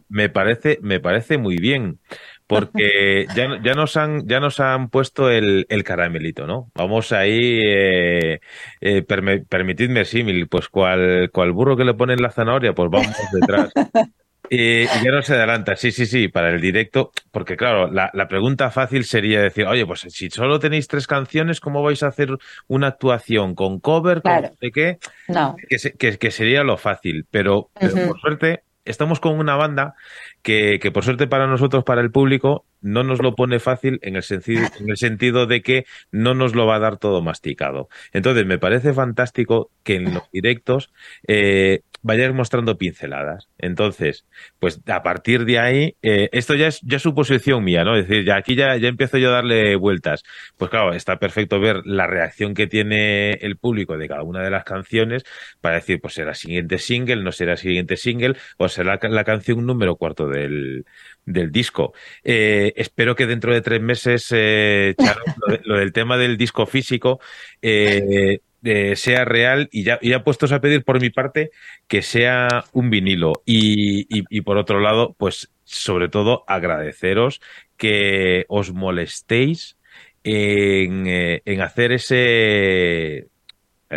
[0.10, 2.00] me, parece, me parece muy bien,
[2.48, 6.72] porque ya, ya, nos han, ya nos han puesto el, el caramelito, ¿no?
[6.76, 8.40] Vamos ahí, eh,
[8.80, 13.74] eh, permitidme símil, pues cual, cual burro que le ponen la zanahoria, pues vamos detrás.
[14.50, 18.28] y ya no se adelanta, sí, sí, sí, para el directo, porque claro, la, la,
[18.28, 22.30] pregunta fácil sería decir, oye, pues si solo tenéis tres canciones, ¿cómo vais a hacer
[22.68, 24.98] una actuación con cover, con no sé qué?
[25.28, 25.56] No.
[25.98, 29.94] Que, que, sería lo fácil, pero, pero por suerte estamos con una banda
[30.42, 34.16] que, que, por suerte para nosotros, para el público, no nos lo pone fácil en
[34.16, 37.90] el, sentido, en el sentido de que no nos lo va a dar todo masticado.
[38.14, 40.92] Entonces, me parece fantástico que en los directos
[41.28, 43.50] eh, vayáis mostrando pinceladas.
[43.58, 44.26] Entonces,
[44.60, 47.96] pues a partir de ahí, eh, esto ya es ya suposición mía, ¿no?
[47.98, 50.24] Es decir, ya aquí ya, ya empiezo yo a darle vueltas.
[50.58, 54.50] Pues claro, está perfecto ver la reacción que tiene el público de cada una de
[54.50, 55.24] las canciones
[55.62, 59.96] para decir, pues será siguiente single, no será siguiente single, o será la canción número
[59.96, 60.86] cuarto del,
[61.30, 61.94] del disco.
[62.24, 65.22] Eh, espero que dentro de tres meses, eh, Charo,
[65.64, 67.20] lo, del tema del disco físico
[67.62, 71.52] eh, eh, sea real y ya, ya puestos a pedir por mi parte
[71.88, 73.42] que sea un vinilo.
[73.46, 77.42] Y, y, y por otro lado, pues sobre todo agradeceros
[77.78, 79.78] que os molestéis
[80.24, 83.28] en, en hacer ese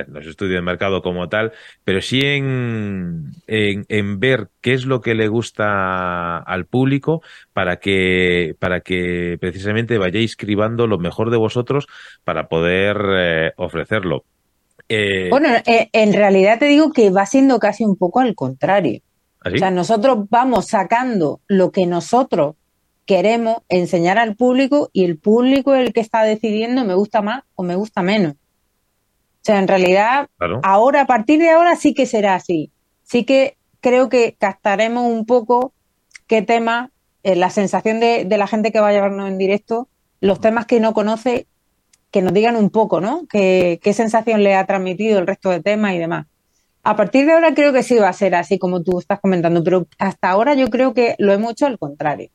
[0.09, 1.52] no es estudio de mercado como tal,
[1.85, 7.77] pero sí en, en, en, ver qué es lo que le gusta al público para
[7.77, 11.86] que, para que precisamente vayáis cribando lo mejor de vosotros
[12.24, 14.24] para poder eh, ofrecerlo.
[14.89, 19.01] Eh, bueno, eh, en realidad te digo que va siendo casi un poco al contrario.
[19.40, 19.56] ¿Así?
[19.56, 22.55] O sea, nosotros vamos sacando lo que nosotros
[23.06, 27.43] queremos enseñar al público y el público es el que está decidiendo me gusta más
[27.55, 28.35] o me gusta menos.
[29.43, 30.60] O sea, en realidad, claro.
[30.62, 32.70] ahora, a partir de ahora sí que será así.
[33.02, 35.73] Sí que creo que captaremos un poco
[36.28, 36.93] qué tema,
[37.24, 39.89] eh, la sensación de, de, la gente que va a llevarnos en directo,
[40.20, 41.48] los temas que no conoce,
[42.12, 43.27] que nos digan un poco, ¿no?
[43.28, 46.27] Qué, qué sensación le ha transmitido el resto de temas y demás.
[46.85, 49.64] A partir de ahora creo que sí va a ser así como tú estás comentando,
[49.64, 52.31] pero hasta ahora yo creo que lo hemos hecho al contrario.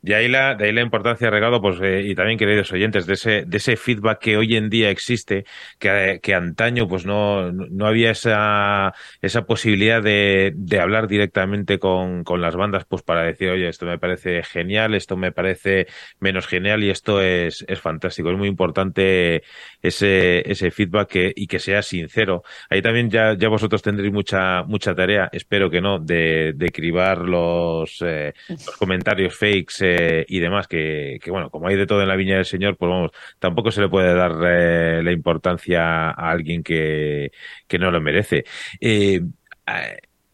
[0.00, 3.14] De ahí la, de ahí la importancia, Regado, pues, eh, y también, queridos oyentes, de
[3.14, 5.44] ese, de ese feedback que hoy en día existe,
[5.80, 12.22] que, que antaño, pues, no, no había esa, esa posibilidad de, de hablar directamente con,
[12.22, 15.88] con las bandas, pues, para decir, oye, esto me parece genial, esto me parece
[16.20, 18.30] menos genial y esto es, es fantástico.
[18.30, 19.42] Es muy importante
[19.82, 22.42] ese, ese feedback que, y que sea sincero.
[22.68, 27.18] Ahí también ya, ya vosotros tendréis mucha, mucha tarea, espero que no, de, de cribar
[27.18, 32.02] los, eh, los comentarios fakes, eh, y demás, que, que, bueno, como hay de todo
[32.02, 36.10] en la viña del Señor, pues vamos, tampoco se le puede dar eh, la importancia
[36.10, 37.30] a alguien que,
[37.66, 38.44] que no lo merece.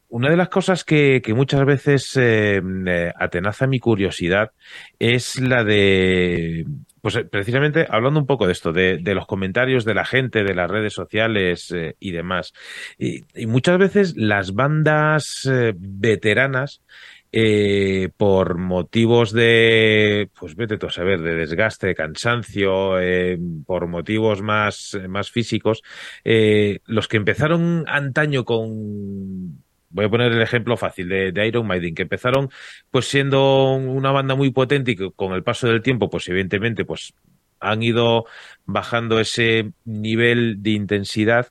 [0.08, 2.18] Una de las cosas que, muchas veces
[3.18, 4.52] atenaza mi curiosidad
[5.00, 6.64] es la de,
[7.04, 10.70] pues precisamente hablando un poco de esto, de, los comentarios de la gente, de las
[10.70, 11.68] redes sociales
[12.00, 12.54] y demás.
[12.96, 16.80] Y, muchas veces las bandas veteranas
[17.36, 23.36] eh, por motivos de, pues vete tú a saber, de desgaste, de cansancio, eh,
[23.66, 25.82] por motivos más, más físicos,
[26.22, 29.63] eh, los que empezaron antaño con
[29.94, 32.50] voy a poner el ejemplo fácil de, Iron Maiden, que empezaron
[32.90, 36.84] pues siendo una banda muy potente y que con el paso del tiempo, pues evidentemente,
[36.84, 37.14] pues
[37.60, 38.26] han ido
[38.66, 41.48] bajando ese nivel de intensidad.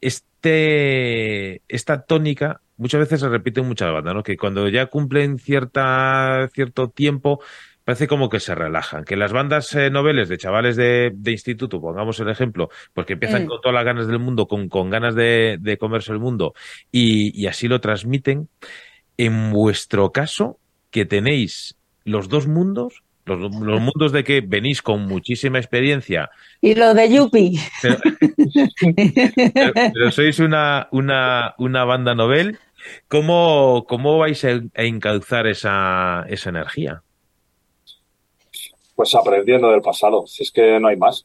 [0.00, 4.22] este, esta tónica muchas veces se repite en muchas bandas, ¿no?
[4.22, 7.40] Que cuando ya cumplen cierta, cierto tiempo,
[7.86, 9.04] parece como que se relajan.
[9.04, 13.44] Que las bandas eh, noveles de chavales de, instituto, pongamos el ejemplo, pues que empiezan
[13.44, 13.46] mm.
[13.46, 16.52] con todas las ganas del mundo, con, con ganas de, de comerse el mundo,
[16.90, 18.48] y, y así lo transmiten.
[19.16, 20.58] En vuestro caso,
[20.90, 26.28] que tenéis los dos mundos, los, los, mundos de que venís con muchísima experiencia.
[26.60, 27.60] Y lo de Yupi.
[29.94, 32.58] Pero, sois una, una, una banda novel
[33.08, 37.02] ¿Cómo, cómo vais a, encauzar esa, esa energía?
[38.96, 41.24] Pues aprendiendo del pasado, si es que no hay más.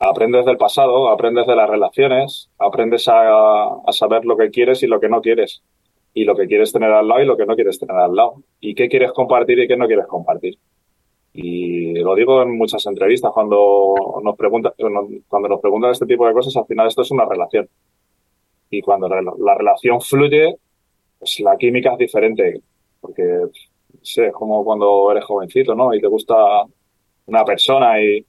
[0.00, 4.88] Aprendes del pasado, aprendes de las relaciones, aprendes a, a, saber lo que quieres y
[4.88, 5.62] lo que no quieres.
[6.14, 8.42] Y lo que quieres tener al lado y lo que no quieres tener al lado.
[8.60, 10.58] Y qué quieres compartir y qué no quieres compartir.
[11.32, 14.72] Y lo digo en muchas entrevistas cuando nos preguntan,
[15.28, 17.68] cuando nos preguntan este tipo de cosas, al final esto es una relación
[18.78, 20.56] y cuando la relación fluye,
[21.18, 22.60] pues la química es diferente,
[23.00, 23.22] porque
[24.04, 25.94] sé, es como cuando eres jovencito, ¿no?
[25.94, 26.34] Y te gusta
[27.26, 28.24] una persona y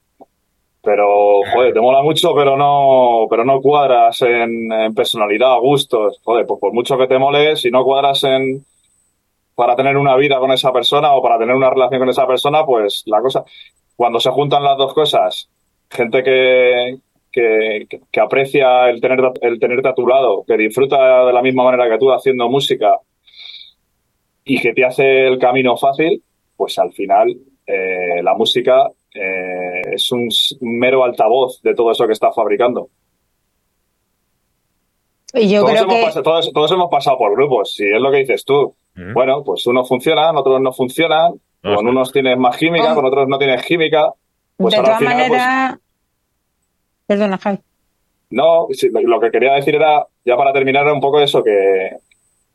[0.86, 6.60] pero joder, te mola mucho, pero no, pero no cuadras en, personalidad, gustos, joder, pues
[6.60, 8.64] por mucho que te mole, si no cuadras en
[9.56, 12.66] para tener una vida con esa persona o para tener una relación con esa persona,
[12.66, 13.44] pues la cosa,
[13.96, 15.50] cuando se juntan las dos cosas,
[15.90, 17.00] gente que,
[17.32, 21.90] que, aprecia el, tener, el tenerte a tu lado, que disfruta de la misma manera
[21.90, 23.00] que tú haciendo música
[24.46, 26.24] y que te hace el camino fácil,
[26.56, 27.36] pues al final
[27.66, 30.30] eh, la música eh, es un,
[30.62, 32.90] mero altavoz de todo eso que estás fabricando.
[35.34, 38.46] Y yo todos, hemos pasado, todos, hemos pasado por grupos, si es lo que dices
[38.46, 38.74] tú.
[39.14, 43.38] Bueno, pues unos funcionan, otros no funcionan, con unos tienes más química, con otros no
[43.38, 44.14] tienes química.
[44.56, 45.78] Pues de todas maneras,
[47.06, 47.60] Perdona, Javi.
[48.32, 48.68] No,
[49.04, 51.92] lo que quería decir era, ya para terminar, un poco eso, que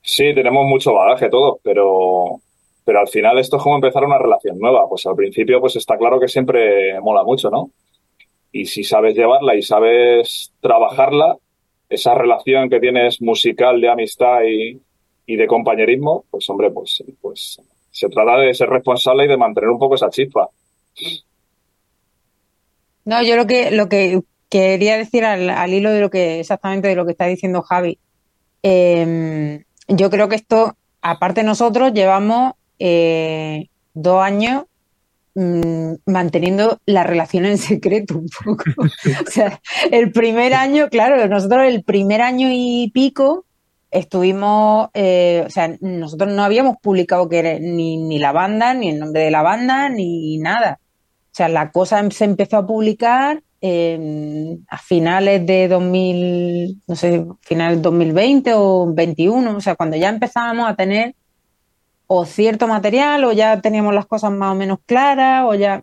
[0.02, 2.40] sí, tenemos mucho bagaje todo, pero,
[2.84, 4.88] pero al final esto es como empezar una relación nueva.
[4.88, 7.70] Pues al principio, pues está claro que siempre mola mucho, ¿no?
[8.52, 11.36] Y si sabes llevarla y sabes trabajarla,
[11.88, 14.80] esa relación que tienes musical de amistad y,
[15.26, 17.60] y de compañerismo, pues hombre, pues, pues
[17.90, 20.48] se trata de ser responsable y de mantener un poco esa chispa.
[23.04, 26.96] No, yo lo que, lo que quería decir al, hilo de lo que exactamente de
[26.96, 27.98] lo que está diciendo Javi.
[28.62, 34.64] Em, yo creo que esto, aparte nosotros, llevamos eh, dos años
[35.34, 38.64] mm, manteniendo la relación en secreto un poco.
[39.26, 39.60] o sea,
[39.90, 43.44] el primer año, claro, nosotros el primer año y pico
[43.90, 47.28] estuvimos, eh, o sea, nosotros no habíamos publicado
[47.60, 50.78] ni, ni la banda, ni el nombre de la banda, ni nada.
[50.80, 57.82] O sea, la cosa se empezó a publicar a finales de 2000, no sé, finales
[57.82, 61.14] 2020 o 21, o sea, cuando ya empezábamos a tener
[62.06, 65.82] o cierto material o ya teníamos las cosas más o menos claras o ya...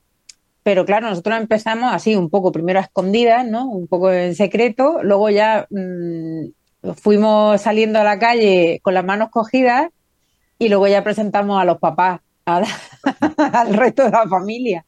[0.63, 3.69] Pero claro, nosotros empezamos así, un poco primero a escondidas, ¿no?
[3.69, 9.29] Un poco en secreto, luego ya mm, fuimos saliendo a la calle con las manos
[9.29, 9.89] cogidas
[10.59, 14.85] y luego ya presentamos a los papás, al resto de la familia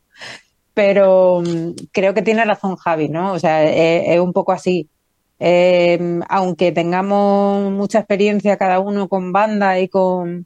[0.79, 3.33] pero mm, creo que tiene razón Javi, ¿no?
[3.33, 4.87] O sea, es, un poco así.
[5.37, 10.45] Em, aunque tengamos mucha experiencia cada uno con banda y con...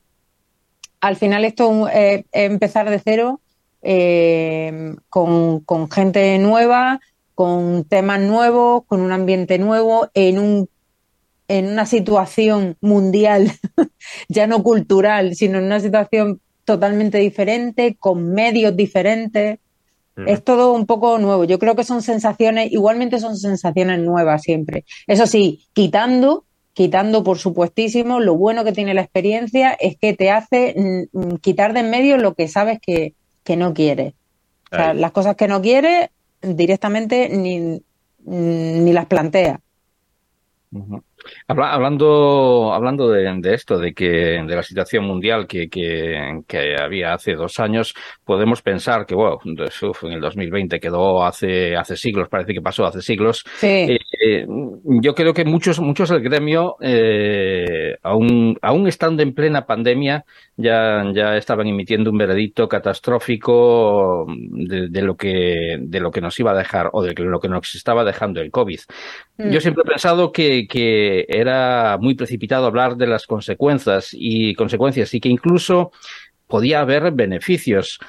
[1.02, 3.42] Al final esto es, empezar de cero
[3.84, 7.00] em, con, con gente nueva,
[7.36, 10.70] con temas nuevos, con un ambiente nuevo, en un
[11.48, 13.52] en una situación mundial,
[14.30, 19.60] ya no cultural, sino en una situación totalmente diferente, con medios diferentes.
[20.16, 21.44] Es todo un poco nuevo.
[21.44, 24.86] Yo creo que son sensaciones, igualmente son sensaciones nuevas siempre.
[25.08, 30.30] Eso sí, quitando, quitando por supuestísimo, lo bueno que tiene la experiencia es que te
[30.30, 33.16] hace mm, mm, quitar de en medio lo que sabes que,
[33.58, 34.14] no quieres.
[34.72, 36.10] O sea, las cosas que no quieres
[36.42, 37.82] directamente ni,
[38.26, 39.06] ni las
[41.48, 47.60] Hablando, hablando de, esto, de que de la situación mundial que, que, había hace dos
[47.60, 47.94] años,
[48.24, 53.02] podemos pensar que, wow, en el 2020 quedó hace, hace siglos, parece que pasó hace
[53.02, 53.44] siglos.
[53.62, 54.46] Eh, eh,
[55.02, 60.26] yo creo que muchos, muchos del gremio, eh, aún, aún estando en plena pandemia,
[60.56, 66.52] ya, ya estaban emitiendo un veredicto catastrófico de, lo que, de lo que nos iba
[66.52, 68.80] a dejar o de lo que nos estaba dejando el COVID.
[69.38, 69.50] Mm.
[69.52, 75.14] Yo siempre he pensado que, que era muy precipitado hablar de las consecuencias y consecuencias
[75.14, 75.92] y que incluso
[76.48, 78.00] podía haber beneficios.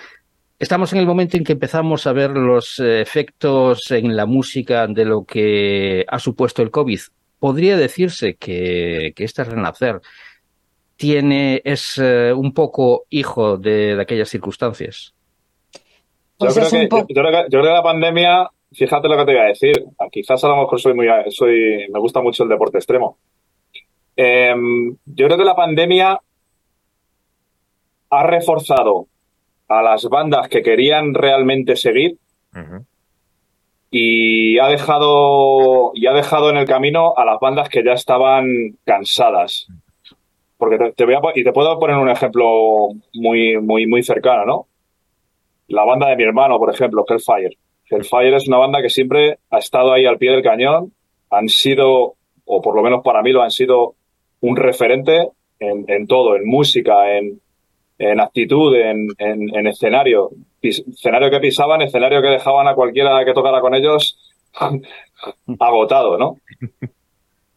[0.58, 5.04] Estamos en el momento en que empezamos a ver los efectos en la música de
[5.04, 7.00] lo que ha supuesto el COVID.
[7.38, 10.00] Podría decirse que, que este renacer
[10.96, 15.14] tiene, es eh, un poco hijo de, aquellas circunstancias.
[16.40, 20.48] Yo, creo que, yo, la pandemia, fíjate lo que te voy a decir, quizás a
[20.48, 23.18] lo mejor soy muy, soy, me gusta mucho el deporte extremo.
[24.16, 26.20] Em, yo creo que la pandemia
[28.10, 29.06] ha reforzado
[29.68, 32.16] a las bandas que querían realmente seguir
[33.90, 38.76] y ha dejado y ha dejado en el camino a las bandas que ya estaban
[38.84, 39.68] cansadas.
[40.56, 44.66] Porque te, voy a, y te puedo poner un ejemplo muy, muy, muy cercano, ¿no?
[45.68, 47.56] La banda de mi hermano, por ejemplo, Hellfire.
[47.88, 50.92] Hellfire es una banda que siempre ha estado ahí al pie del cañón.
[51.30, 53.94] Han sido, o por lo menos para mí lo han sido,
[54.40, 57.40] un referente en, todo, en música, en,
[58.20, 60.30] actitud, en, en, escenario.
[60.60, 64.18] escenario que pisaban, escenario que dejaban a cualquiera que tocara con ellos
[65.58, 66.36] agotado, ¿no?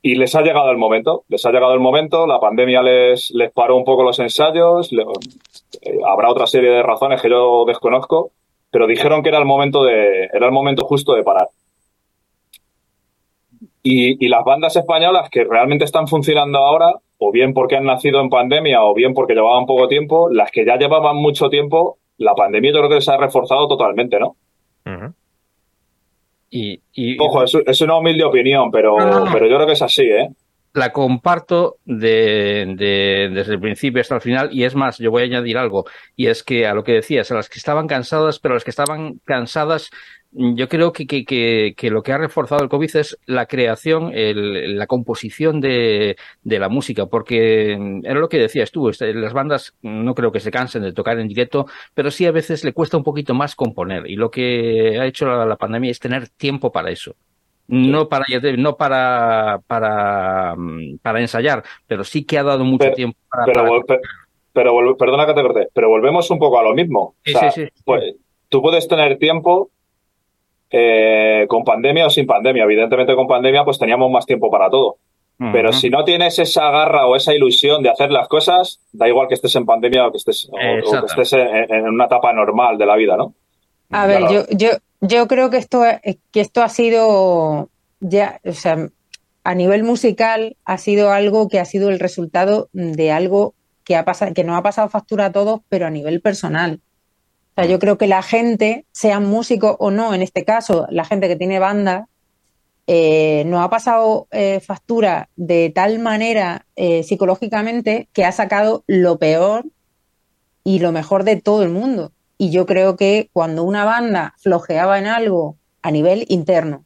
[0.01, 3.51] Y les ha llegado el momento, les ha llegado el momento, la pandemia les, les
[3.51, 8.31] paró un poco los ensayos, eh, habrá otra serie de razones que yo desconozco,
[8.71, 11.47] pero dijeron que era el momento de, era el momento justo de parar.
[13.83, 18.19] Y, y, las bandas españolas que realmente están funcionando ahora, o bien porque han nacido
[18.19, 22.35] en pandemia, o bien porque llevaban poco tiempo, las que ya llevaban mucho tiempo, la
[22.35, 24.35] pandemia yo creo que les ha reforzado totalmente, ¿no?
[26.49, 26.81] Y,
[27.19, 28.95] Ojo, es, una humilde opinión, pero,
[29.31, 30.29] pero yo creo que es así, ¿eh?
[30.73, 32.75] La comparto de,
[33.33, 35.85] desde el principio hasta el final y es más, yo voy a añadir algo
[36.15, 38.63] y es que a lo que decías, a las que estaban cansadas, pero a las
[38.63, 39.89] que estaban cansadas
[40.31, 44.77] yo creo que, que, que, lo que ha reforzado el COVID es la creación, el,
[44.77, 47.73] la composición de, de, la música, porque
[48.03, 51.19] era lo que decías tú, este, las bandas no creo que se cansen de tocar
[51.19, 54.99] en directo, pero sí a veces le cuesta un poquito más componer y lo que
[54.99, 57.15] ha hecho la, pandemia es tener tiempo para eso.
[57.67, 58.25] No para
[58.57, 60.55] no para, para,
[61.01, 63.81] para ensayar, pero sí que ha dado mucho tiempo para, pero,
[64.53, 67.15] pero, perdona que te corté, pero volvemos un poco a lo mismo.
[67.25, 67.67] Sí, sí, sí.
[67.83, 68.15] Pues,
[68.49, 69.69] tú puedes tener tiempo
[70.69, 72.63] eh, con pandemia o sin pandemia.
[72.63, 74.97] Evidentemente con pandemia pues teníamos más tiempo para todo.
[75.39, 79.27] Pero si no tienes esa garra o esa ilusión de hacer las cosas, da igual
[79.27, 82.85] que estés en pandemia o que estés, o, que estés en, una etapa normal de
[82.87, 83.35] la vida, ¿no?
[83.89, 84.69] A ver, yo, yo,
[85.01, 85.83] yo creo que esto,
[86.31, 87.69] que esto ha sido
[87.99, 88.89] ya, o sea,
[89.43, 93.53] a nivel musical ha sido algo que ha sido el resultado de algo
[93.83, 96.81] que ha pasado, que no ha pasado factura a todos, pero a nivel personal.
[97.55, 101.29] Sea, yo creo que la gente, sea músico o no, en este caso, la gente
[101.29, 102.07] que tiene banda,
[102.87, 109.17] eh, nos ha pasado eh, factura de tal manera eh, psicológicamente que ha sacado lo
[109.17, 109.65] peor
[110.63, 112.11] y lo mejor de todo el mundo.
[112.37, 116.85] Y yo creo que cuando una banda flojeaba en algo a nivel interno,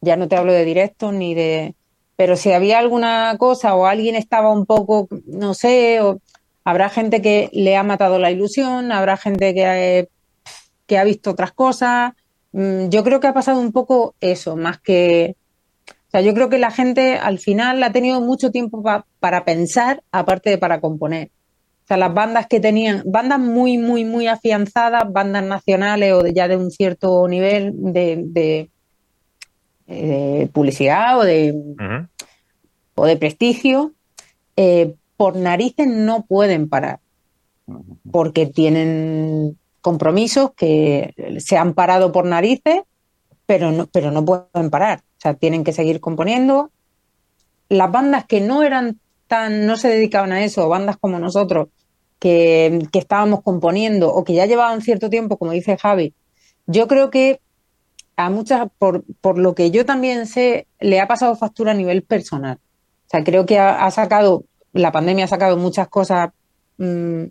[0.00, 1.74] ya no te hablo de directo ni de...
[2.16, 6.20] Pero si había alguna cosa o alguien estaba un poco, no sé, o
[6.64, 10.08] Habrá gente que le ha matado la ilusión, habrá gente que,
[10.86, 12.12] que ha visto otras cosas.
[12.52, 15.36] Mm, yo creo que ha pasado un poco eso, más que...
[15.88, 18.82] O sea, yo creo que la gente al final ha tenido mucho tiempo
[19.20, 21.30] para pensar, aparte de para componer.
[21.90, 26.32] O sea, las bandas que tenían, bandas muy, muy, muy afianzadas, bandas nacionales o de,
[26.32, 28.70] ya de un cierto nivel de, de,
[29.88, 31.52] eh, publicidad o de,
[32.94, 33.92] o de prestigio,
[34.54, 37.00] eh, por narices no pueden parar,
[38.12, 42.82] porque tienen compromisos que se han parado por narices,
[43.46, 45.00] pero no, pero no pueden parar.
[45.00, 46.70] O sea, tienen que seguir componiendo.
[47.68, 51.66] Las bandas que no eran tan, no se dedicaban a eso, bandas como nosotros,
[52.20, 56.14] que, estábamos componiendo o que ya llevaban cierto tiempo, como dice Javi,
[56.66, 57.40] yo creo que
[58.16, 62.02] a muchas, por, por lo que yo también sé, le ha pasado factura a nivel
[62.02, 62.58] personal.
[63.06, 66.30] O sea, creo que ha sacado la pandemia ha sacado muchas cosas
[66.78, 67.24] mm,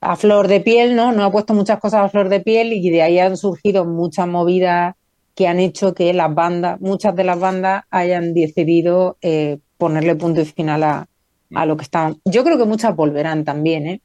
[0.00, 1.12] a flor de piel, ¿no?
[1.12, 4.26] No ha puesto muchas cosas a flor de piel y de ahí han surgido muchas
[4.26, 4.94] movidas
[5.34, 10.40] que han hecho que las bandas, muchas de las bandas hayan decidido eh, ponerle punto
[10.42, 11.08] y final a,
[11.54, 12.20] a lo que estaban.
[12.24, 14.00] Yo creo que muchas volverán también, ¿eh?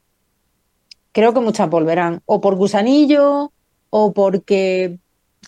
[1.12, 3.52] Creo que muchas volverán, o por gusanillo,
[3.90, 5.00] o porque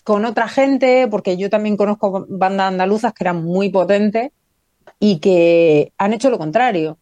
[0.04, 4.32] con otra gente, porque yo también conozco bandas andaluzas que eran muy potentes
[4.98, 6.98] y que han hecho lo contrario.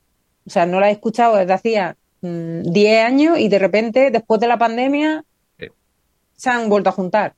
[0.46, 4.40] O sea, no la he escuchado desde hacía 10 mm, años y de repente, después
[4.40, 5.24] de la pandemia,
[6.36, 7.34] se han vuelto a juntar.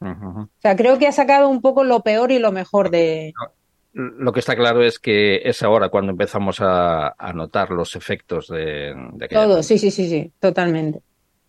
[0.00, 3.32] O sea, creo que ha sacado un poco lo peor y lo mejor de...
[3.98, 8.94] Lo que está claro es que es ahora cuando empezamos a, notar los efectos de,
[9.14, 11.00] de Todo, sí, sí, sí, sí, totalmente,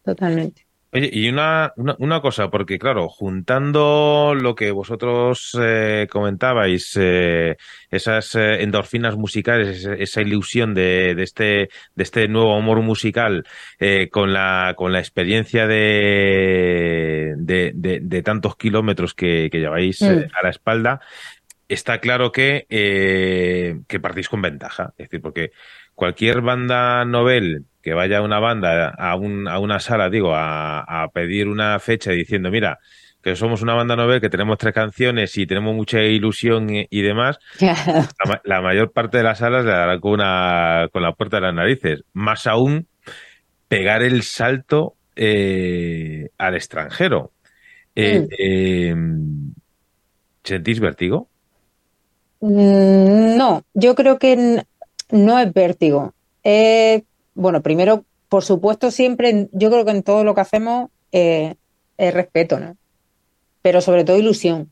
[0.04, 0.66] totalmente.
[0.92, 7.58] Oye, y una, una, cosa, porque claro, juntando lo que vosotros eh, comentabais, eh,
[7.92, 13.46] esas eh, endorfinas musicales, esa, ilusión de, de, este, de este nuevo amor musical,
[14.10, 20.34] con, la, con la experiencia de, de, de, tantos kilómetros que, que lleváis mm.
[20.34, 21.02] a la espalda,
[21.70, 22.66] está claro que,
[23.88, 24.94] que partís con ventaja.
[24.98, 25.52] Es decir, porque
[25.96, 31.48] cualquier banda novel que vaya una banda a, un, a una sala, digo, a, pedir
[31.48, 32.80] una fecha diciendo, mira,
[33.22, 37.40] que somos una banda novel, que tenemos tres canciones y tenemos mucha ilusión y, demás,
[38.44, 41.54] la, mayor parte de las salas le darán con, una, con la puerta de las
[41.54, 42.04] narices.
[42.14, 42.88] Más aún,
[43.68, 47.32] pegar el salto eh, al extranjero.
[47.96, 48.28] Eh, mm.
[48.38, 48.96] eh,
[50.44, 51.29] ¿Sentís vértigo?
[52.42, 54.64] Mm, no, yo creo que
[55.12, 56.14] no es vértigo.
[56.44, 57.04] Eh,
[57.34, 61.56] bueno, primero, por supuesto, siempre, yo creo que en todo lo que hacemos eh,
[61.98, 62.78] es respeto, ¿no?
[63.62, 64.72] Pero sobre todo ilusión.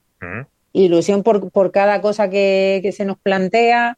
[0.73, 3.97] Ilusión por, por, cada cosa que, se nos plantea,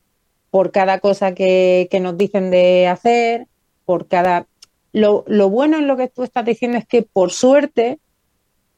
[0.50, 3.48] por cada cosa que, nos dicen de hacer,
[3.86, 4.48] por cada...
[4.92, 8.00] Lo, lo bueno en lo que tú estás diciendo es que, por suerte,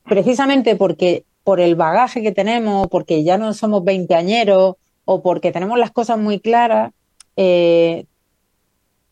[0.03, 5.79] precisamente porque por el bagaje que tenemos, porque ya no somos veinteañeros o porque tenemos
[5.79, 6.93] las cosas muy claras,
[7.35, 8.05] eh,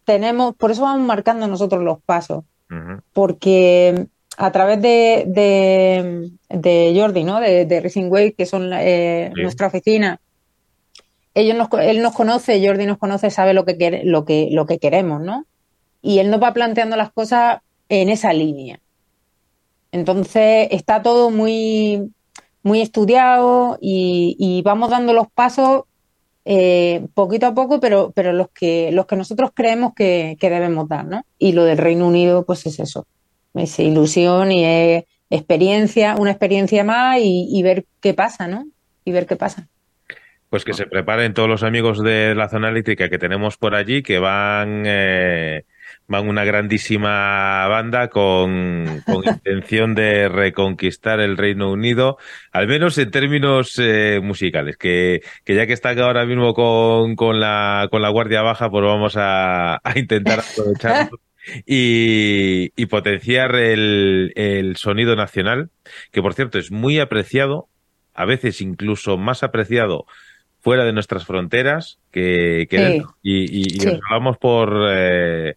[0.05, 2.43] tenemos, por eso vamos marcando nosotros los pasos,
[3.13, 4.07] porque
[4.37, 5.25] a través de,
[6.49, 7.39] de, Jordi, ¿no?
[7.39, 10.19] De, de Racing Wave, que son eh, nuestra oficina,
[11.33, 14.79] ellos nos, él nos conoce, Jordi nos conoce, sabe lo que, lo, que, lo que
[14.79, 15.45] queremos, ¿no?
[16.01, 18.79] Y él nos va planteando las cosas en esa línea.
[19.91, 22.11] Entonces está todo muy,
[22.63, 25.83] muy estudiado y, vamos dando los pasos
[26.45, 31.05] eh, poquito a poco, pero, pero los, que, los que nosotros creemos que, debemos dar,
[31.05, 31.23] ¿no?
[31.37, 33.05] Y lo del Reino Unido, pues es eso,
[33.53, 38.65] es ilusión y es experiencia, una experiencia más y, ver qué pasa, ¿no?
[39.05, 39.67] Y ver qué pasa.
[40.49, 44.01] Pues que se preparen todos los amigos de la zona eléctrica que tenemos por allí,
[44.01, 45.65] que van eh,
[46.09, 52.17] van una grandísima banda con, intención de reconquistar el Reino Unido,
[52.51, 57.39] al menos en términos eh, musicales, que, que, ya que está ahora mismo con, con,
[57.39, 61.19] la, con la guardia baja, pues vamos a, intentar aprovecharlo.
[61.65, 65.71] Y, y, potenciar el, el, sonido nacional,
[66.11, 67.69] que por cierto es muy apreciado,
[68.13, 70.05] a veces incluso más apreciado
[70.59, 75.55] fuera de nuestras fronteras que, que y, y, nos hablamos por eh,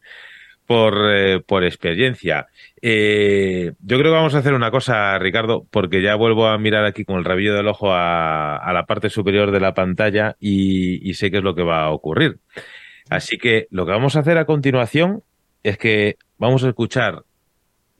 [0.67, 2.47] por, eh, por experiencia.
[2.81, 6.85] Eh, yo creo que vamos a hacer una cosa, Ricardo, porque ya vuelvo a mirar
[6.85, 11.15] aquí con el rabillo del ojo a, la parte superior de la pantalla y, y,
[11.15, 12.39] sé qué es lo que va a ocurrir.
[13.11, 15.23] Así que lo que vamos a hacer a continuación
[15.63, 17.25] es que vamos a escuchar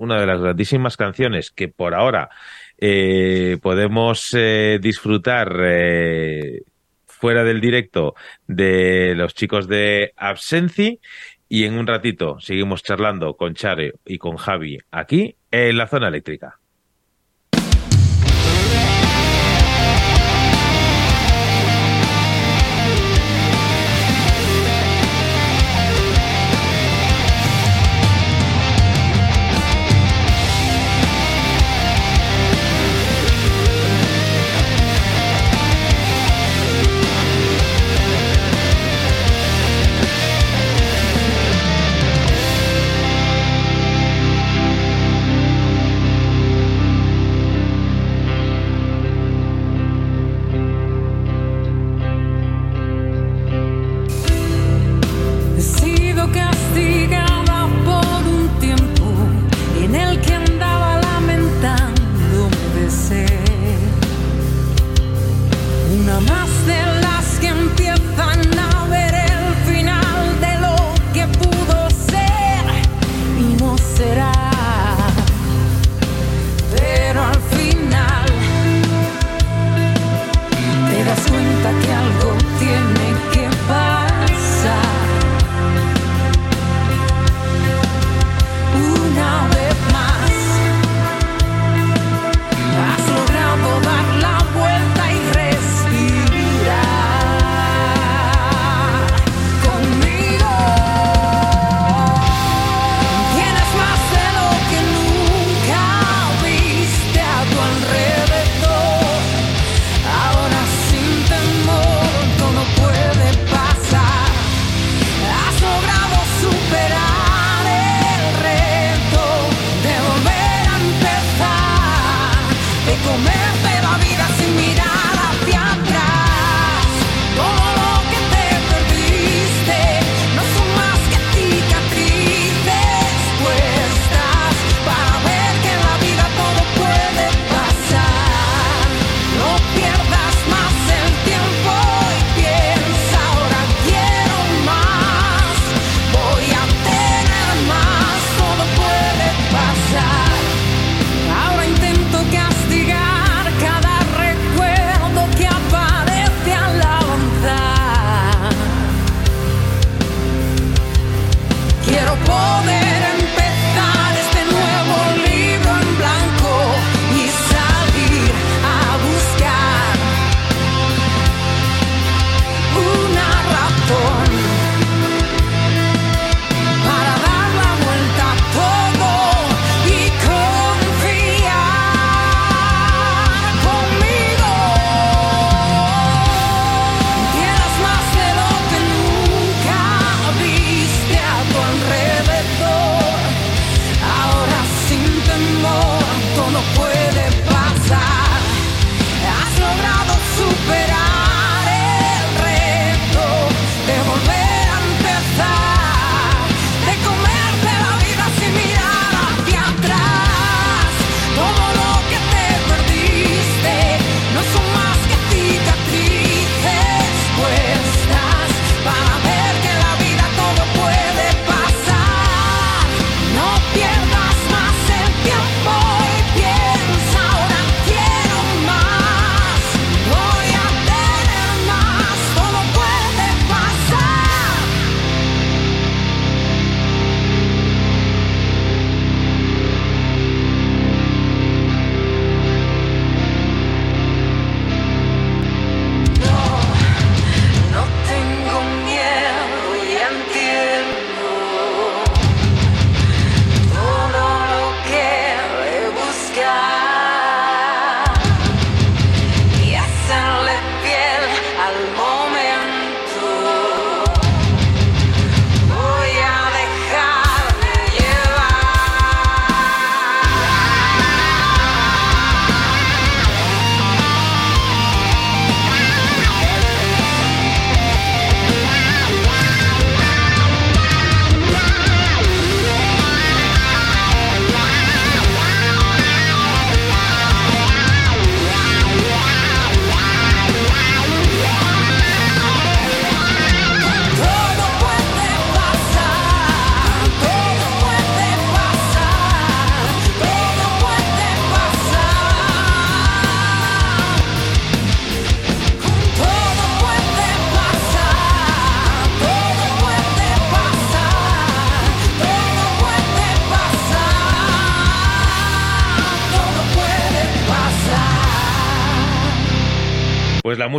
[0.03, 2.29] una de las grandísimas canciones que por ahora
[2.79, 6.63] eh, podemos eh, disfrutar eh,
[7.07, 8.17] fuera del directo
[8.49, 10.99] de los chicos de Absenci
[11.53, 16.09] y en un ratito seguimos charlando con Chare y con Javi aquí en la zona
[16.09, 16.62] eléctrica.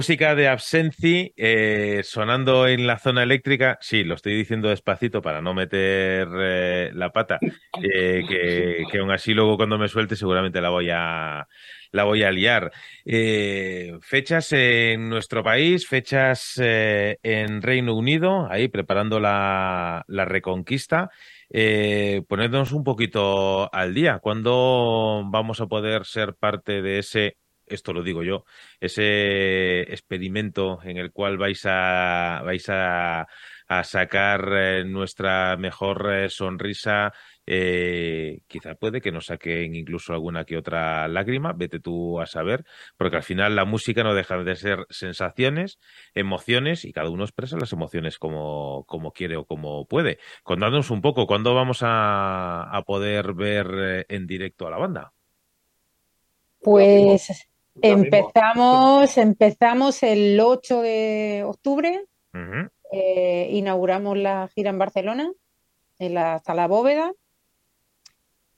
[0.03, 5.39] Música de Absenci eh, sonando en la zona eléctrica, sí, lo estoy diciendo despacito para
[5.39, 7.39] no meter eh, la pata,
[7.81, 11.47] eh, que, que aún así luego cuando me suelte seguramente la voy a,
[11.93, 12.69] la voy a liar.
[14.01, 21.11] Fechas en nuestro país, fechas en Reino Unido, ahí preparando la, la reconquista.
[22.27, 24.19] Ponednos un poquito al día.
[24.19, 27.37] ¿Cuándo vamos a poder ser parte de ese,
[27.67, 28.45] esto lo digo yo,
[28.79, 33.27] ese experimento en el cual vais a, vais a,
[33.83, 37.11] sacar eh, nuestra mejor eh, sonrisa
[37.45, 42.65] eh, quizá puede que nos saquen incluso alguna que otra lágrima, vete tú a saber,
[42.97, 45.79] porque al final la música no deja de ser sensaciones,
[46.13, 50.19] emociones y cada uno expresa las emociones como, como quiere o como puede.
[50.43, 55.13] Contadnos un poco, ¿cuándo vamos a, a poder ver eh, en directo a la banda?
[56.61, 57.29] Pues
[57.81, 62.69] empezamos, empezamos el 8 de octubre, Uh -huh.
[62.91, 65.31] eh, inauguramos la gira en Barcelona,
[65.99, 67.13] en la sala bóveda.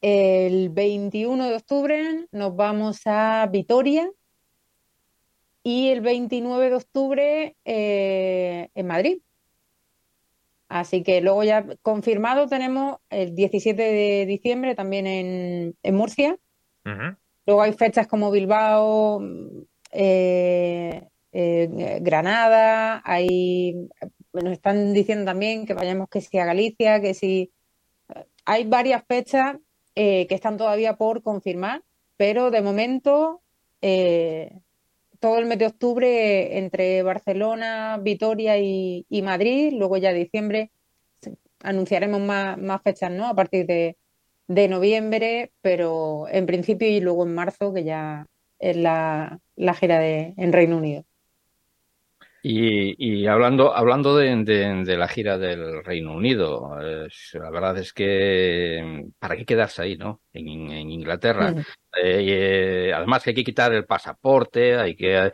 [0.02, 4.10] El 21 de octubre nos vamos a Vitoria
[5.64, 9.18] y el 29 de octubre eh, en Madrid.
[10.70, 16.38] Así que luego ya confirmado tenemos el 17 de diciembre también en, en Murcia.
[16.86, 17.18] Uh -huh.
[17.46, 19.22] Luego hay fechas como Bilbao,
[19.92, 23.88] eh, eh, Granada, hay,
[24.34, 27.52] nos están diciendo también que vayamos que sí a Galicia, que sí.
[28.46, 29.58] Hay varias fechas
[29.96, 31.84] eh, que están todavía por confirmar,
[32.18, 33.42] pero de momento
[35.20, 40.72] todo el mes de octubre entre Barcelona, Vitoria y, y Madrid, luego ya diciembre
[41.62, 43.28] anunciaremos más, más fechas, ¿no?
[43.28, 43.98] A partir de,
[44.48, 48.26] de, noviembre, pero en principio y luego en marzo, que ya
[48.60, 51.04] es la, la gira de, en Reino Unido.
[52.48, 57.76] Y, y, hablando, hablando de, de, de, la gira del Reino Unido, eh, la verdad
[57.80, 60.22] es que para qué quedarse ahí, ¿no?
[60.32, 61.54] En, en Inglaterra.
[61.54, 61.64] Mm.
[62.04, 65.32] Eh, además que hay que quitar el pasaporte, hay que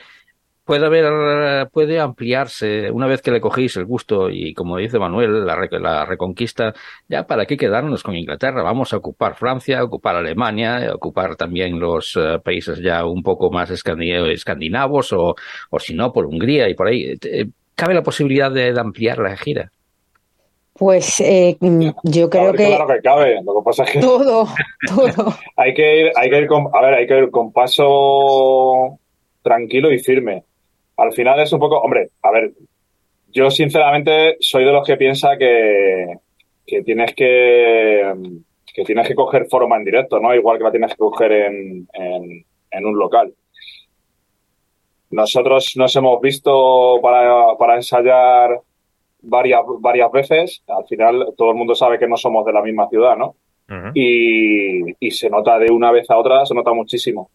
[0.64, 5.45] puede haber, puede ampliarse una vez que le cogéis el gusto y como dice Manuel,
[5.45, 6.73] la, la, reconquista,
[7.07, 12.15] ya para qué quedarnos con Inglaterra, vamos a ocupar Francia, ocupar Alemania, ocupar también los
[12.15, 15.35] uh, países ya un poco más escandinavos o,
[15.69, 17.17] o si no, por Hungría y por ahí.
[17.75, 19.72] ¿Cabe la posibilidad de, de ampliar la gira?
[20.73, 21.57] Pues eh,
[22.03, 23.35] yo creo claro, que, claro que cabe.
[23.43, 24.48] Lo que pasa es que todo,
[24.88, 25.33] todo.
[25.57, 28.99] hay que ir, hay que ir con, a ver, hay que ir con paso
[29.43, 30.43] tranquilo y firme
[30.98, 32.52] al final es un poco, hombre, a ver,
[33.32, 36.18] yo sinceramente soy de los que piensa que,
[36.68, 38.14] que tienes que,
[38.74, 40.34] que tienes que coger forma en directo, ¿no?
[40.36, 43.34] Igual que la tienes que coger en, en, en un local.
[45.11, 48.60] Nosotros nos hemos visto para, para ensayar
[49.22, 50.64] varias, varias veces.
[50.68, 53.36] Al final todo el mundo sabe que no somos de la misma ciudad, ¿no?
[53.70, 53.92] Uh -huh.
[53.94, 57.30] y, y se nota de una vez a otra, se nota muchísimo.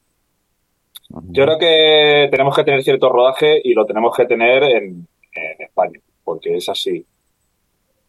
[1.09, 5.63] Yo creo que tenemos que tener cierto rodaje y lo tenemos que tener en, en
[5.63, 7.05] España, porque es así.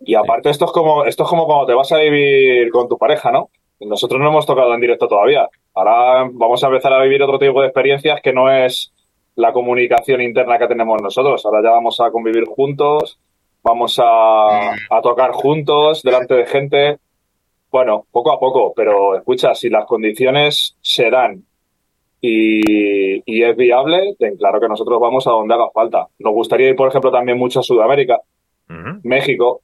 [0.02, 2.98] Y aparte esto es como esto es como cuando te vas a vivir con tu
[2.98, 3.50] pareja, ¿no?
[3.80, 5.48] Nosotros no hemos tocado en directo todavía.
[5.76, 8.92] Ahora vamos a empezar a vivir otro tipo de experiencias que no es
[9.36, 11.46] la comunicación interna que tenemos nosotros.
[11.46, 13.20] Ahora ya vamos a convivir juntos,
[13.62, 16.98] vamos a, a tocar juntos delante de gente.
[17.70, 21.44] Bueno, poco a poco, pero escucha, si las condiciones se dan
[22.28, 26.08] y, y, es viable, ten claro que nosotros vamos a donde haga falta.
[26.20, 28.20] Nos gustaría ir, por ejemplo, también mucho a Sudamérica,
[28.70, 29.00] uh -huh.
[29.04, 29.62] México.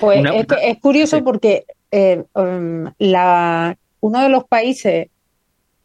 [0.00, 1.22] Pues no, es, es, curioso sí.
[1.22, 5.08] porque eh, um, la, uno de los países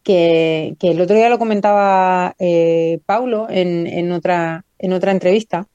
[0.04, 5.68] que, que, el otro día lo comentaba eh, Paulo en, en, otra, en otra entrevista,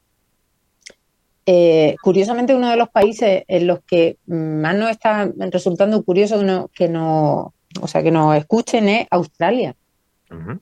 [1.46, 6.44] eh, curiosamente uno de los países en los que más nos está resultando curioso que
[6.44, 9.74] no, que no o sea, que nos escuchen es Australia.
[10.30, 10.60] Uh -huh.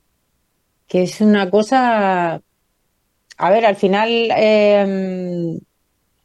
[0.87, 2.41] Que es una cosa.
[3.37, 5.59] A ver, al final eh,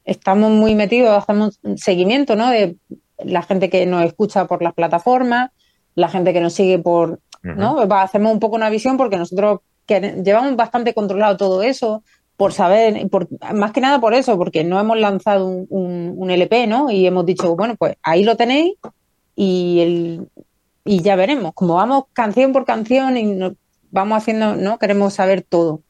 [0.05, 2.50] estamos muy metidos, hacemos seguimiento, ¿no?
[2.50, 2.76] De
[3.18, 5.50] la gente que nos escucha por las plataformas,
[5.94, 7.10] la gente que nos sigue por.
[7.10, 7.56] Uh -huh.
[7.56, 7.97] ¿no?
[7.97, 12.02] Hacemos un poco una visión porque nosotros que llevamos bastante controlado todo eso,
[12.36, 16.31] por saber, por, más que nada por eso, porque no hemos lanzado un, un, un
[16.31, 16.90] LP, ¿no?
[16.90, 18.74] Y hemos dicho, bueno, pues ahí lo tenéis
[19.36, 20.28] y el,
[20.86, 21.52] y ya veremos.
[21.55, 23.55] Como vamos canción por canción y nos
[23.90, 24.78] vamos haciendo, ¿no?
[24.78, 25.82] Queremos saber todo.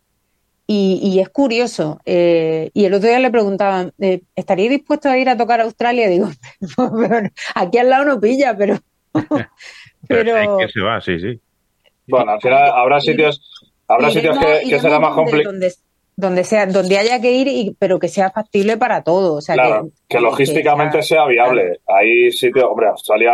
[0.67, 2.01] Y, y es curioso.
[2.05, 5.65] Eh, y el otro día le preguntaban, eh, ¿estaría dispuesto a ir a tocar a
[5.65, 6.09] Australia?
[6.11, 6.29] Digo,
[7.55, 8.79] aquí al lado no pilla, pero.
[9.13, 9.45] pero,
[10.09, 11.41] pero que se va, sí, sí.
[12.09, 13.41] Bueno, al final habrá sitios,
[13.89, 15.55] habrá sitios que, que será más complicado
[16.17, 19.39] donde sea, donde haya que ir, y, pero que sea factible para todos.
[19.39, 21.81] O sea, claro, que, logísticamente sea, viable.
[21.87, 23.33] Hay sitios, hombre, Australia,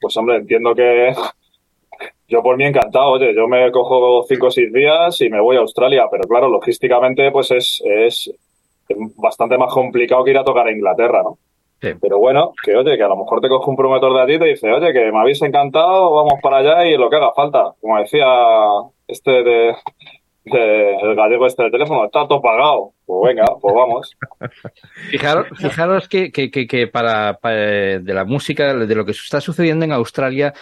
[0.00, 1.12] pues hombre, entiendo que
[2.28, 5.56] yo por mí encantado, oye, yo me cojo cinco o seis días y me voy
[5.56, 8.30] a Australia, pero claro, logísticamente pues es, es
[9.16, 11.38] bastante más complicado que ir a tocar a Inglaterra, ¿no?
[11.80, 14.38] Pero bueno, que oye, que a lo mejor te coge un promotor de allí y
[14.40, 17.72] te dice, oye, que me habéis encantado, vamos para allá y lo que haga falta.
[17.80, 18.26] Como decía
[19.06, 19.76] este de,
[20.56, 22.92] el gallego este de teléfono, está todo pagado.
[23.04, 24.16] Pues venga, pues vamos.
[25.10, 29.92] Fijaros, fijaros que, que, que, para, de la música, de lo que está sucediendo en
[29.92, 30.54] Australia,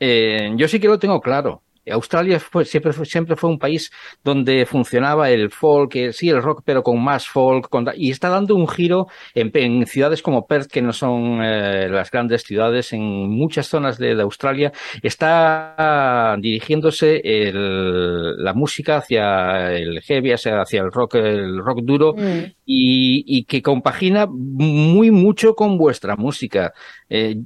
[0.00, 1.62] eh, yo sí que lo tengo claro.
[1.90, 3.90] Australia fue, siempre, fue, siempre fue un país
[4.22, 8.54] donde funcionaba el folk, eh, sí, el rock, pero con más folk, y está dando
[8.54, 13.66] un giro en, ciudades como Perth, que no son eh, las grandes ciudades, en muchas
[13.68, 14.72] zonas de, Australia,
[15.02, 17.20] está dirigiéndose
[17.52, 22.44] la música hacia el heavy, hacia, hacia el rock, el rock duro, mm.
[22.64, 26.72] y, y, que compagina muy mucho con vuestra música.
[27.08, 27.36] Eh,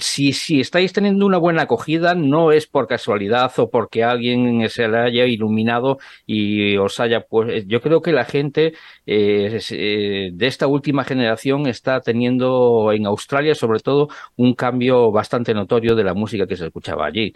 [0.00, 4.88] si, si estáis teniendo una buena acogida, no es por casualidad o porque alguien se
[4.88, 8.74] la haya iluminado y os haya pues yo creo que la gente
[9.06, 15.54] eh, eh, de esta última generación está teniendo en Australia sobre todo un cambio bastante
[15.54, 17.32] notorio de la música que se escuchaba allí.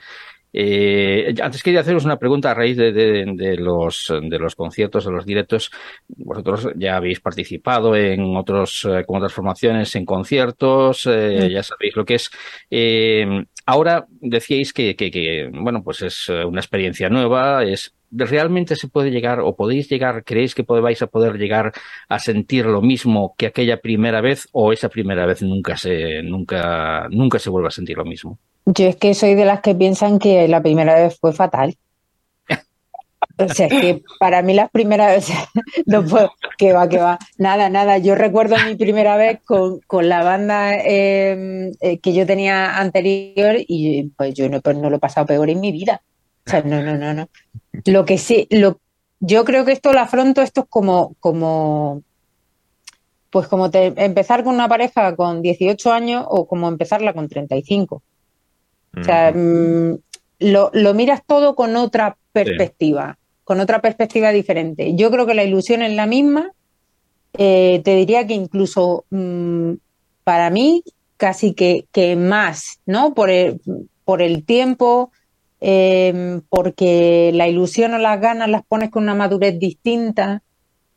[0.52, 5.12] Eh, antes quería haceros una pregunta a raíz de, de, los, de los conciertos, de
[5.12, 5.70] los directos.
[6.08, 11.96] Vosotros ya habéis participado en otros, eh, con otras formaciones en conciertos, eh, ya sabéis
[11.96, 12.30] lo que es.
[12.70, 18.88] Eh, ahora decíais que, que, que, bueno, pues es una experiencia nueva, es ¿realmente se
[18.88, 21.72] puede llegar o podéis llegar, creéis que vais a poder llegar
[22.08, 27.08] a sentir lo mismo que aquella primera vez o esa primera vez nunca se, nunca,
[27.10, 28.38] nunca se vuelve a sentir lo mismo?
[28.66, 31.76] Yo es que soy de las que piensan que la primera vez fue fatal.
[33.38, 35.36] O sea, es que para mí las primeras veces
[35.86, 37.98] no puedo, que va, que va, nada, nada.
[37.98, 43.56] Yo recuerdo mi primera vez con, con la banda em, eh, que yo tenía anterior
[43.58, 46.02] y pues yo no, pues no lo he pasado peor en mi vida.
[46.46, 47.28] O sea, no, no, no, no.
[47.84, 48.80] Lo que sí, lo,
[49.20, 52.02] yo creo que esto lo afronto, esto es como, como,
[53.30, 58.02] pues como te, empezar con una pareja con 18 años o como empezarla con 35.
[58.98, 59.98] O sea, mm,
[60.40, 64.94] lo, lo, miras todo con otra perspectiva, con otra perspectiva diferente.
[64.96, 66.52] Yo creo que la ilusión es la misma.
[67.38, 69.72] Eh, te diría que incluso mm,
[70.24, 70.82] para mí
[71.16, 73.14] casi que, que, más, ¿no?
[73.14, 73.60] Por el,
[74.04, 75.10] por el tiempo,
[75.60, 80.42] eh, porque la ilusión o las ganas las pones con una madurez distinta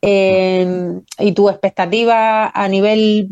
[0.02, 3.28] eh, y tu expectativa a nivel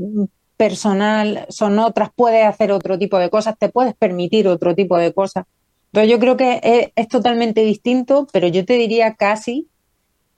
[0.58, 5.14] personal son otras, puedes hacer otro tipo de cosas, te puedes permitir otro tipo de
[5.14, 5.46] cosas.
[5.86, 9.68] Entonces yo creo que es, totalmente distinto, pero yo te diría casi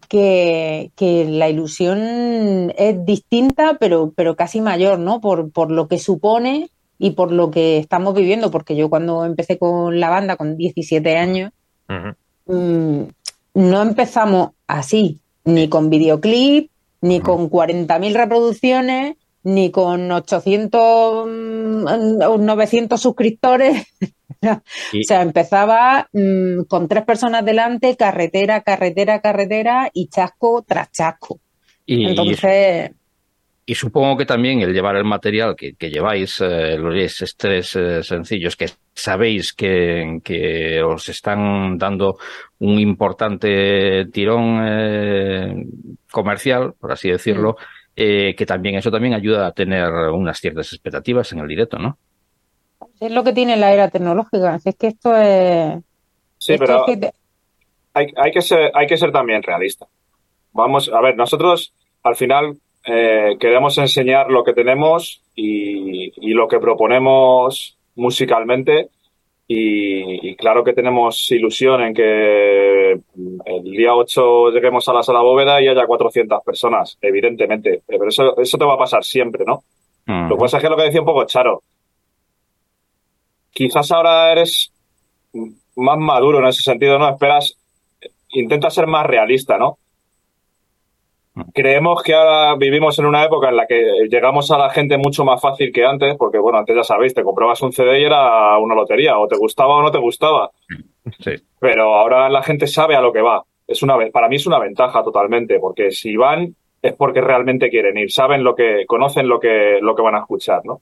[0.09, 5.21] que, que, la ilusión es distinta, pero, pero casi mayor, ¿no?
[5.21, 9.59] Por, por lo que supone y por lo que estamos viviendo, porque yo cuando empecé
[9.59, 11.51] con la banda con 17 años,
[12.47, 13.03] mm,
[13.55, 23.03] no empezamos así, ni con videoclip, ni con 40.000 reproducciones, ni con 800, 900 mm,
[23.03, 23.87] suscriptores.
[24.43, 31.41] o sea, empezaba mm, con tres personas delante, carretera, carretera, carretera y chasco tras chasco.
[31.87, 32.91] Y, Entonces.
[33.67, 38.57] Y, supongo que también el llevar el material que, lleváis, eh, los tres eh, sencillos
[38.57, 42.19] que sabéis que, que, os están dando
[42.59, 45.67] un importante tirón eh,
[46.11, 47.57] comercial, por así decirlo.
[48.03, 51.99] Eh, que también eso también ayuda a tener unas ciertas expectativas en el directo, ¿no?
[52.99, 55.79] Es lo que tiene la era tecnológica, es que esto es...
[56.39, 56.87] Sí, pero
[57.93, 59.87] hay, que ser, hay que ser también realista.
[60.55, 62.57] Vamos, a ver, nosotros al final
[62.87, 68.89] eh, queremos enseñar lo que tenemos y, y lo que proponemos musicalmente
[69.53, 75.61] y, claro que tenemos ilusión en que el día 8 lleguemos a la sala bóveda
[75.61, 77.83] y haya 400 personas, evidentemente.
[77.85, 79.65] Pero eso, eso te va a pasar siempre, ¿no?
[80.07, 81.65] Lo que pasa es que lo que decía un poco Charo.
[83.51, 84.73] Quizás ahora eres
[85.75, 87.09] más maduro en ese sentido, ¿no?
[87.09, 87.59] Esperas,
[88.29, 89.79] intenta ser más realista, ¿no?
[91.55, 95.25] Creemos que ahora vivimos en una época en la que llegamos a la gente mucho
[95.25, 98.59] más fácil que antes, porque bueno, antes ya sabéis, te comprabas un CD y era
[98.59, 100.51] una lotería, o te gustaba o no te gustaba.
[101.61, 103.45] Pero ahora la gente sabe a lo que va.
[103.67, 107.99] Es una, para mí es una ventaja totalmente, porque si van es porque realmente quieren
[107.99, 110.81] ir, saben lo que, conocen lo que, lo que van a escuchar, ¿no?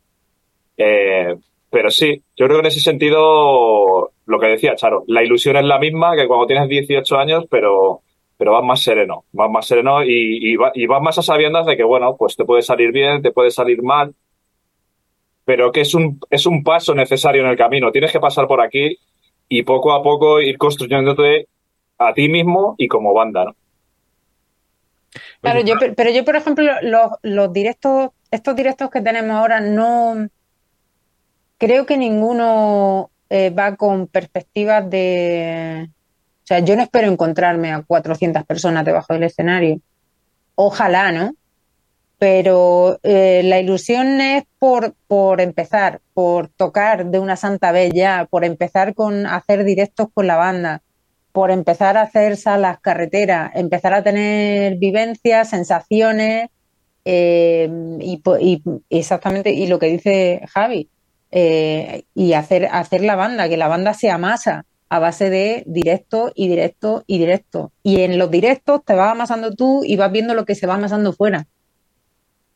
[0.77, 1.35] Eh,
[1.71, 5.65] pero sí, yo creo que en ese sentido, lo que decía Charo, la ilusión es
[5.65, 8.01] la misma que cuando tienes 18 años, pero,
[8.39, 11.77] pero vas más sereno, vas más sereno y, y, y vas más a sabiendas de
[11.77, 14.15] que, bueno, pues te puede salir bien, te puede salir mal,
[15.45, 17.91] pero que es un, es un paso necesario en el camino.
[17.91, 18.97] Tienes que pasar por aquí
[19.49, 21.49] y poco a poco ir construyéndote
[21.99, 23.57] a ti mismo y como banda, ¿no?
[25.41, 30.29] Claro, yo, pero yo, por ejemplo, los, los directos, estos directos que tenemos ahora, no
[31.59, 35.89] creo que ninguno eh, va con perspectivas de.
[36.49, 39.81] O sea, yo no espero encontrarme a 400 personas debajo del escenario.
[40.55, 41.35] Ojalá, ¿no?
[42.19, 48.27] Pero eh, la ilusión es por, por empezar, por tocar de una santa vez ya,
[48.31, 50.81] por empezar con hacer directos con la banda,
[51.33, 56.49] por empezar a hacer salas carreteras, empezar a tener vivencias, sensaciones
[57.05, 57.69] eh,
[58.01, 60.89] y, exactamente y lo que dice Javi
[61.31, 66.33] eh, y hacer hacer la banda que la banda se amasa a base de directo
[66.35, 67.73] y directo y directo.
[67.83, 70.75] Y en los directos te vas amasando tú y vas viendo lo que se va
[70.75, 71.47] amasando fuera.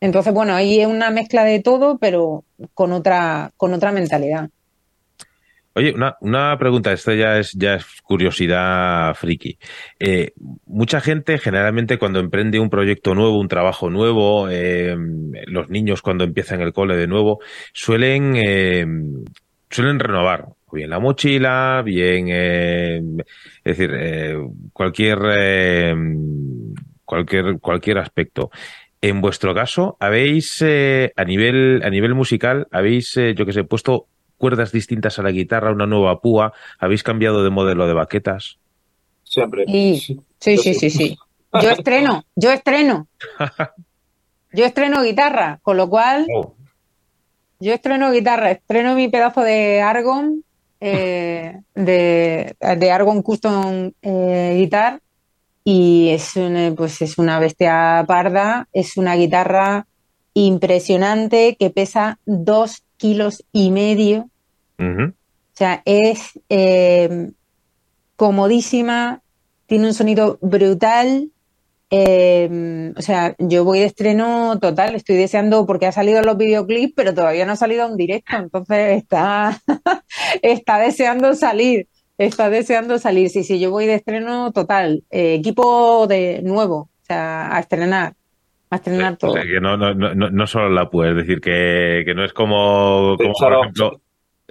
[0.01, 2.45] Entonces bueno ahí es una mezcla de todo pero
[2.75, 4.51] con otra con otra mentalidad.
[5.75, 9.59] Oye, una, una pregunta, esto ya es, ya es curiosidad friki.
[9.99, 10.33] Eh,
[10.67, 14.95] mucha gente generalmente cuando emprende un proyecto nuevo, un trabajo nuevo, eh,
[15.47, 17.39] los niños cuando empiezan el cole de nuevo,
[17.73, 18.85] suelen, eh,
[19.71, 23.03] suelen renovar bien la mochila, bien, eh,
[23.65, 24.37] es decir, eh,
[24.73, 25.95] cualquier, eh,
[27.05, 28.51] cualquier, cualquier aspecto.
[29.01, 33.65] En vuestro caso, habéis, eh, a nivel, a nivel musical, habéis, eh, yo que sé,
[33.65, 34.07] puesto
[34.39, 38.59] cuerdas distintas a la guitarra, una nueva púa, habéis cambiado de modelo de baquetas.
[39.25, 39.65] Siempre.
[39.67, 41.19] Sí, sí, sí, sí, sí.
[41.63, 43.09] Yo estreno, yo estreno.
[44.55, 46.55] Yo estreno guitarra, con lo cual Oh,
[47.63, 50.45] yo estreno guitarra, estreno mi pedazo de Argon,
[50.85, 55.01] eh, de, de Argon Custom eh, Guitar,
[55.65, 59.87] y es una, pues es una bestia parda, es una guitarra
[60.35, 64.29] impresionante que pesa dos kilos y medio.
[64.79, 65.13] O
[65.55, 67.31] sea, es eh,
[68.17, 69.21] comodísima,
[69.67, 71.31] tiene un sonido brutal.
[71.95, 76.95] Eh, o sea, yo voy de estreno total, estoy deseando porque ha salido los videoclips,
[76.97, 79.61] pero todavía no ha salido un directo, entonces está,
[80.43, 83.29] está deseando salir, está deseando salir.
[83.29, 88.15] Sí, sí, yo voy de estreno total, eh, equipo de nuevo, o sea, a estrenar,
[88.71, 89.33] a estrenar O todo.
[89.35, 92.25] sea, que no, no, no, no- no solo la púa, es decir, que, que no
[92.25, 94.01] es como, Sí, como por Charo, ejemplo,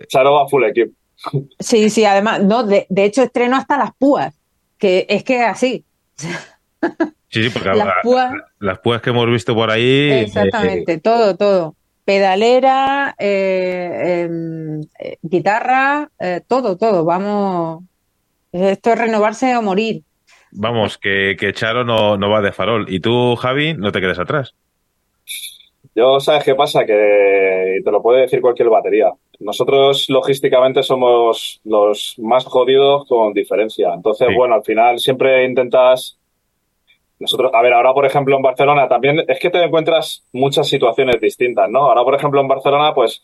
[0.07, 0.91] Charo va full equipo.
[1.59, 4.35] Sí, sí, además, no, de, de hecho estreno hasta las púas,
[4.77, 5.85] que es que es así.
[7.31, 10.99] sí, sí, porque Las la- púas, las púas que hemos visto por ahí, eh, exactamente,
[10.99, 11.75] todo, todo.
[12.05, 17.05] Pedalera, eh, em, eh, guitarra, eh, todo, todo.
[17.05, 17.83] Vamos,
[18.51, 20.01] esto es renovarse o morir.
[20.51, 22.85] vamos, que, que Charo no, no va de farol.
[22.89, 24.53] Y tú, Javi, no te quedes atrás.
[25.95, 26.85] Yo, ¿sabes qué pasa?
[26.85, 29.11] Que te lo puede decir cualquier batería.
[29.39, 33.93] Nosotros logísticamente somos los más jodidos con diferencia.
[33.93, 34.35] Entonces, Sí.
[34.35, 36.17] bueno, al final siempre intentas...
[37.21, 41.21] Nosotros, a ver, ahora por ejemplo en Barcelona también es que te encuentras muchas situaciones
[41.21, 41.85] distintas, ¿no?
[41.85, 43.21] Ahora por ejemplo en Barcelona, pues,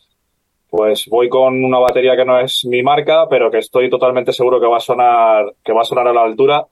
[0.70, 4.60] pues voy con una batería que no es mi marca, pero que estoy totalmente seguro
[4.60, 6.64] que va a sonar, que va a sonar a la altura.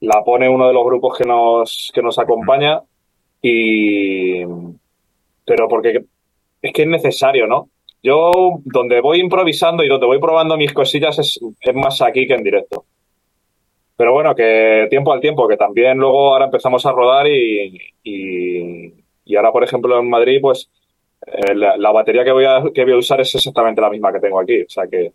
[0.00, 2.82] La pone uno de los grupos que nos, que nos acompaña
[3.40, 4.44] y,
[5.46, 6.04] pero porque
[6.60, 7.68] es que es necesario, ¿no?
[8.02, 8.30] Yo,
[8.66, 12.44] donde voy improvisando y donde voy probando mis cosillas es, es más aquí que en
[12.44, 12.84] directo.
[13.96, 18.92] Pero bueno, que tiempo al tiempo, que también luego ahora empezamos a rodar y, y,
[19.24, 20.68] y ahora, por ejemplo, en Madrid, pues
[21.26, 24.12] eh, la, la batería que voy, a, que voy a usar es exactamente la misma
[24.12, 24.62] que tengo aquí.
[24.62, 25.12] O sea que.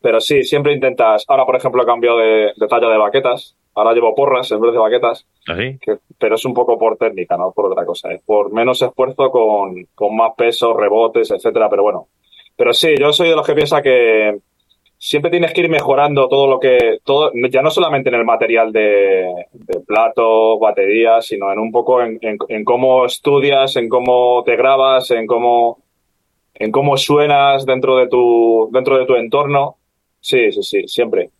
[0.00, 1.24] Pero sí, siempre intentas.
[1.28, 3.56] Ahora, por ejemplo, he cambiado de, de talla de baquetas.
[3.74, 5.26] Ahora llevo porras en vez de baquetas.
[5.46, 5.78] ¿Así?
[5.78, 8.10] Que, pero es un poco por técnica, no por otra cosa.
[8.12, 11.68] Es por menos esfuerzo con, con más peso, rebotes, etcétera.
[11.68, 12.08] Pero bueno.
[12.56, 14.38] Pero sí, yo soy de los que piensa que
[15.04, 17.00] siempre tienes que ir mejorando todo lo que.
[17.02, 22.00] todo Ya no solamente en el material de, de plato, batería, sino en un poco
[22.02, 25.82] en, en, en cómo estudias, en cómo te grabas, en cómo
[26.54, 29.76] en cómo suenas dentro de tu dentro de tu entorno.
[30.20, 31.30] Sí, sí, sí, siempre.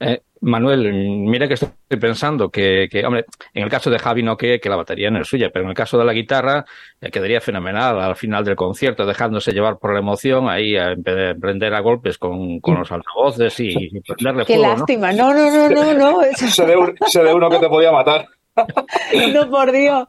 [0.00, 4.36] Eh, Manuel, mira que estoy pensando que, que, hombre, en el caso de Javi no
[4.36, 6.64] que, que la batería no es suya, pero en el caso de la guitarra
[7.00, 11.74] eh, quedaría fenomenal al final del concierto, dejándose llevar por la emoción, ahí a emprender
[11.74, 15.12] a golpes con, con los altavoces y, y prenderle Qué lástima.
[15.12, 16.22] No, no, no, no, no.
[16.22, 18.26] eso- Sé de, un- sé de uno que te podía matar.
[19.34, 20.08] no, por Dios.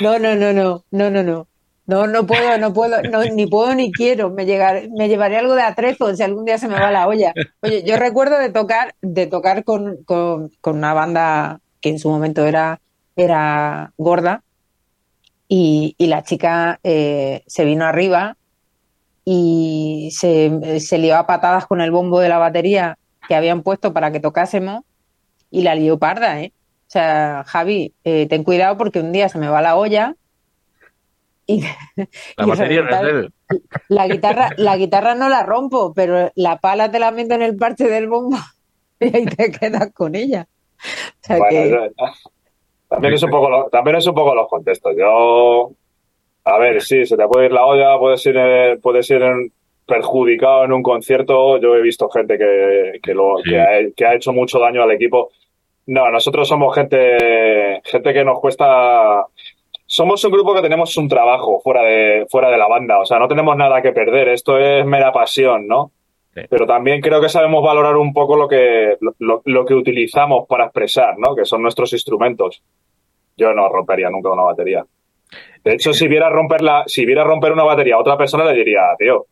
[0.00, 1.48] No, no, no, no, no, no, no.
[1.86, 2.96] No, no puedo, no puedo,
[3.32, 4.30] ni puedo ni quiero.
[4.30, 7.32] Me, me llevaré algo de atrezo si algún día se me va la olla.
[7.62, 12.44] Oye, yo recuerdo de tocar, de tocar con, con, una banda que en su momento
[12.44, 12.80] era,
[13.14, 14.42] era gorda
[15.48, 18.36] y, la chica eh, se vino arriba
[19.24, 22.98] y se, se lió a patadas con el bombo de la batería
[23.28, 24.82] que habían puesto para que tocásemos
[25.50, 26.52] y la lió parda, ¿eh?
[26.88, 30.14] O sea, Javi, eh, ten cuidado porque un día se me va la olla
[31.46, 31.62] y,
[32.36, 32.84] la batería
[33.88, 37.56] La guitarra, la guitarra no la rompo, pero la pala te la meto en el
[37.56, 38.36] parche del bombo
[39.00, 40.46] y ahí te quedas con ella.
[42.88, 44.94] también es un poco también es un poco los contextos.
[44.98, 45.70] Yo
[46.44, 49.22] a ver, sí, se te puede ir la olla, puede ser eh, puede ser
[49.86, 51.58] perjudicado en un concierto.
[51.58, 54.90] Yo he visto gente que, que lo que, ha, que ha hecho mucho daño al
[54.90, 55.30] equipo.
[55.86, 59.24] No, nosotros somos gente gente que nos cuesta
[59.96, 63.18] somos un grupo que tenemos un trabajo fuera de, fuera de la banda, o sea,
[63.18, 65.92] no tenemos nada que perder, esto es mera pasión, ¿no?
[66.50, 71.16] Pero también creo que sabemos valorar un poco lo que, lo, que utilizamos para expresar,
[71.16, 71.34] ¿no?
[71.34, 72.62] Que son nuestros instrumentos.
[73.38, 74.84] Yo no rompería nunca una batería.
[75.64, 78.82] De hecho, si viera romperla, si viera romper una batería a otra persona, le diría,
[78.98, 79.28] tío,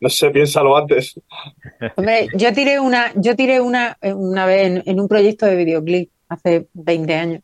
[0.00, 1.20] no sé, piénsalo antes.
[1.96, 6.10] Hombre, yo tiré una, yo tiré una, una vez en, en un proyecto de videoclip
[6.30, 7.42] hace 20 años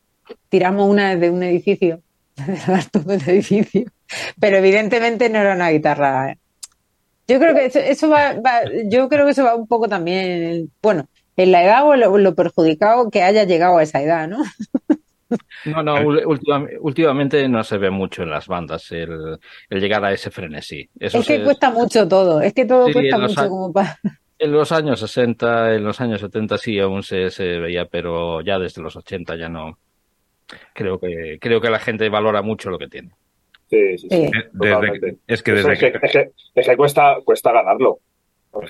[0.48, 2.00] tiramos una desde un edificio,
[2.36, 3.84] desde el edificio,
[4.40, 6.32] pero evidentemente no era una guitarra.
[6.32, 6.38] ¿eh?
[7.26, 8.34] Yo creo que eso, va,
[8.86, 13.10] yo creo que eso va un poco también, bueno, en la edad o lo, perjudicado
[13.10, 14.38] que haya llegado a esa edad, ¿no?
[15.66, 15.96] No, no,
[16.80, 20.88] últimamente no se ve mucho en las bandas el, llegar a ese frenesí.
[20.98, 23.98] es que cuesta mucho todo, es que todo cuesta mucho como para...
[24.38, 28.58] En los años 60, en los años 70 sí aún se, se veía, pero ya
[28.58, 29.78] desde los 80 ya no,
[30.72, 33.10] creo que, creo que la gente valora mucho lo que tiene.
[33.68, 34.30] Sí, sí, sí.
[35.26, 37.98] es que desde que, es que, cuesta, cuesta ganarlo.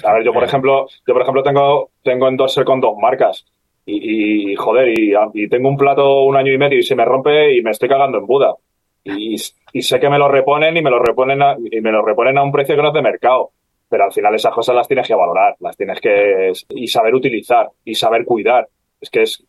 [0.04, 3.46] a ver, yo por ejemplo, yo por ejemplo tengo, tengo endorser con dos marcas.
[3.90, 7.62] Y, joder, y, tengo un plato un año y medio y se me rompe y
[7.62, 8.54] me estoy cagando en Buda.
[9.02, 12.36] Y, sé que me lo reponen y me lo reponen a, y me lo reponen
[12.36, 13.52] a un precio que no es de mercado.
[13.88, 17.70] Pero al final esas cosas las tienes que valorar, las tienes que y saber utilizar
[17.82, 18.68] y saber cuidar.
[19.00, 19.42] Es que es,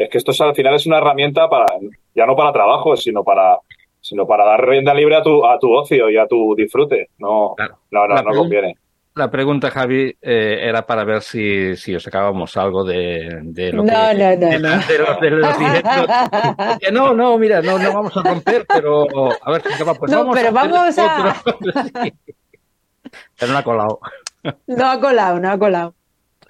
[0.00, 1.66] es que esto al final es una herramienta para,
[2.14, 3.58] ya no para trabajo, sino para,
[4.00, 7.10] sino para dar rienda libre a tu, a tu ocio y a tu disfrute.
[7.18, 7.54] No,
[7.90, 8.74] no, no, no conviene.
[9.14, 13.82] La pregunta, Javi, eh, era para ver si, si os sacábamos algo de, de lo
[13.82, 13.92] no, que...
[13.92, 14.86] No, no, no.
[14.86, 16.92] De, los, de los directos.
[16.92, 19.06] no, no, mira, no, no vamos a romper, pero
[19.42, 21.42] a ver, pues no, vamos pero a vamos a...
[23.38, 24.00] Pero no ha colado.
[24.68, 25.94] No ha colado, no ha colado.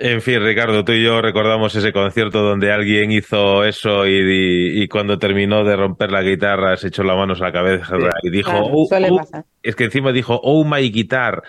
[0.03, 5.19] En fin, Ricardo, tú y yo recordamos ese concierto donde alguien hizo eso y, cuando
[5.19, 8.87] terminó de romper la guitarra se echó las manos a la cabeza y dijo, oh,
[8.91, 11.43] oh", es que encima dijo, oh my guitar.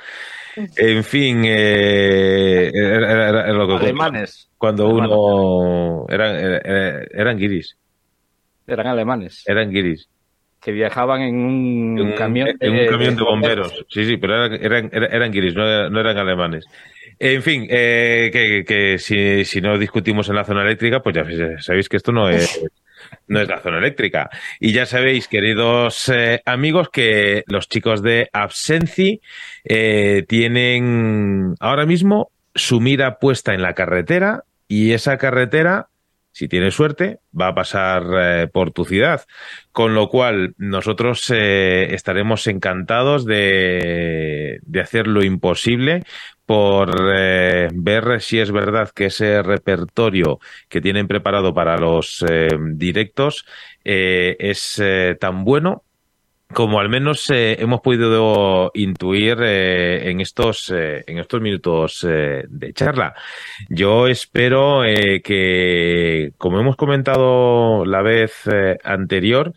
[0.75, 4.49] En fin, eh, era, lo que alemanes.
[4.57, 6.35] Cuando uno eran,
[7.09, 7.77] eran guiris.
[8.67, 9.43] Eran alemanes.
[9.47, 10.09] Eran guiris
[10.61, 13.83] que viajaban en un, camión en un camión de bomberos.
[13.89, 16.65] Sí, sí, pero eran, eran, eran guiris, no, eran alemanes.
[17.23, 18.31] En fin, eh,
[18.67, 21.23] que, si, no discutimos en la zona eléctrica, pues ya
[21.59, 22.59] sabéis que esto no es,
[23.27, 24.31] la zona eléctrica.
[24.59, 29.21] Y ya sabéis, queridos eh, amigos, que los chicos de Absenci
[29.63, 35.89] eh, tienen ahora mismo su mira puesta en la carretera y esa carretera
[36.33, 39.25] si tienes suerte, va a pasar por tu ciudad.
[39.73, 46.05] Con lo cual, nosotros estaremos encantados de, hacer lo imposible
[46.51, 52.49] por eh, ver si es verdad que ese repertorio que tienen preparado para los eh,
[52.73, 53.45] directos
[53.85, 54.83] eh, es
[55.17, 55.83] tan bueno
[56.53, 63.15] como al menos hemos podido intuir en estos en estos minutos de charla.
[63.69, 64.81] Yo espero
[65.23, 68.43] que, como hemos comentado la vez
[68.83, 69.53] anterior,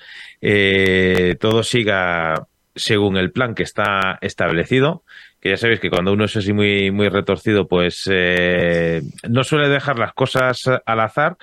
[1.40, 5.02] todo siga según el plan que está establecido
[5.44, 9.68] que ya sabéis que cuando uno es así muy, muy retorcido, pues eh, no suele
[9.68, 11.36] dejar las cosas al azar.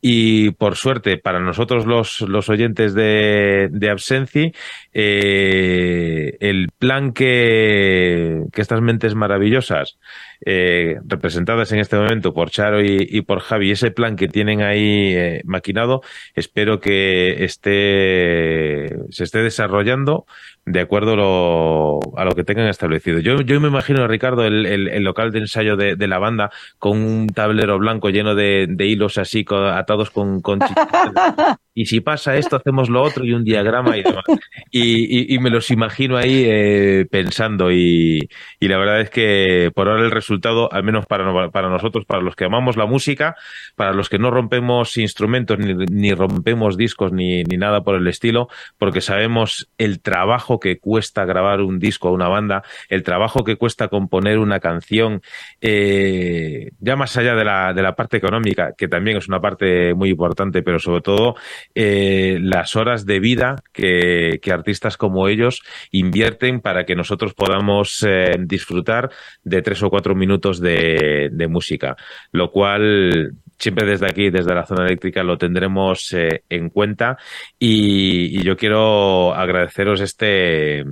[0.00, 4.52] Y por suerte, para nosotros los, los oyentes de, de Absenci,
[4.92, 9.98] eh, el plan que, que estas mentes maravillosas
[10.44, 15.14] eh, representadas en este momento por Charo y, por Javi, ese plan que tienen ahí
[15.14, 16.02] eh, maquinado,
[16.34, 20.26] espero que esté, se esté desarrollando
[20.64, 23.18] de acuerdo a lo que tengan establecido.
[23.18, 26.98] Yo, yo me imagino, Ricardo, el, el, local de ensayo de, de, la banda con
[26.98, 30.60] un tablero blanco lleno de, de hilos así atados con, con
[31.74, 34.24] y si pasa esto, hacemos lo otro y un diagrama y demás.
[34.70, 38.28] Y, y, me los imagino ahí eh, pensando y,
[38.60, 40.31] y, la verdad es que por ahora el resultado,
[40.70, 43.36] al menos para, para nosotros, para los que amamos la música,
[43.76, 48.48] para los que no rompemos instrumentos ni, rompemos discos ni, ni nada por el estilo,
[48.78, 53.56] porque sabemos el trabajo que cuesta grabar un disco a una banda, el trabajo que
[53.56, 55.22] cuesta componer una canción,
[55.60, 59.94] eh, ya más allá de la, de la parte económica, que también es una parte
[59.94, 61.36] muy importante, pero sobre todo
[61.74, 68.04] eh, las horas de vida que, que, artistas como ellos invierten para que nosotros podamos
[68.06, 69.10] eh, disfrutar
[69.44, 70.21] de tres o cuatro minutos
[70.60, 71.96] de, de, música,
[72.32, 77.16] lo cual siempre desde aquí, desde la zona eléctrica, lo tendremos eh, en cuenta
[77.58, 80.84] y, y yo quiero agradeceros este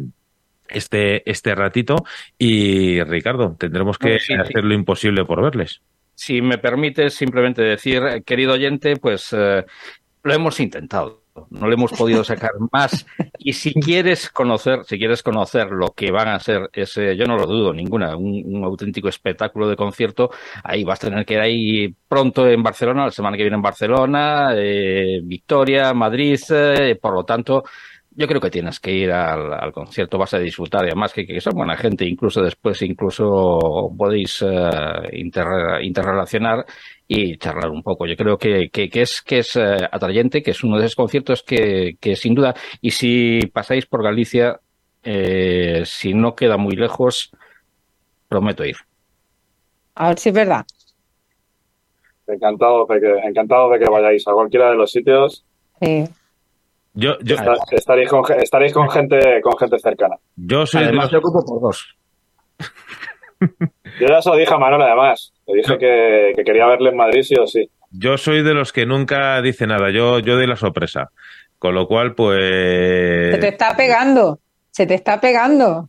[0.71, 1.97] este, este ratito
[2.39, 5.83] y Ricardo, tendremos que hacer lo imposible por verles.
[6.15, 9.65] Si me permites simplemente decir, querido oyente, pues eh,
[10.23, 11.20] lo hemos intentado.
[11.51, 13.07] No le hemos podido sacar más.
[13.43, 17.39] Y si quieres conocer, si quieres conocer lo que van a ser ese, yo no
[17.39, 20.31] lo dudo ninguna, un, auténtico espectáculo de concierto,
[20.63, 23.63] ahí vas a tener que ir ahí pronto en Barcelona, la semana que viene en
[23.63, 27.65] Barcelona, eh, Victoria, Madrid, eh, por lo tanto,
[28.11, 31.41] yo creo que tienes que ir al, concierto, vas a disfrutar, y además que, que
[31.41, 36.67] son buena gente, incluso después, incluso podéis uh, interrelacionar
[37.13, 38.07] y charlar un poco.
[38.07, 40.95] Yo creo que, que, que es, que es uh, atrayente, que es uno de esos
[40.95, 44.61] conciertos que, que sin duda, y si pasáis por Galicia,
[45.03, 47.33] eh, si no queda muy lejos,
[48.29, 48.77] prometo ir.
[49.97, 50.65] A ver si es verdad.
[52.29, 55.45] Encantado de que, encantado de que vayáis a cualquiera de los sitios.
[55.83, 56.05] Sí.
[56.95, 57.35] Yo, yo,
[57.73, 60.15] estaréis, con, estaréis con gente con gente cercana.
[60.37, 61.97] Yo soy además, yo ocupo por dos.
[63.41, 65.33] yo ya se lo dije a Manuel, además.
[65.51, 67.69] Le dije que, que, quería verle en Madrid sí o sí.
[67.91, 69.91] Yo soy de los que nunca dice nada.
[69.91, 71.11] Yo, yo doy la sorpresa.
[71.59, 73.35] Con lo cual, pues.
[73.35, 74.39] Se te está pegando.
[74.71, 75.89] Se te está pegando.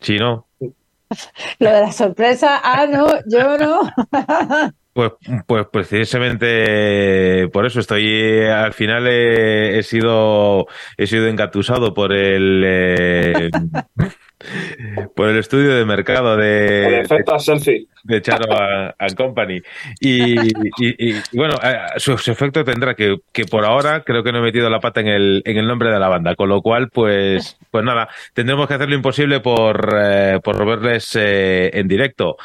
[0.00, 0.46] Sí, no.
[1.58, 3.80] Lo de la sorpresa, ah, no, yo no.
[4.96, 5.12] Pues,
[5.46, 10.64] pues precisamente por eso estoy al final he, he sido
[10.96, 13.50] he sido engatusado por el eh,
[15.14, 18.44] por el estudio de mercado de el efecto selfie de Charo
[18.98, 19.60] and Company.
[20.00, 21.58] Y, y, y, bueno
[21.96, 25.00] su, su, efecto tendrá que, que por ahora creo que no he metido la pata
[25.00, 28.68] en el en el nombre de la banda con lo cual pues pues nada tendremos
[28.68, 32.36] que hacer lo imposible por eh, por verles eh, en directo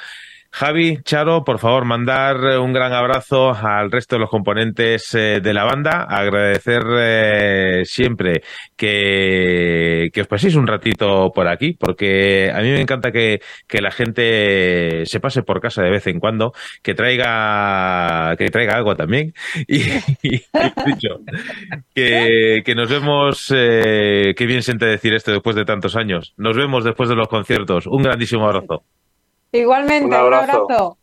[0.54, 5.54] Javi, Charo, por favor, mandar un gran abrazo al resto de los componentes eh, de
[5.54, 6.04] la banda.
[6.04, 8.44] Agradecer eh, siempre
[8.76, 13.82] que, que, os paséis un ratito por aquí, porque a mí me encanta que, que,
[13.82, 18.96] la gente se pase por casa de vez en cuando, que traiga, que traiga algo
[18.96, 19.34] también.
[19.68, 19.80] Y,
[20.86, 21.22] dicho,
[21.96, 26.34] que, que, nos vemos, eh, qué bien siente decir esto después de tantos años.
[26.38, 27.88] Nos vemos después de los conciertos.
[27.88, 28.84] Un grandísimo abrazo.
[29.54, 30.66] Igualmente, un abrazo.
[30.66, 30.98] un abrazo.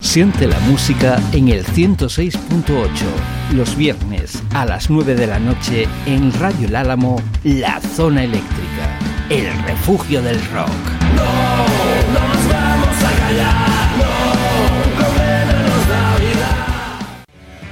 [0.00, 2.88] Siente la música en el 106.8,
[3.52, 8.98] los viernes a las 9 de la noche en Radio El Álamo, La Zona Eléctrica,
[9.30, 10.68] el refugio del rock.
[11.16, 11.24] No,
[12.12, 16.50] no nos vamos a callar, no, comémonos la vida.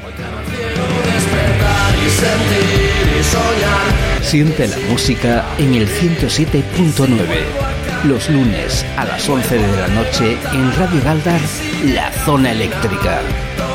[0.05, 4.23] Hoy te quiero despertar y sentir y soñar.
[4.23, 7.72] Siente la música en el 107.9
[8.05, 11.41] los lunes a las 11 de la noche en Radio Galdar,
[11.85, 13.21] La Zona Eléctrica,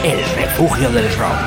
[0.03, 1.37] el refugio del rock.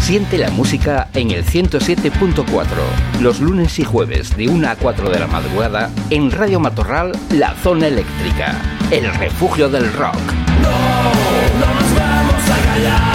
[0.00, 2.66] Siente la música en el 107.4,
[3.20, 7.54] los lunes y jueves de 1 a 4 de la madrugada en Radio Matorral, La
[7.54, 8.56] Zona Eléctrica,
[8.90, 10.16] el refugio del rock.
[10.62, 10.70] No,
[11.60, 13.07] no nos vamos a callar.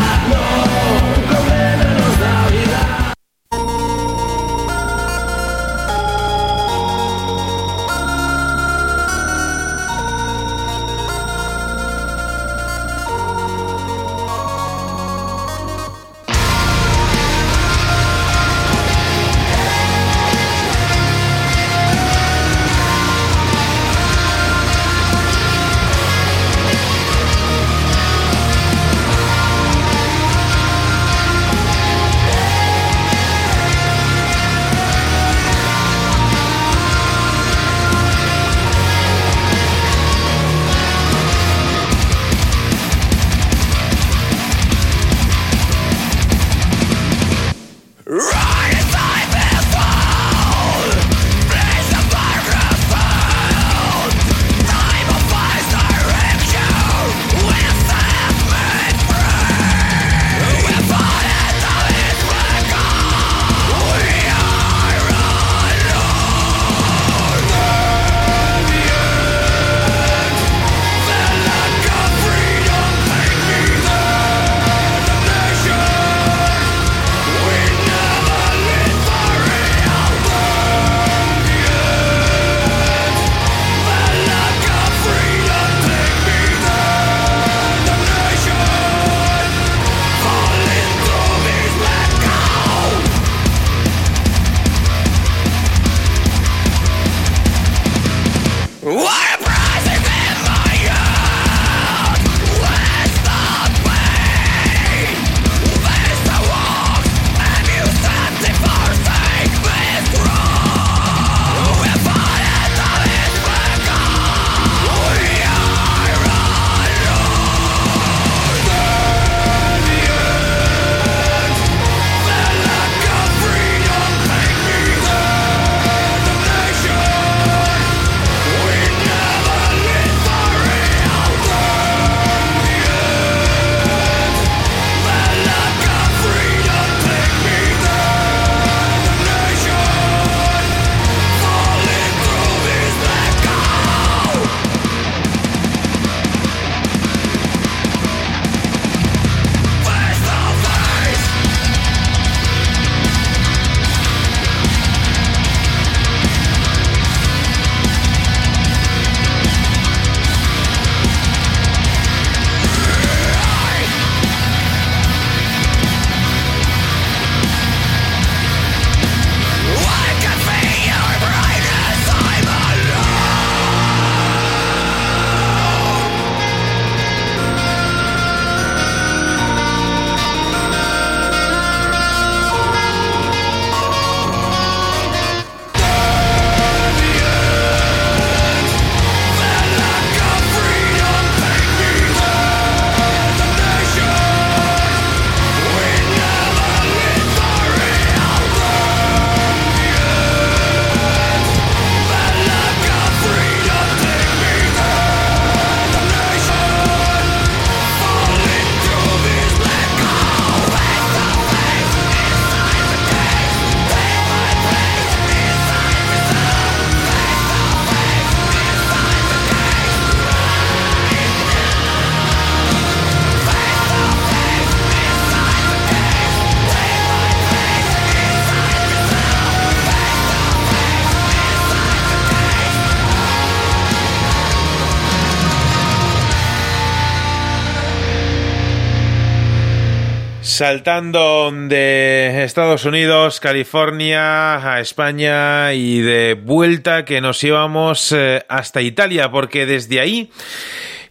[240.54, 248.84] Saltando de Estados Unidos, California a España y de vuelta que nos íbamos eh, hasta
[248.84, 250.30] Italia, porque desde ahí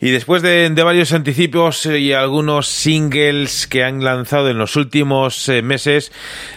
[0.00, 5.48] y después de, de, varios anticipos y algunos singles que han lanzado en los últimos
[5.48, 6.12] eh, meses,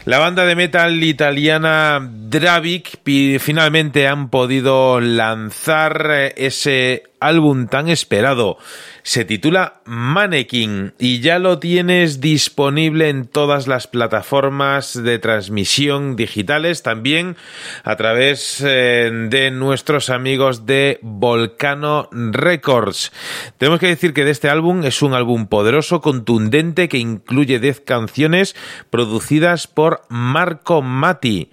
[0.06, 3.00] la banda de metal italiana Dravik
[3.40, 8.60] finalmente han podido lanzar eh, ese álbum tan esperado
[9.06, 16.82] se titula Mannequin y ya lo tienes disponible en todas las plataformas de transmisión digitales,
[16.82, 17.38] también
[17.84, 23.12] a través eh, de nuestros amigos de Volcano Records.
[23.60, 27.82] Tenemos que decir que de este álbum es un álbum poderoso, contundente, que incluye 10
[27.82, 28.56] canciones
[28.90, 31.52] producidas por Marco Matti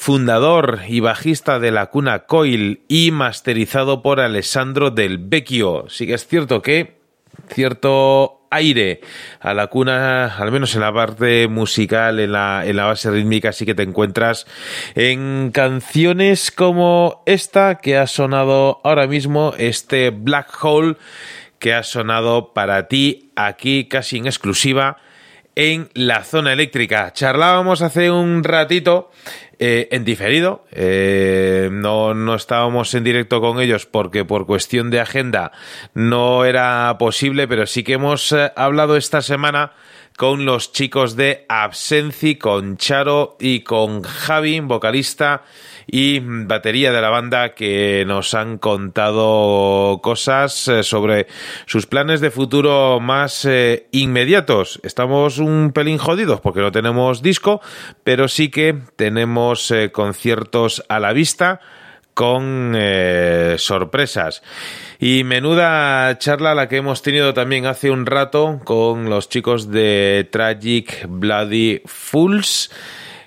[0.00, 5.90] fundador y bajista de la cuna Coil y masterizado por Alessandro del Vecchio.
[5.90, 6.96] Sí que es cierto que
[7.52, 9.02] cierto aire
[9.40, 13.52] a la cuna, al menos en la parte musical, en la, en la base rítmica,
[13.52, 14.46] sí que te encuentras
[14.94, 20.96] en canciones como esta que ha sonado ahora mismo, este Black Hole
[21.58, 24.96] que ha sonado para ti aquí casi en exclusiva
[25.54, 27.12] en la zona eléctrica.
[27.12, 29.10] Charlábamos hace un ratito
[29.58, 30.64] eh, en diferido.
[30.72, 35.52] Eh, no, no estábamos en directo con ellos porque por cuestión de agenda
[35.94, 39.72] no era posible, pero sí que hemos eh, hablado esta semana
[40.16, 45.44] con los chicos de Absenci, con Charo y con Javi, vocalista
[45.92, 51.26] y batería de la banda que nos han contado cosas eh, sobre
[51.66, 54.80] sus planes de futuro más eh, inmediatos.
[54.84, 57.60] Estamos un pelín jodidos porque no tenemos disco,
[58.04, 61.60] pero sí que tenemos eh, conciertos a la vista
[62.14, 62.76] con
[63.56, 64.42] sorpresas.
[64.98, 70.28] Y menuda charla la que hemos tenido también hace un rato con los chicos de
[70.30, 72.70] Tragic Bloody Fools.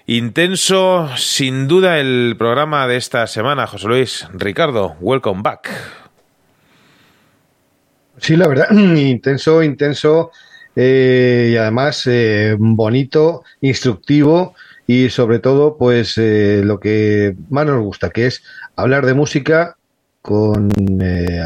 [0.06, 4.28] Intenso, sin duda, el programa de esta semana, José Luis.
[4.34, 5.70] Ricardo, welcome back.
[8.18, 10.32] Sí, la verdad, intenso, intenso
[10.76, 17.82] eh, y además eh, bonito, instructivo y sobre todo, pues eh, lo que más nos
[17.82, 18.44] gusta, que es
[18.76, 19.78] hablar de música
[20.22, 20.70] con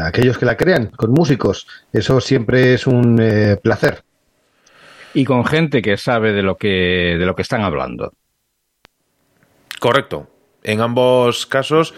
[0.04, 1.68] aquellos que la crean, con músicos.
[1.92, 3.20] Eso siempre es un
[3.62, 4.02] placer.
[5.14, 8.12] Y con gente que sabe de lo que, de lo que están hablando.
[9.78, 10.28] Correcto.
[10.64, 11.94] En ambos casos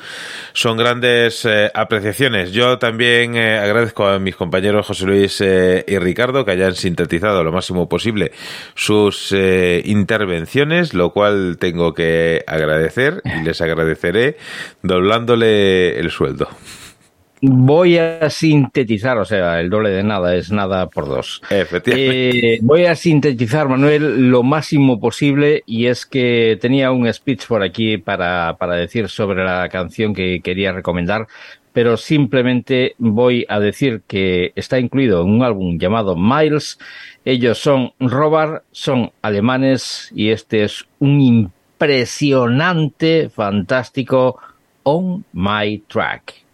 [0.52, 2.52] son grandes eh, apreciaciones.
[2.52, 7.42] Yo también eh, agradezco a mis compañeros José Luis eh, y Ricardo que hayan sintetizado
[7.42, 8.32] lo máximo posible
[8.74, 14.36] sus intervenciones, lo cual tengo que agradecer y les agradeceré
[14.82, 16.48] doblándole el sueldo.
[17.42, 21.40] Voy a sintetizar, o sea, el doble de nada es nada por dos.
[21.48, 22.56] Efectivamente.
[22.56, 27.62] Eh, voy a sintetizar, Manuel, lo máximo posible y es que tenía un speech por
[27.62, 31.28] aquí para, para decir sobre la canción que quería recomendar,
[31.72, 36.78] pero simplemente voy a decir que está incluido en un álbum llamado Miles.
[37.24, 44.38] Ellos son Robert, son alemanes y este es un impresionante, fantástico
[44.82, 46.49] On My Track.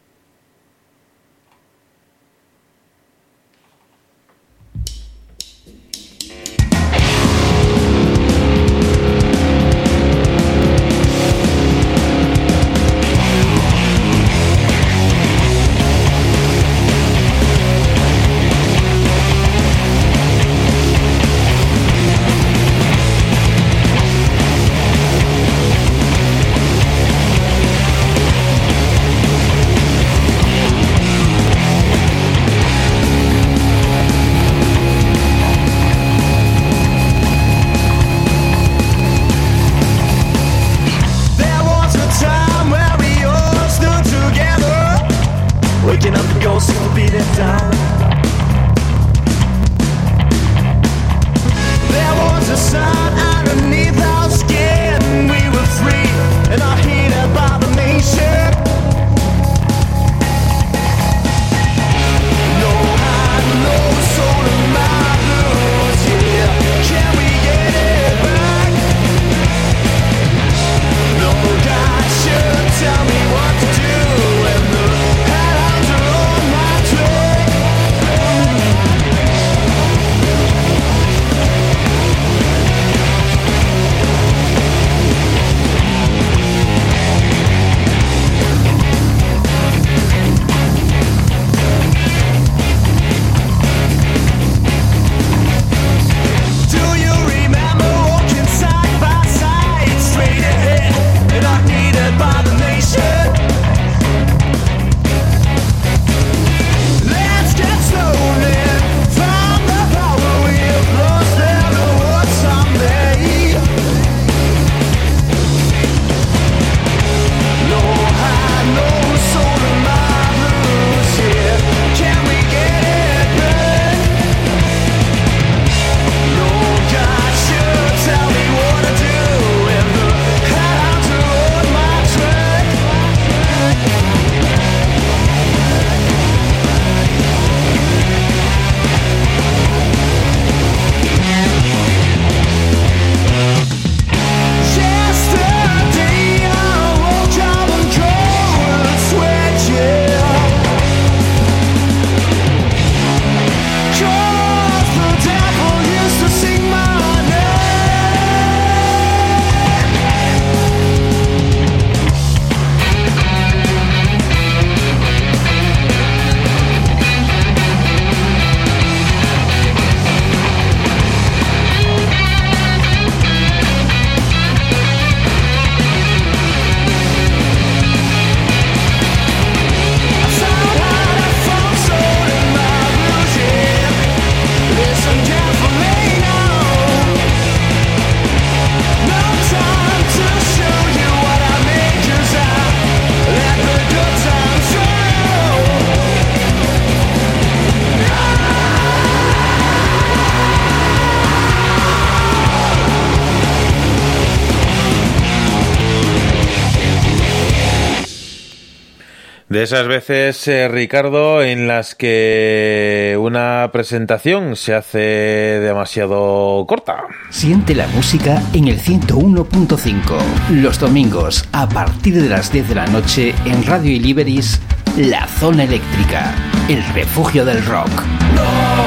[209.66, 217.02] Esas veces, eh, Ricardo, en las que una presentación se hace demasiado corta.
[217.30, 220.18] Siente la música en el 101.5.
[220.50, 224.60] Los domingos, a partir de las 10 de la noche, en Radio Iliberis,
[224.98, 226.32] La Zona Eléctrica,
[226.68, 227.90] el refugio del rock.
[228.36, 228.85] No,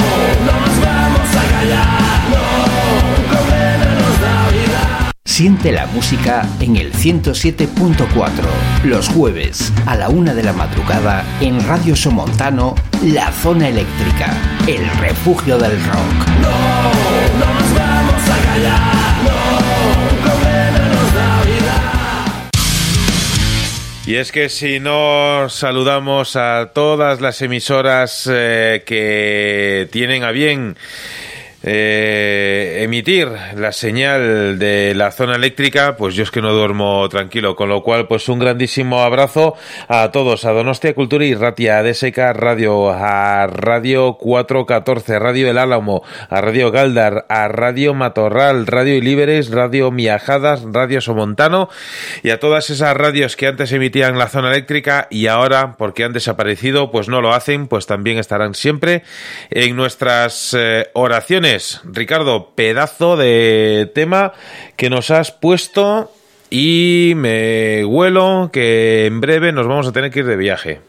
[5.39, 8.29] Siente la música en el 107.4.
[8.83, 14.35] Los jueves, a la una de la madrugada, en Radio Somontano, La Zona Eléctrica,
[14.67, 16.27] el refugio del rock.
[16.41, 16.51] No,
[17.39, 18.81] no nos vamos a callar.
[19.23, 22.49] No, condenanos la vida.
[24.05, 30.75] Y es que si no saludamos a todas las emisoras eh, que tienen a bien
[31.61, 37.55] eh, emitir la señal de la zona eléctrica, pues yo es que no duermo tranquilo,
[37.55, 39.55] con lo cual pues un grandísimo abrazo
[39.87, 45.57] a todos, a Donostia Cultura y Ratia, a DSK Radio, a Radio 414, Radio El
[45.57, 51.69] Álamo, a Radio Galdar, a Radio Matorral, Radio Ilíberes, Radio Miajadas, Radio Somontano
[52.23, 56.13] y a todas esas radios que antes emitían la zona eléctrica y ahora, porque han
[56.13, 59.03] desaparecido, pues no lo hacen, pues también estarán siempre
[59.49, 61.48] en nuestras eh, oraciones.
[61.83, 64.33] Ricardo, pedazo de tema
[64.75, 66.11] que nos has puesto
[66.51, 70.81] y me huelo que en breve nos vamos a tener que ir de viaje.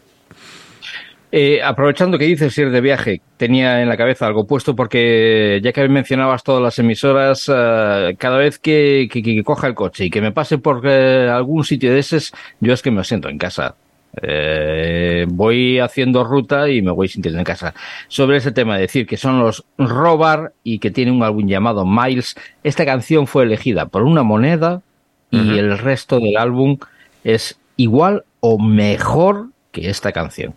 [1.31, 5.71] Eh, aprovechando que dices ir de viaje, tenía en la cabeza algo puesto porque ya
[5.71, 9.09] que mencionabas todas las emisoras, eh, cada vez que,
[9.43, 12.83] coja el coche y que me pase por eh, algún sitio de esos, yo es
[12.83, 13.75] que me siento en casa.
[14.21, 17.73] Eh, voy haciendo ruta y me voy sintiendo en casa.
[18.07, 22.35] Sobre ese tema, decir que son los Robar y que tiene un álbum llamado Miles.
[22.63, 24.81] Esta canción fue elegida por una moneda
[25.29, 26.77] y el resto del álbum
[27.23, 30.53] es igual o mejor que esta canción.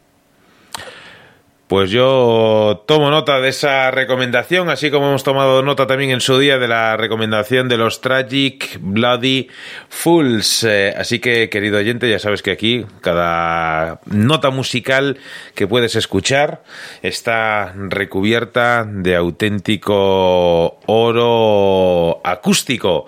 [1.66, 6.38] Pues yo tomo nota de esa recomendación, así como hemos tomado nota también en su
[6.38, 9.48] día de la recomendación de los Tragic Bloody
[9.88, 10.64] Fools.
[10.64, 15.16] Eh, así que, querido oyente, ya sabes que aquí cada nota musical
[15.54, 16.62] que puedes escuchar
[17.00, 23.06] está recubierta de auténtico oro acústico.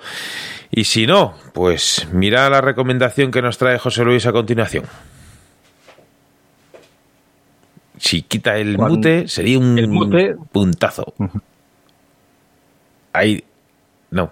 [0.70, 4.86] Y si no, pues mira la recomendación que nos trae José Luis a continuación.
[8.06, 11.12] Si quita el Cuando- mute, sería un el mute- puntazo.
[13.12, 13.42] Ahí.
[14.10, 14.30] No.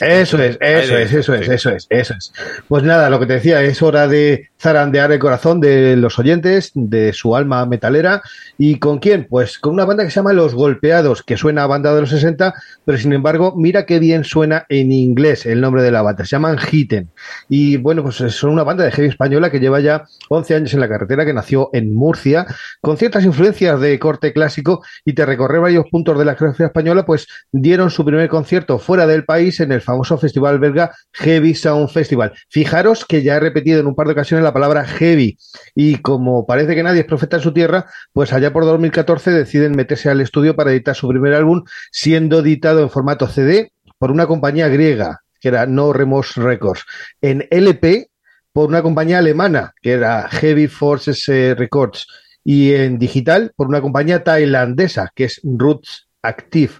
[0.00, 2.32] Eso es, eso es, eso es, eso es, eso es.
[2.68, 6.70] Pues nada, lo que te decía, es hora de zarandear el corazón de los oyentes,
[6.74, 8.22] de su alma metalera.
[8.58, 9.26] ¿Y con quién?
[9.28, 12.10] Pues con una banda que se llama Los Golpeados, que suena a banda de los
[12.10, 12.54] 60,
[12.84, 16.24] pero sin embargo, mira qué bien suena en inglés el nombre de la banda.
[16.24, 17.10] Se llaman Hitten.
[17.48, 20.80] Y bueno, pues son una banda de heavy española que lleva ya 11 años en
[20.80, 22.46] la carretera, que nació en Murcia,
[22.80, 27.04] con ciertas influencias de corte clásico y te recorrer varios puntos de la geografía española,
[27.04, 31.88] pues dieron su primer concierto fuera del país en el famoso festival belga Heavy Sound
[31.88, 32.32] Festival.
[32.48, 35.38] Fijaros que ya he repetido en un par de ocasiones la palabra heavy
[35.74, 39.72] y como parece que nadie es profeta en su tierra, pues allá por 2014 deciden
[39.72, 44.26] meterse al estudio para editar su primer álbum, siendo editado en formato CD por una
[44.26, 46.84] compañía griega, que era No Remorse Records,
[47.20, 48.10] en LP
[48.52, 52.06] por una compañía alemana, que era Heavy Forces eh, Records,
[52.42, 56.72] y en digital por una compañía tailandesa, que es Roots Active.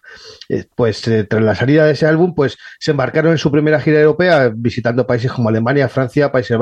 [0.48, 3.80] Eh, pues eh, tras la salida de ese álbum, pues se embarcaron en su primera
[3.80, 6.56] gira europea visitando países como Alemania, Francia, Países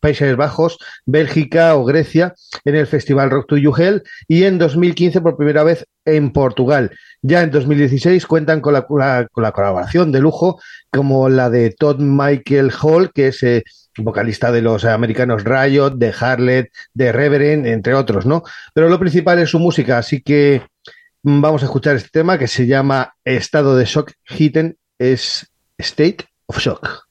[0.00, 5.20] Países Bajos, Bélgica o Grecia en el festival Rock to You Hell y en 2015
[5.20, 6.90] por primera vez en Portugal.
[7.22, 11.98] Ya en 2016 cuentan con la, con la- colaboración de lujo como la de Todd
[11.98, 13.64] Michael Hall, que es eh,
[13.98, 18.42] vocalista de los americanos Riot, de Harlet, de Reverend, entre otros, ¿no?
[18.74, 20.62] Pero lo principal es su música, así que
[21.28, 26.58] vamos a escuchar este tema que se llama Estado de Shock Hidden, es State of
[26.58, 27.05] Shock.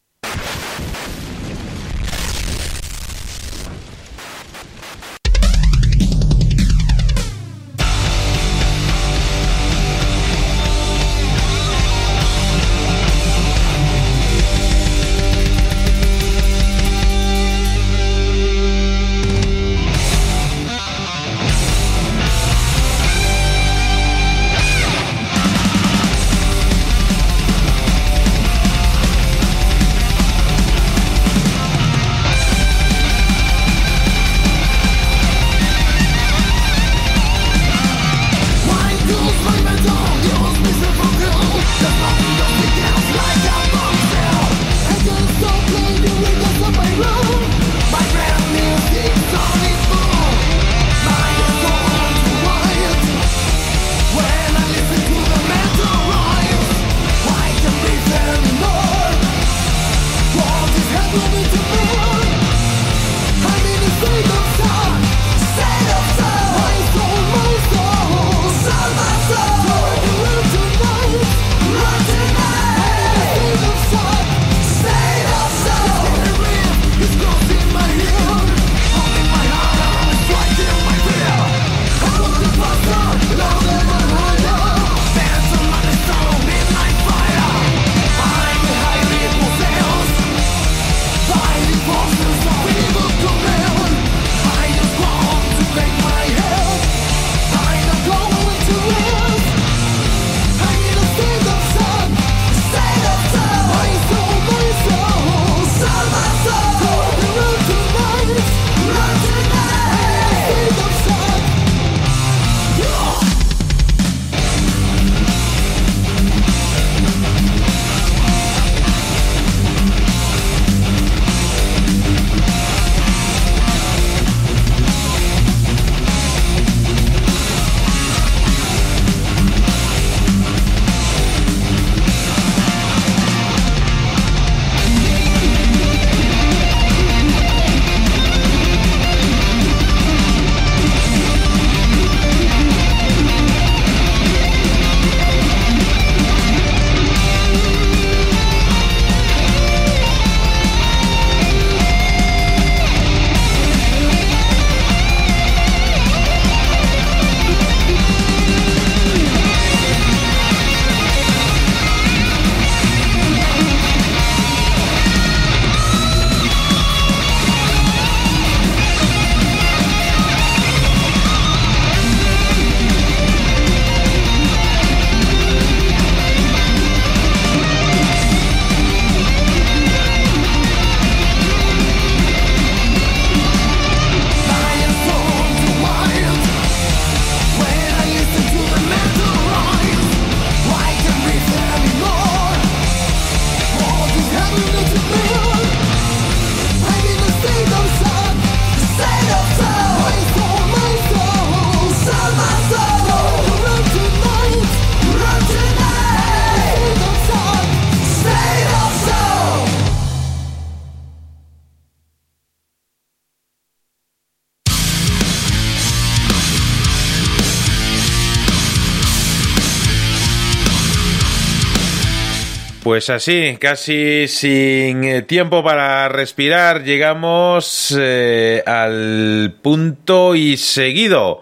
[222.96, 231.42] Pues así, casi sin eh, tiempo para respirar, llegamos eh, al punto y seguido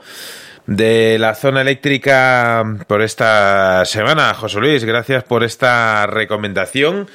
[0.66, 4.34] de la zona eléctrica por esta semana.
[4.34, 7.08] José Luis, gracias por esta recomendación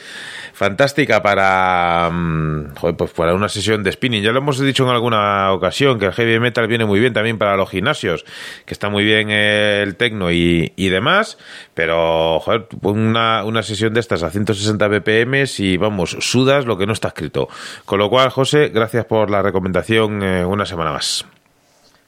[0.59, 4.25] fantástica para, mm, pues para una sesión de spinning.
[4.25, 7.39] Ya lo hemos dicho en alguna ocasión que el heavy metal viene muy bien también
[7.39, 8.25] para los gimnasios,
[8.67, 11.39] que está muy bien el tecno y, y demás,
[11.75, 16.87] pero joder, una, una sesión de estas a 160 BPM y vamos, sudas lo que
[16.87, 17.49] no está escrito.
[17.85, 21.25] Con lo cual, José, gracias por la recomendación eh, una semana más.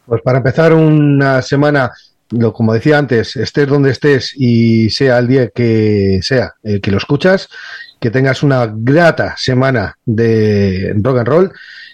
[0.07, 1.93] Pues para empezar una semana,
[2.31, 6.91] lo, como decía antes, estés donde estés y sea el día que sea el que
[6.91, 7.49] lo escuchas,
[8.01, 11.53] que tengas una grata semana de rock and roll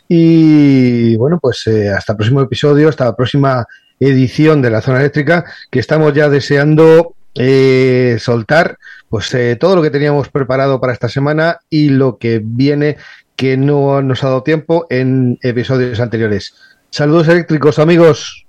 [0.09, 3.67] y bueno, pues eh, hasta el próximo episodio, hasta la próxima
[3.99, 8.79] edición de la zona eléctrica, que estamos ya deseando eh, soltar
[9.09, 12.97] pues eh, todo lo que teníamos preparado para esta semana y lo que viene
[13.35, 16.55] que no nos ha dado tiempo en episodios anteriores.
[16.91, 18.46] Saludos eléctricos, amigos.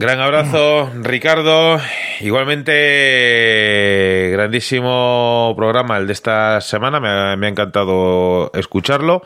[0.00, 1.78] Gran abrazo, Ricardo.
[2.20, 7.00] Igualmente, grandísimo programa el de esta semana.
[7.00, 9.20] Me ha, me ha encantado escucharlo.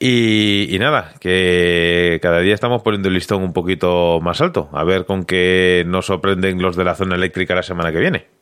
[0.00, 4.70] Y, y, nada, que cada día estamos poniendo el listón un poquito más alto.
[4.72, 8.35] A ver con qué nos sorprenden los de la zona eléctrica la semana que viene.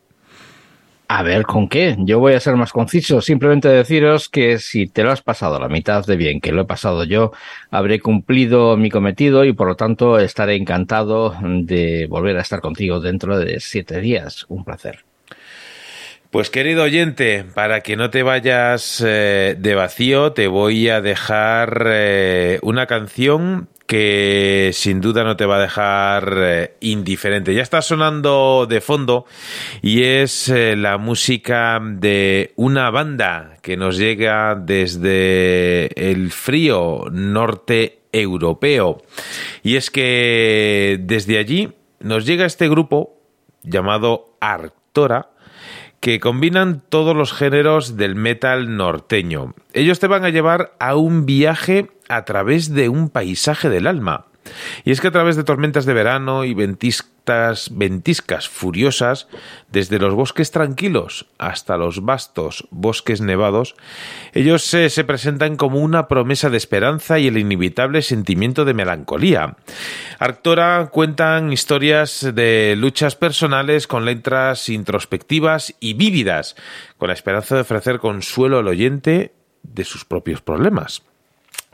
[1.07, 1.97] A ver, ¿con qué?
[1.99, 3.21] Yo voy a ser más conciso.
[3.21, 6.65] Simplemente deciros que si te lo has pasado la mitad de bien que lo he
[6.65, 7.33] pasado yo,
[7.71, 13.01] habré cumplido mi cometido y por lo tanto estaré encantado de volver a estar contigo
[13.01, 14.47] dentro de siete días.
[14.49, 15.05] Un placer.
[16.31, 21.87] Pues querido oyente, para que no te vayas eh, de vacío, te voy a dejar
[21.87, 27.55] eh, una canción que sin duda no te va a dejar eh, indiferente.
[27.55, 29.27] Ya está sonando de fondo
[29.83, 38.01] y es eh, la música de una banda que nos llega desde el frío norte
[38.13, 39.03] europeo.
[39.63, 43.19] Y es que desde allí nos llega este grupo
[43.63, 45.31] llamado Arctora
[46.01, 49.55] que combinan todos los géneros del metal norteño.
[49.73, 54.27] Ellos te van a llevar a un viaje a través de un paisaje del alma.
[54.85, 59.29] Y es que a través de tormentas de verano y ventiscas, ventiscas furiosas,
[59.71, 63.75] desde los bosques tranquilos hasta los vastos bosques nevados,
[64.33, 69.57] ellos se, se, presentan como una promesa de esperanza y el inevitable sentimiento de melancolía.
[70.19, 76.57] Arctora cuentan historias de luchas personales con letras introspectivas y vívidas,
[76.99, 81.03] con la esperanza de ofrecer consuelo al oyente de sus propios problemas.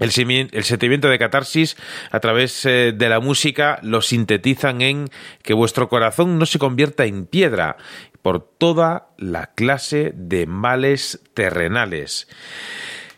[0.00, 1.76] El, sentimiento de catarsis
[2.10, 5.08] a través eh, de la música lo sintetizan en
[5.42, 7.76] que vuestro corazón no se convierta en piedra
[8.22, 12.28] por toda la clase de males terrenales.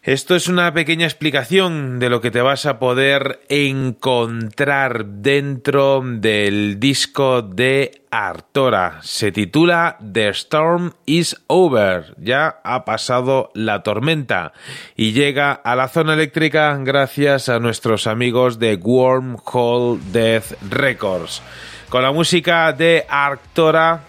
[0.04, 6.80] Esto es una pequeña explicación de lo que te vas a poder encontrar dentro del
[6.80, 8.98] disco de Artora.
[9.02, 12.16] Se titula The Storm is Over.
[12.18, 14.52] Ya ha pasado la tormenta
[14.96, 21.42] y llega a la zona eléctrica gracias a nuestros amigos de Wormhole Death Records.
[21.90, 24.00] Con la música de Arctora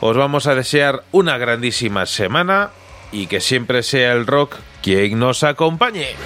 [0.00, 2.68] os vamos a desear una grandísima semana
[3.12, 6.16] y que siempre sea el rock quien nos acompañe.